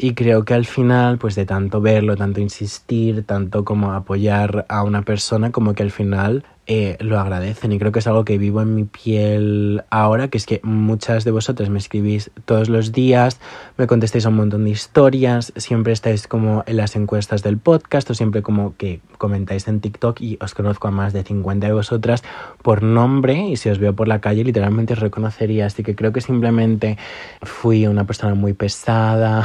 y 0.01 0.13
creo 0.13 0.45
que 0.45 0.53
al 0.53 0.65
final, 0.65 1.17
pues 1.17 1.35
de 1.35 1.45
tanto 1.45 1.81
verlo, 1.81 2.15
tanto 2.15 2.39
insistir, 2.39 3.25
tanto 3.25 3.65
como 3.65 3.91
apoyar 3.91 4.65
a 4.69 4.83
una 4.83 5.01
persona, 5.01 5.51
como 5.51 5.73
que 5.73 5.83
al 5.83 5.91
final 5.91 6.45
eh, 6.71 6.97
lo 6.99 7.19
agradecen 7.19 7.71
y 7.71 7.79
creo 7.79 7.91
que 7.91 7.97
es 7.97 8.05
algo 8.05 8.23
que 8.23 8.37
vivo 8.37 8.61
en 8.61 8.75
mi 8.75 8.83
piel 8.83 9.81
ahora, 9.89 10.27
que 10.27 10.37
es 10.37 10.45
que 10.45 10.59
muchas 10.61 11.23
de 11.23 11.31
vosotras 11.31 11.67
me 11.71 11.79
escribís 11.79 12.29
todos 12.45 12.69
los 12.69 12.91
días, 12.91 13.39
me 13.77 13.87
contestáis 13.87 14.25
un 14.25 14.35
montón 14.35 14.65
de 14.65 14.69
historias, 14.69 15.51
siempre 15.55 15.93
estáis 15.93 16.27
como 16.27 16.63
en 16.67 16.77
las 16.77 16.95
encuestas 16.95 17.41
del 17.41 17.57
podcast 17.57 18.11
o 18.11 18.13
siempre 18.13 18.43
como 18.43 18.77
que 18.77 19.01
comentáis 19.17 19.67
en 19.67 19.79
TikTok 19.79 20.21
y 20.21 20.37
os 20.41 20.53
conozco 20.53 20.87
a 20.87 20.91
más 20.91 21.11
de 21.11 21.23
50 21.23 21.65
de 21.65 21.73
vosotras 21.73 22.23
por 22.61 22.83
nombre 22.83 23.47
y 23.47 23.57
si 23.57 23.69
os 23.71 23.79
veo 23.79 23.95
por 23.95 24.07
la 24.07 24.21
calle 24.21 24.43
literalmente 24.43 24.93
os 24.93 24.99
reconocería, 24.99 25.65
así 25.65 25.81
que 25.81 25.95
creo 25.95 26.13
que 26.13 26.21
simplemente 26.21 26.99
fui 27.41 27.87
una 27.87 28.03
persona 28.03 28.35
muy 28.35 28.53
pesada, 28.53 29.43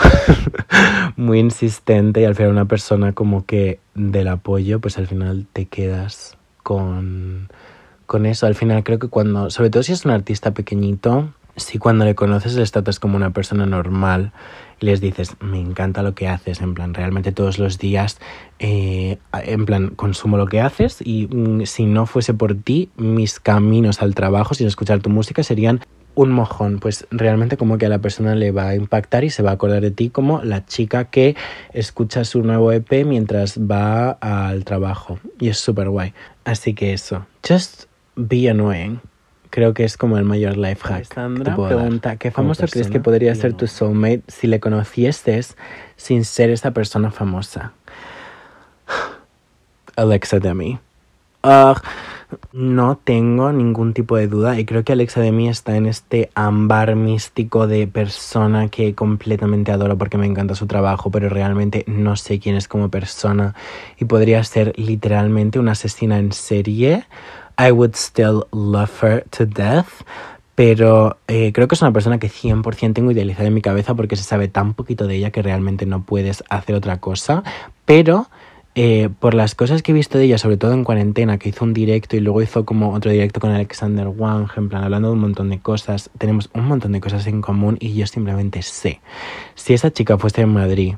muy 1.17 1.39
insistente 1.39 2.21
y 2.21 2.25
al 2.27 2.35
final 2.35 2.53
una 2.53 2.67
persona 2.67 3.15
como 3.15 3.47
que 3.47 3.81
del 3.95 4.29
apoyo 4.29 4.79
pues 4.79 4.99
al 4.99 5.07
final 5.07 5.47
te 5.55 5.65
quedas 5.65 6.37
con, 6.65 7.49
con 8.07 8.27
eso. 8.27 8.47
Al 8.47 8.57
final 8.57 8.83
creo 8.83 8.99
que 8.99 9.07
cuando, 9.07 9.51
sobre 9.51 9.71
todo 9.71 9.85
si 9.85 9.93
es 9.93 10.05
un 10.05 10.11
artista 10.11 10.53
pequeñito, 10.53 11.33
si 11.57 11.79
cuando 11.79 12.05
le 12.05 12.17
conoces 12.17 12.57
le 12.57 12.67
tratas 12.67 12.99
como 12.99 13.17
una 13.17 13.31
persona 13.31 13.67
normal 13.67 14.33
y 14.81 14.87
les 14.87 15.01
dices, 15.01 15.37
me 15.41 15.61
encanta 15.61 16.03
lo 16.03 16.15
que 16.15 16.27
haces, 16.27 16.61
en 16.61 16.75
plan, 16.75 16.95
realmente 16.95 17.31
todos 17.31 17.59
los 17.61 17.79
días, 17.79 18.19
eh, 18.59 19.19
en 19.33 19.65
plan, 19.65 19.91
consumo 19.91 20.37
lo 20.37 20.47
que 20.47 20.61
haces 20.61 20.99
y 21.01 21.29
mm, 21.31 21.67
si 21.67 21.87
no 21.87 22.07
fuese 22.07 22.35
por 22.35 22.57
ti, 22.57 22.91
mis 22.97 23.39
caminos 23.39 24.03
al 24.03 24.17
trabajo 24.17 24.55
sin 24.55 24.67
escuchar 24.67 25.01
tu 25.01 25.11
música 25.11 25.45
serían 25.45 25.81
un 26.17 26.31
mojón, 26.31 26.79
pues 26.79 27.07
realmente 27.11 27.57
como 27.57 27.77
que 27.77 27.87
a 27.87 27.89
la 27.89 27.99
persona 27.99 28.35
le 28.35 28.53
va 28.53 28.69
a 28.69 28.75
impactar 28.77 29.25
y 29.25 29.31
se 29.31 29.43
va 29.43 29.51
a 29.51 29.55
acordar 29.55 29.81
de 29.81 29.91
ti 29.91 30.11
como 30.11 30.43
la 30.43 30.65
chica 30.65 31.07
que 31.07 31.35
escucha 31.73 32.25
su 32.25 32.43
nuevo 32.43 32.71
EP 32.71 33.05
mientras 33.05 33.59
va 33.59 34.11
al 34.11 34.65
trabajo 34.65 35.19
y 35.41 35.49
es 35.49 35.59
súper 35.59 35.89
guay. 35.89 36.13
Así 36.45 36.75
que 36.75 36.93
eso, 36.93 37.27
just 37.47 37.85
be 38.17 38.49
annoying. 38.49 39.01
Creo 39.51 39.73
que 39.73 39.85
es 39.85 39.97
como 39.97 40.19
el 40.19 40.25
mayor 40.25 40.57
life 40.57 40.83
hack. 40.83 41.05
Sandra 41.05 41.55
pregunta, 41.55 42.17
¿qué 42.17 42.31
famoso 42.31 42.67
crees 42.67 42.89
que 42.89 42.99
podría 42.99 43.35
ser 43.35 43.55
tu 43.55 43.69
soulmate 43.69 44.23
si 44.27 44.49
le 44.49 44.59
conocieses 44.59 45.57
sin 45.97 46.25
ser 46.25 46.51
esa 46.51 46.73
persona 46.73 47.11
famosa? 47.13 47.73
Alexa 49.97 50.41
Demi. 50.41 50.81
Ugh. 51.45 51.77
No 52.53 52.97
tengo 52.97 53.53
ningún 53.53 53.93
tipo 53.93 54.17
de 54.17 54.27
duda 54.27 54.59
y 54.59 54.65
creo 54.65 54.83
que 54.83 54.93
Alexa 54.93 55.21
de 55.21 55.31
mí 55.31 55.49
está 55.49 55.77
en 55.77 55.87
este 55.87 56.31
ámbar 56.35 56.97
místico 56.97 57.67
de 57.67 57.87
persona 57.87 58.69
que 58.69 58.95
completamente 58.95 59.71
adoro 59.71 59.97
porque 59.99 60.19
me 60.19 60.27
encanta 60.27 60.55
su 60.55 60.67
trabajo, 60.67 61.11
pero 61.11 61.29
realmente 61.29 61.85
no 61.87 62.17
sé 62.17 62.41
quién 62.41 62.57
es 62.57 62.67
como 62.67 62.89
persona 62.89 63.55
y 63.99 64.07
podría 64.07 64.43
ser 64.43 64.73
literalmente 64.77 65.59
una 65.59 65.73
asesina 65.73 66.19
en 66.19 66.33
serie. 66.33 67.07
I 67.59 67.71
would 67.71 67.95
still 67.95 68.47
love 68.51 68.91
her 69.03 69.25
to 69.31 69.47
death, 69.47 70.03
pero 70.55 71.19
eh, 71.29 71.53
creo 71.53 71.69
que 71.69 71.77
es 71.77 71.83
una 71.83 71.93
persona 71.93 72.19
que 72.19 72.29
100% 72.31 72.95
tengo 72.95 73.13
idealizada 73.13 73.47
en 73.47 73.55
mi 73.55 73.63
cabeza 73.63 73.95
porque 73.95 74.17
se 74.17 74.25
sabe 74.25 74.49
tan 74.49 74.75
poquito 74.75 75.07
de 75.07 75.17
ella 75.17 75.31
que 75.31 75.43
realmente 75.43 75.87
no 75.87 76.03
puedes 76.03 76.43
hacer 76.49 76.75
otra 76.75 76.99
cosa, 76.99 77.45
pero 77.85 78.27
eh, 78.77 79.09
por 79.21 79.35
las 79.35 79.55
cosas 79.55 79.83
que 79.83 79.93
he 79.93 79.95
visto 79.95 80.19
de 80.19 80.25
ella, 80.25 80.39
sobre 80.39 80.57
todo 80.57 80.73
en 80.73 80.83
cuarentena, 80.83 81.39
que 81.39 81.51
hizo 81.51 81.65
un 81.65 81.75
directo 81.75 82.17
y 82.17 82.21
luego 82.21 82.43
hizo 82.43 82.65
como 82.65 82.93
otro 82.93 83.13
directo 83.13 83.39
con 83.39 83.51
Alexander 83.51 84.09
Wang, 84.09 84.49
en 84.57 84.69
plan, 84.69 84.83
hablando 84.83 85.09
de 85.09 85.15
un 85.15 85.21
montón 85.21 85.51
de 85.51 85.61
cosas, 85.61 86.11
tenemos 86.19 86.51
un 86.55 86.67
montón 86.67 86.93
de 86.93 87.01
cosas 87.01 87.27
en 87.29 87.41
común 87.41 87.77
y 87.79 87.95
yo 87.95 88.07
simplemente 88.07 88.63
sé, 88.63 89.01
si 89.55 89.75
esa 89.75 89.93
chica 89.93 90.19
fuese 90.19 90.43
en 90.43 90.53
Madrid 90.53 90.95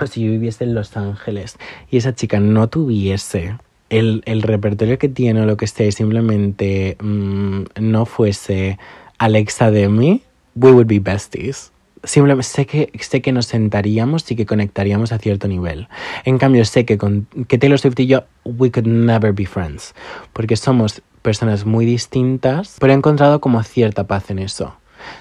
o 0.00 0.06
si 0.06 0.24
yo 0.24 0.30
viviese 0.30 0.64
en 0.64 0.74
Los 0.74 0.96
Ángeles 0.96 1.58
y 1.90 1.98
esa 1.98 2.14
chica 2.14 2.40
no 2.40 2.68
tuviese 2.68 3.58
el, 3.90 4.22
el 4.24 4.42
repertorio 4.42 4.98
que 4.98 5.08
tiene 5.08 5.42
o 5.42 5.46
lo 5.46 5.56
que 5.56 5.66
sea 5.66 5.90
simplemente 5.92 6.96
mm, 7.00 7.62
no 7.80 8.06
fuese 8.06 8.78
Alexa 9.18 9.70
Demi, 9.70 10.22
we 10.54 10.72
would 10.72 10.86
be 10.86 10.98
besties 10.98 11.72
simplemente 12.04 12.44
sé 12.44 12.66
que, 12.66 12.90
sé 13.00 13.22
que 13.22 13.32
nos 13.32 13.46
sentaríamos 13.46 14.30
y 14.30 14.36
que 14.36 14.46
conectaríamos 14.46 15.12
a 15.12 15.18
cierto 15.18 15.48
nivel. 15.48 15.88
En 16.24 16.38
cambio, 16.38 16.64
sé 16.64 16.84
que 16.84 16.98
con 16.98 17.26
que 17.46 17.58
Taylor 17.58 17.78
Swift 17.78 17.98
y 18.00 18.06
yo, 18.06 18.24
we 18.44 18.70
could 18.70 18.86
never 18.86 19.32
be 19.32 19.46
friends, 19.46 19.94
porque 20.32 20.56
somos 20.56 21.02
personas 21.22 21.64
muy 21.64 21.84
distintas, 21.84 22.76
pero 22.80 22.92
he 22.92 22.96
encontrado 22.96 23.40
como 23.40 23.62
cierta 23.62 24.06
paz 24.06 24.30
en 24.30 24.38
eso. 24.38 24.74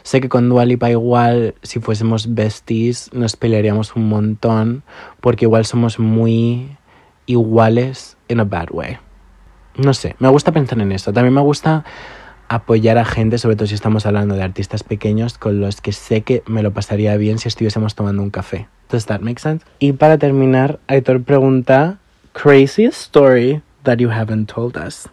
Sé 0.03 0.21
que 0.21 0.29
con 0.29 0.49
Dua 0.49 0.65
Lipa 0.65 0.89
igual, 0.89 1.55
si 1.61 1.79
fuésemos 1.79 2.33
besties, 2.33 3.11
nos 3.13 3.35
pelearíamos 3.35 3.95
un 3.95 4.09
montón, 4.09 4.83
porque 5.21 5.45
igual 5.45 5.65
somos 5.65 5.99
muy 5.99 6.77
iguales 7.25 8.17
in 8.27 8.39
a 8.39 8.43
bad 8.43 8.67
way. 8.71 8.97
No 9.75 9.93
sé, 9.93 10.15
me 10.19 10.29
gusta 10.29 10.51
pensar 10.51 10.79
en 10.79 10.91
eso. 10.91 11.13
También 11.13 11.33
me 11.33 11.41
gusta 11.41 11.85
apoyar 12.49 12.97
a 12.97 13.05
gente, 13.05 13.37
sobre 13.37 13.55
todo 13.55 13.67
si 13.67 13.75
estamos 13.75 14.05
hablando 14.05 14.35
de 14.35 14.43
artistas 14.43 14.83
pequeños 14.83 15.37
con 15.37 15.59
los 15.59 15.81
que 15.81 15.91
sé 15.91 16.21
que 16.21 16.43
me 16.47 16.63
lo 16.63 16.71
pasaría 16.71 17.15
bien 17.17 17.39
si 17.39 17.47
estuviésemos 17.47 17.95
tomando 17.95 18.21
un 18.21 18.29
café. 18.29 18.67
Does 18.89 19.05
that 19.07 19.21
make 19.21 19.39
sense? 19.39 19.65
Y 19.79 19.93
para 19.93 20.17
terminar, 20.17 20.79
Aitor 20.87 21.23
pregunta, 21.23 21.97
craziest 22.33 23.01
story 23.01 23.61
that 23.83 23.97
you 23.97 24.09
haven't 24.09 24.51
told 24.51 24.77
us. 24.77 25.09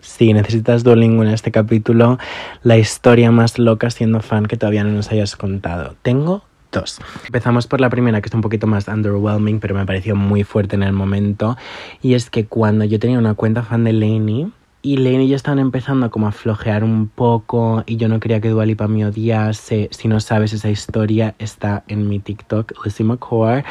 Si 0.00 0.32
necesitas 0.32 0.84
Duolingo 0.84 1.24
en 1.24 1.30
este 1.30 1.50
capítulo, 1.50 2.18
la 2.62 2.78
historia 2.78 3.32
más 3.32 3.58
loca 3.58 3.90
siendo 3.90 4.20
fan 4.20 4.46
que 4.46 4.56
todavía 4.56 4.84
no 4.84 4.90
nos 4.90 5.10
hayas 5.10 5.34
contado. 5.34 5.96
Tengo 6.02 6.44
dos. 6.70 7.00
Empezamos 7.24 7.66
por 7.66 7.80
la 7.80 7.90
primera, 7.90 8.20
que 8.20 8.28
es 8.28 8.34
un 8.34 8.40
poquito 8.40 8.68
más 8.68 8.86
underwhelming, 8.86 9.58
pero 9.58 9.74
me 9.74 9.84
pareció 9.84 10.14
muy 10.14 10.44
fuerte 10.44 10.76
en 10.76 10.84
el 10.84 10.92
momento. 10.92 11.56
Y 12.02 12.14
es 12.14 12.30
que 12.30 12.46
cuando 12.46 12.84
yo 12.84 13.00
tenía 13.00 13.18
una 13.18 13.34
cuenta 13.34 13.62
fan 13.62 13.82
de 13.82 13.92
Lainey, 13.92 14.52
y 14.86 14.98
Lane 14.98 15.24
y 15.24 15.28
yo 15.28 15.34
estaban 15.34 15.58
empezando 15.58 16.12
como 16.12 16.28
a 16.28 16.32
flojear 16.32 16.84
un 16.84 17.08
poco 17.08 17.82
y 17.86 17.96
yo 17.96 18.06
no 18.06 18.20
quería 18.20 18.40
que 18.40 18.50
Dualipa 18.50 18.86
me 18.86 19.04
odiase. 19.04 19.88
Si 19.90 20.06
no 20.06 20.20
sabes 20.20 20.52
esa 20.52 20.70
historia, 20.70 21.34
está 21.40 21.82
en 21.88 22.08
mi 22.08 22.20
TikTok, 22.20 22.72
Lizzie 22.84 23.04
McCord. 23.04 23.64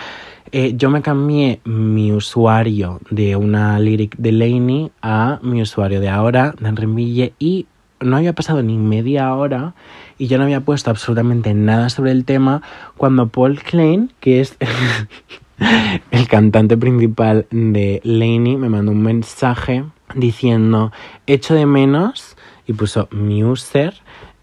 Eh, 0.51 0.73
yo 0.75 0.89
me 0.89 1.01
cambié 1.01 1.61
mi 1.63 2.11
usuario 2.11 2.99
de 3.09 3.37
una 3.37 3.79
lyric 3.79 4.17
de 4.17 4.33
Laney 4.33 4.91
a 5.01 5.39
mi 5.41 5.61
usuario 5.61 6.01
de 6.01 6.09
ahora, 6.09 6.53
de 6.59 6.67
Enremille, 6.67 7.33
y 7.39 7.65
no 8.01 8.17
había 8.17 8.33
pasado 8.33 8.61
ni 8.61 8.77
media 8.77 9.33
hora 9.35 9.73
y 10.17 10.27
yo 10.27 10.37
no 10.37 10.43
había 10.43 10.59
puesto 10.59 10.89
absolutamente 10.89 11.53
nada 11.53 11.87
sobre 11.87 12.11
el 12.11 12.25
tema 12.25 12.61
cuando 12.97 13.29
Paul 13.29 13.61
Klein, 13.61 14.11
que 14.19 14.41
es 14.41 14.57
el 16.11 16.27
cantante 16.27 16.75
principal 16.75 17.47
de 17.51 18.01
Laney, 18.03 18.57
me 18.57 18.67
mandó 18.67 18.91
un 18.91 19.01
mensaje 19.01 19.85
diciendo, 20.15 20.91
echo 21.27 21.53
de 21.53 21.65
menos, 21.65 22.35
y 22.65 22.73
puso 22.73 23.07
mi 23.11 23.43
user, 23.43 23.93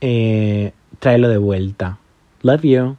eh, 0.00 0.72
tráelo 1.00 1.28
de 1.28 1.38
vuelta. 1.38 1.98
Love 2.42 2.62
you. 2.62 2.96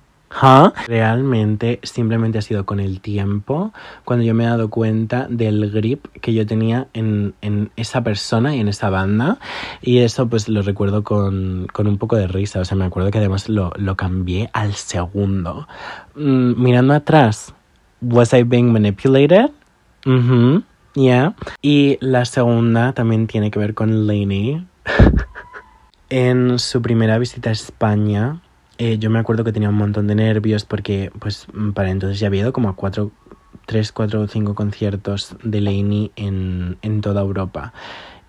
Realmente 0.88 1.80
simplemente 1.84 2.40
ha 2.40 2.42
sido 2.42 2.66
con 2.66 2.80
el 2.80 3.02
tiempo 3.02 3.72
cuando 4.04 4.26
yo 4.26 4.34
me 4.34 4.44
he 4.44 4.48
dado 4.48 4.70
cuenta 4.70 5.28
del 5.30 5.70
grip 5.70 6.08
que 6.22 6.34
yo 6.34 6.46
tenía 6.48 6.88
en, 6.94 7.36
en 7.42 7.70
esa 7.76 8.04
persona 8.04 8.56
y 8.56 8.60
en 8.60 8.68
esa 8.68 8.90
banda 8.90 9.38
y 9.82 10.00
eso 10.00 10.28
pues 10.28 10.50
lo 10.50 10.64
recuerdo 10.64 11.04
con, 11.04 11.68
con, 11.72 11.88
un 11.88 11.98
poco 11.98 12.16
de 12.16 12.28
risa, 12.28 12.60
o 12.60 12.66
sea 12.66 12.76
me 12.76 12.86
acuerdo 12.86 13.12
que 13.12 13.20
además 13.20 13.48
lo, 13.48 13.72
lo 13.76 13.96
cambié 13.96 14.50
al 14.54 14.74
segundo. 14.74 15.68
Mm, 16.16 16.62
mirando 16.62 16.96
atrás, 16.96 17.54
Was 18.02 18.34
I 18.34 18.44
being 18.44 18.72
manipulated? 18.72 19.52
Mhm. 20.06 20.64
Yeah. 20.96 21.36
Y 21.62 21.98
la 22.02 22.26
segunda 22.26 22.94
también 22.94 23.28
tiene 23.28 23.52
que 23.52 23.60
ver 23.60 23.74
con 23.74 24.08
Lainey. 24.08 24.66
en 26.10 26.60
su 26.60 26.82
primera 26.82 27.18
visita 27.18 27.50
a 27.50 27.54
España, 27.54 28.42
eh, 28.78 28.98
yo 29.00 29.10
me 29.10 29.20
acuerdo 29.20 29.44
que 29.44 29.52
tenía 29.52 29.70
un 29.70 29.76
montón 29.76 30.08
de 30.08 30.16
nervios 30.16 30.66
porque, 30.66 31.12
pues, 31.20 31.48
para 31.74 31.90
entonces 31.90 32.20
ya 32.20 32.28
había 32.28 32.42
ido 32.42 32.54
como 32.54 32.70
a 32.70 32.76
cuatro, 32.76 33.12
tres, 33.66 33.92
cuatro 33.92 34.22
o 34.22 34.28
cinco 34.28 34.56
conciertos 34.56 35.36
de 35.44 35.62
Lainey 35.62 36.12
en, 36.16 36.78
en 36.82 37.02
toda 37.02 37.22
Europa. 37.22 37.74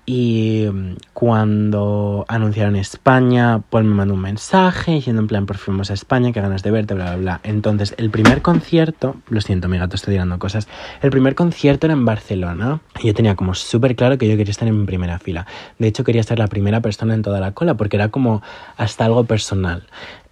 Y 0.07 0.67
mm, 0.71 0.97
cuando 1.15 2.25
anunciaron 2.29 2.77
España, 2.77 3.63
Paul 3.71 3.85
me 3.85 3.95
mandó 3.95 4.15
un 4.15 4.21
mensaje 4.21 4.93
diciendo 4.93 5.23
en 5.23 5.29
plan, 5.29 5.47
por 5.47 5.57
fin 5.57 5.75
vamos 5.75 5.91
a 5.91 5.95
España, 5.95 6.33
que 6.33 6.41
ganas 6.41 6.63
de 6.63 6.71
verte, 6.71 6.95
bla, 6.95 7.07
bla, 7.07 7.17
bla. 7.17 7.41
Entonces, 7.43 7.95
el 7.97 8.11
primer 8.11 8.43
concierto, 8.43 9.17
lo 9.29 9.41
siento, 9.41 9.69
mi 9.69 9.79
gato 9.79 9.97
está 9.97 10.11
tirando 10.11 10.39
cosas, 10.39 10.69
el 11.01 11.11
primer 11.11 11.35
concierto 11.35 11.87
era 11.87 11.95
en 11.95 12.05
Barcelona. 12.05 12.81
Y 13.01 13.07
yo 13.07 13.15
tenía 13.15 13.35
como 13.35 13.55
súper 13.55 13.97
claro 13.97 14.19
que 14.19 14.29
yo 14.29 14.37
quería 14.37 14.51
estar 14.51 14.69
en 14.69 14.85
primera 14.87 15.19
fila. 15.19 15.47
De 15.79 15.89
hecho, 15.89 16.05
quería 16.05 16.23
ser 16.23 16.39
la 16.39 16.49
primera 16.49 16.81
persona 16.81 17.15
en 17.15 17.23
toda 17.23 17.41
la 17.41 17.53
cola 17.53 17.75
porque 17.75 17.97
era 17.97 18.09
como 18.09 18.43
hasta 18.77 19.07
algo 19.07 19.25
personal. 19.25 19.85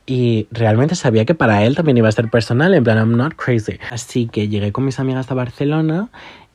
Y 0.04 0.48
realmente 0.50 0.96
sabía 0.96 1.24
que 1.24 1.34
para 1.34 1.64
él 1.64 1.76
también 1.76 1.96
iba 1.96 2.08
a 2.08 2.12
ser 2.12 2.28
personal, 2.28 2.74
en 2.74 2.82
plan, 2.82 2.98
I'm 2.98 3.16
not 3.16 3.34
crazy. 3.36 3.78
Así 3.90 4.26
que 4.26 4.48
llegué 4.48 4.72
con 4.72 4.84
mis 4.84 4.98
amigas 4.98 5.30
a 5.30 5.34
Barcelona 5.34 6.08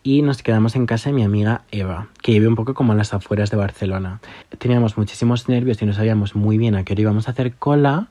y 0.08 0.22
nos 0.22 0.42
quedamos 0.42 0.78
en 0.78 0.86
casa 0.86 1.10
de 1.10 1.16
mi 1.16 1.24
amiga 1.24 1.64
Eva, 1.70 2.08
que 2.22 2.32
vive 2.32 2.48
un 2.48 2.56
poco 2.56 2.74
como 2.74 2.94
en 2.94 2.98
las 2.98 3.14
afueras 3.14 3.52
de 3.52 3.58
Barcelona. 3.58 4.22
Teníamos 4.58 4.98
muchísimos 4.98 5.50
nervios 5.50 5.82
y 5.82 5.86
no 5.86 5.92
sabíamos 5.92 6.34
muy 6.34 6.58
bien 6.58 6.76
a 6.76 6.86
qué 6.86 6.94
hora 6.94 7.02
íbamos 7.02 7.28
a 7.28 7.32
hacer 7.32 7.56
cola. 7.56 8.08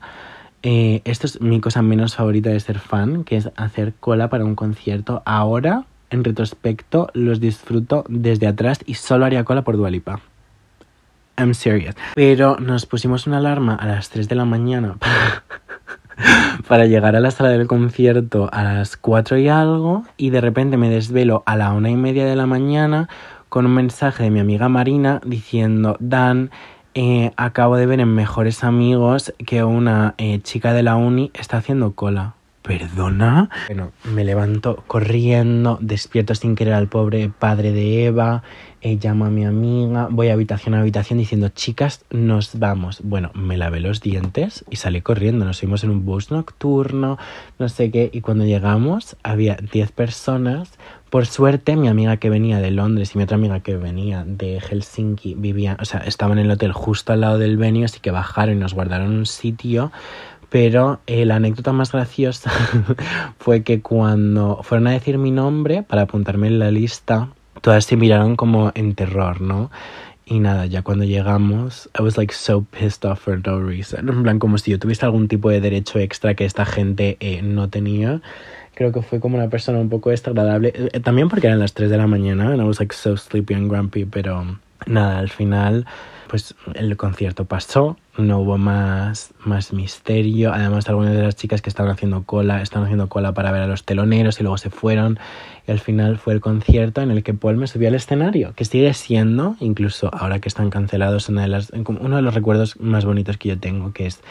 Eh, 0.61 1.01
esto 1.05 1.25
es 1.25 1.41
mi 1.41 1.59
cosa 1.59 1.81
menos 1.81 2.13
favorita 2.13 2.51
de 2.51 2.59
ser 2.59 2.77
fan, 2.77 3.23
que 3.23 3.37
es 3.37 3.49
hacer 3.55 3.95
cola 3.99 4.29
para 4.29 4.45
un 4.45 4.53
concierto. 4.53 5.23
Ahora, 5.25 5.85
en 6.11 6.23
retrospecto, 6.23 7.09
los 7.15 7.39
disfruto 7.39 8.05
desde 8.09 8.45
atrás 8.45 8.81
y 8.85 8.93
solo 8.93 9.25
haría 9.25 9.43
cola 9.43 9.63
por 9.63 9.75
Dualipa. 9.75 10.19
I'm 11.35 11.55
serious. 11.55 11.95
Pero 12.13 12.57
nos 12.59 12.85
pusimos 12.85 13.25
una 13.25 13.37
alarma 13.37 13.73
a 13.73 13.87
las 13.87 14.11
3 14.11 14.29
de 14.29 14.35
la 14.35 14.45
mañana 14.45 14.97
para 14.99 15.43
llegar 16.87 17.15
a 17.15 17.19
la 17.19 17.31
sala 17.31 17.49
del 17.49 17.67
concierto 17.67 18.49
a 18.51 18.63
las 18.63 18.97
4 18.97 19.37
y 19.37 19.49
algo 19.49 20.03
y 20.17 20.29
de 20.29 20.41
repente 20.41 20.77
me 20.77 20.89
desvelo 20.89 21.43
a 21.45 21.55
la 21.55 21.73
una 21.73 21.89
y 21.89 21.95
media 21.95 22.25
de 22.25 22.35
la 22.35 22.45
mañana 22.45 23.09
con 23.49 23.65
un 23.65 23.73
mensaje 23.73 24.23
de 24.23 24.31
mi 24.31 24.39
amiga 24.39 24.69
Marina 24.69 25.21
diciendo 25.25 25.97
Dan 25.99 26.51
eh, 26.93 27.31
acabo 27.37 27.77
de 27.77 27.85
ver 27.85 27.99
en 27.99 28.13
Mejores 28.15 28.63
Amigos 28.63 29.33
que 29.45 29.63
una 29.63 30.15
eh, 30.17 30.39
chica 30.41 30.73
de 30.73 30.81
la 30.81 30.95
uni 30.95 31.29
está 31.35 31.57
haciendo 31.57 31.93
cola. 31.93 32.36
¿Perdona? 32.67 33.49
Bueno, 33.67 33.93
me 34.03 34.25
levanto 34.25 34.83
corriendo, 34.87 35.77
despierto 35.79 36.35
sin 36.35 36.55
querer 36.55 36.73
al 36.73 36.89
pobre 36.89 37.29
padre 37.29 37.71
de 37.71 38.05
Eva, 38.05 38.43
eh, 38.81 38.99
llamo 39.01 39.23
a 39.23 39.29
mi 39.29 39.45
amiga, 39.45 40.09
voy 40.11 40.27
habitación 40.27 40.75
a 40.75 40.81
habitación 40.81 41.17
diciendo, 41.17 41.47
chicas, 41.47 42.03
nos 42.09 42.59
vamos. 42.59 42.99
Bueno, 43.03 43.31
me 43.33 43.57
lavé 43.57 43.79
los 43.79 44.01
dientes 44.01 44.65
y 44.69 44.75
salí 44.75 45.01
corriendo, 45.01 45.45
nos 45.45 45.59
fuimos 45.59 45.85
en 45.85 45.91
un 45.91 46.05
bus 46.05 46.29
nocturno, 46.29 47.17
no 47.57 47.69
sé 47.69 47.89
qué, 47.89 48.09
y 48.11 48.19
cuando 48.19 48.43
llegamos 48.43 49.15
había 49.23 49.55
10 49.55 49.93
personas. 49.93 50.77
Por 51.09 51.25
suerte, 51.25 51.77
mi 51.77 51.87
amiga 51.87 52.17
que 52.17 52.29
venía 52.29 52.59
de 52.59 52.69
Londres 52.69 53.15
y 53.15 53.17
mi 53.17 53.23
otra 53.23 53.37
amiga 53.37 53.61
que 53.61 53.77
venía 53.77 54.25
de 54.27 54.59
Helsinki 54.59 55.35
vivían, 55.35 55.77
o 55.79 55.85
sea, 55.85 56.01
estaban 56.01 56.37
en 56.37 56.45
el 56.45 56.51
hotel 56.51 56.73
justo 56.73 57.13
al 57.13 57.21
lado 57.21 57.37
del 57.37 57.55
venue, 57.55 57.85
así 57.85 58.01
que 58.01 58.11
bajaron 58.11 58.57
y 58.57 58.59
nos 58.59 58.73
guardaron 58.73 59.13
un 59.13 59.25
sitio 59.25 59.91
pero 60.49 60.99
eh, 61.07 61.25
la 61.25 61.35
anécdota 61.35 61.73
más 61.73 61.91
graciosa 61.91 62.51
fue 63.39 63.63
que 63.63 63.81
cuando 63.81 64.61
fueron 64.63 64.87
a 64.87 64.91
decir 64.91 65.17
mi 65.17 65.31
nombre 65.31 65.83
para 65.83 66.03
apuntarme 66.03 66.47
en 66.47 66.59
la 66.59 66.71
lista, 66.71 67.29
todas 67.61 67.85
se 67.85 67.97
miraron 67.97 68.35
como 68.35 68.71
en 68.75 68.95
terror, 68.95 69.41
¿no? 69.41 69.69
Y 70.29 70.39
nada, 70.39 70.65
ya 70.65 70.81
cuando 70.81 71.05
llegamos, 71.05 71.89
I 71.97 72.01
was 72.01 72.17
like 72.17 72.33
so 72.33 72.61
pissed 72.61 73.05
off 73.05 73.21
for 73.21 73.39
no 73.45 73.61
reason. 73.61 74.09
En 74.09 74.23
plan, 74.23 74.39
como 74.39 74.57
si 74.57 74.71
yo 74.71 74.79
tuviese 74.79 75.05
algún 75.05 75.29
tipo 75.29 75.49
de 75.49 75.61
derecho 75.61 75.99
extra 75.99 76.33
que 76.33 76.43
esta 76.43 76.65
gente 76.65 77.15
eh, 77.21 77.41
no 77.41 77.69
tenía. 77.69 78.21
Creo 78.73 78.91
que 78.91 79.01
fue 79.01 79.21
como 79.21 79.37
una 79.37 79.49
persona 79.49 79.79
un 79.79 79.87
poco 79.87 80.09
desagradable. 80.09 80.73
Eh, 80.75 80.99
también 80.99 81.29
porque 81.29 81.47
eran 81.47 81.59
las 81.59 81.73
3 81.73 81.89
de 81.89 81.97
la 81.97 82.07
mañana, 82.07 82.51
and 82.51 82.61
I 82.61 82.65
was 82.65 82.79
like 82.79 82.93
so 82.93 83.15
sleepy 83.15 83.53
and 83.53 83.69
grumpy, 83.69 84.03
pero 84.03 84.59
nada, 84.85 85.19
al 85.19 85.29
final 85.29 85.85
pues 86.27 86.55
el 86.75 86.95
concierto 86.97 87.45
pasó, 87.45 87.97
no 88.17 88.39
hubo 88.39 88.57
más, 88.57 89.33
más 89.43 89.73
misterio. 89.73 90.53
Además, 90.53 90.87
algunas 90.89 91.15
de 91.15 91.23
las 91.23 91.35
chicas 91.35 91.61
que 91.61 91.69
estaban 91.69 91.91
haciendo 91.91 92.23
cola, 92.23 92.61
estaban 92.61 92.85
haciendo 92.85 93.09
cola 93.09 93.33
para 93.33 93.51
ver 93.51 93.61
a 93.61 93.67
los 93.67 93.83
teloneros 93.83 94.39
y 94.39 94.43
luego 94.43 94.57
se 94.57 94.69
fueron. 94.69 95.19
Y 95.67 95.71
al 95.71 95.79
final 95.79 96.17
fue 96.17 96.33
el 96.33 96.41
concierto 96.41 97.01
en 97.01 97.11
el 97.11 97.23
que 97.23 97.33
Paul 97.33 97.57
me 97.57 97.67
subió 97.67 97.87
al 97.87 97.95
escenario, 97.95 98.53
que 98.55 98.65
sigue 98.65 98.93
siendo, 98.93 99.55
incluso 99.59 100.09
ahora 100.13 100.39
que 100.39 100.49
están 100.49 100.69
cancelados, 100.69 101.29
una 101.29 101.43
de 101.43 101.47
las, 101.47 101.71
uno 101.71 102.15
de 102.15 102.21
los 102.21 102.33
recuerdos 102.33 102.79
más 102.79 103.05
bonitos 103.05 103.37
que 103.37 103.49
yo 103.49 103.59
tengo, 103.59 103.93
que 103.93 104.07
es 104.07 104.21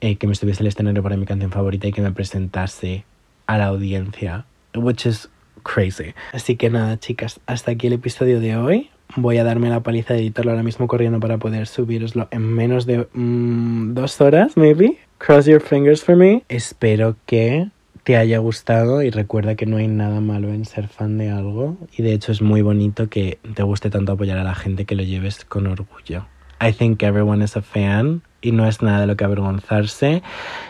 eh, 0.00 0.16
que 0.16 0.26
me 0.26 0.34
subiese 0.34 0.62
al 0.62 0.68
escenario 0.68 1.02
para 1.02 1.16
mi 1.16 1.26
canción 1.26 1.50
favorita 1.50 1.86
y 1.86 1.92
que 1.92 2.02
me 2.02 2.12
presentase 2.12 3.04
a 3.46 3.58
la 3.58 3.66
audiencia, 3.66 4.46
which 4.74 5.06
is 5.06 5.28
crazy. 5.62 6.14
Así 6.32 6.56
que 6.56 6.70
nada, 6.70 6.98
chicas, 6.98 7.40
hasta 7.46 7.72
aquí 7.72 7.86
el 7.86 7.94
episodio 7.94 8.40
de 8.40 8.56
hoy 8.56 8.90
voy 9.16 9.38
a 9.38 9.44
darme 9.44 9.70
la 9.70 9.80
paliza 9.80 10.14
de 10.14 10.20
editarlo 10.20 10.50
ahora 10.52 10.62
mismo 10.62 10.86
corriendo 10.86 11.20
para 11.20 11.38
poder 11.38 11.66
subiroslo 11.66 12.28
en 12.30 12.42
menos 12.42 12.86
de 12.86 13.06
mm, 13.12 13.94
dos 13.94 14.20
horas, 14.20 14.56
maybe. 14.56 14.98
Cross 15.18 15.46
your 15.46 15.60
fingers 15.60 16.02
for 16.02 16.16
me. 16.16 16.42
Espero 16.48 17.16
que 17.26 17.68
te 18.04 18.16
haya 18.16 18.38
gustado 18.38 19.02
y 19.02 19.10
recuerda 19.10 19.54
que 19.54 19.64
no 19.64 19.78
hay 19.78 19.88
nada 19.88 20.20
malo 20.20 20.52
en 20.52 20.66
ser 20.66 20.88
fan 20.88 21.16
de 21.16 21.30
algo 21.30 21.78
y 21.96 22.02
de 22.02 22.12
hecho 22.12 22.32
es 22.32 22.42
muy 22.42 22.60
bonito 22.60 23.08
que 23.08 23.38
te 23.54 23.62
guste 23.62 23.88
tanto 23.88 24.12
apoyar 24.12 24.36
a 24.36 24.44
la 24.44 24.54
gente 24.54 24.84
que 24.84 24.94
lo 24.94 25.02
lleves 25.02 25.44
con 25.46 25.66
orgullo. 25.66 26.26
I 26.60 26.72
think 26.72 27.02
everyone 27.02 27.42
is 27.42 27.56
a 27.56 27.62
fan 27.62 28.22
y 28.42 28.52
no 28.52 28.68
es 28.68 28.82
nada 28.82 29.00
de 29.00 29.06
lo 29.06 29.16
que 29.16 29.24
avergonzarse 29.24 30.22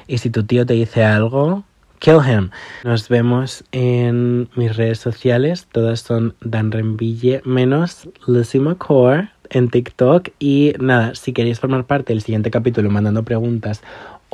y 0.07 0.18
si 0.18 0.30
tu 0.30 0.45
tío 0.45 0.64
te 0.64 0.74
dice 0.74 1.05
algo, 1.05 1.64
Kill 2.05 2.21
Him. 2.21 2.51
Nos 2.85 3.09
vemos 3.09 3.65
en 3.73 4.51
mis 4.57 4.77
redes 4.77 4.99
sociales. 4.99 5.67
Todas 5.73 6.01
son 6.01 6.35
Dan 6.43 6.71
Renville 6.71 7.41
menos 7.47 8.11
Lucy 8.27 8.59
McCore 8.59 9.31
en 9.49 9.71
TikTok. 9.71 10.29
Y 10.39 10.75
nada, 10.79 11.15
si 11.15 11.33
queréis 11.33 11.61
formar 11.61 11.87
parte 11.87 12.13
del 12.13 12.21
siguiente 12.21 12.51
capítulo 12.51 12.91
mandando 12.91 13.23
preguntas 13.23 13.81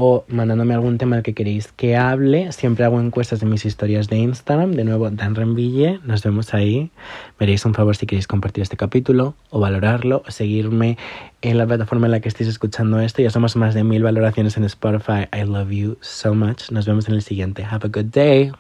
o 0.03 0.25
mandándome 0.29 0.73
algún 0.73 0.97
tema 0.97 1.17
del 1.17 1.23
que 1.23 1.35
queréis 1.35 1.73
que 1.73 1.95
hable. 1.95 2.51
Siempre 2.53 2.87
hago 2.87 2.99
encuestas 2.99 3.43
en 3.43 3.51
mis 3.51 3.67
historias 3.67 4.09
de 4.09 4.17
Instagram. 4.17 4.73
De 4.73 4.85
nuevo, 4.85 5.11
Dan 5.11 5.35
Renville. 5.35 6.01
Nos 6.05 6.23
vemos 6.23 6.55
ahí. 6.55 6.91
Me 7.39 7.45
haréis 7.45 7.67
un 7.67 7.75
favor 7.75 7.95
si 7.97 8.07
queréis 8.07 8.27
compartir 8.27 8.63
este 8.63 8.79
capítulo 8.79 9.35
o 9.51 9.61
valorarlo 9.61 10.23
o 10.27 10.31
seguirme 10.31 10.97
en 11.43 11.59
la 11.59 11.67
plataforma 11.67 12.07
en 12.07 12.13
la 12.13 12.21
que 12.21 12.29
estéis 12.31 12.49
escuchando 12.49 12.99
esto. 12.99 13.21
Ya 13.21 13.31
somos 13.31 13.57
más 13.57 13.75
de 13.75 13.85
mil 13.85 14.03
valoraciones 14.03 14.57
en 14.57 14.65
Spotify. 14.65 15.29
I 15.37 15.45
love 15.45 15.71
you 15.71 15.99
so 16.01 16.35
much. 16.35 16.71
Nos 16.71 16.87
vemos 16.87 17.07
en 17.09 17.15
el 17.15 17.23
siguiente. 17.23 17.63
Have 17.63 17.87
a 17.87 17.91
good 17.93 18.11
day. 18.11 18.53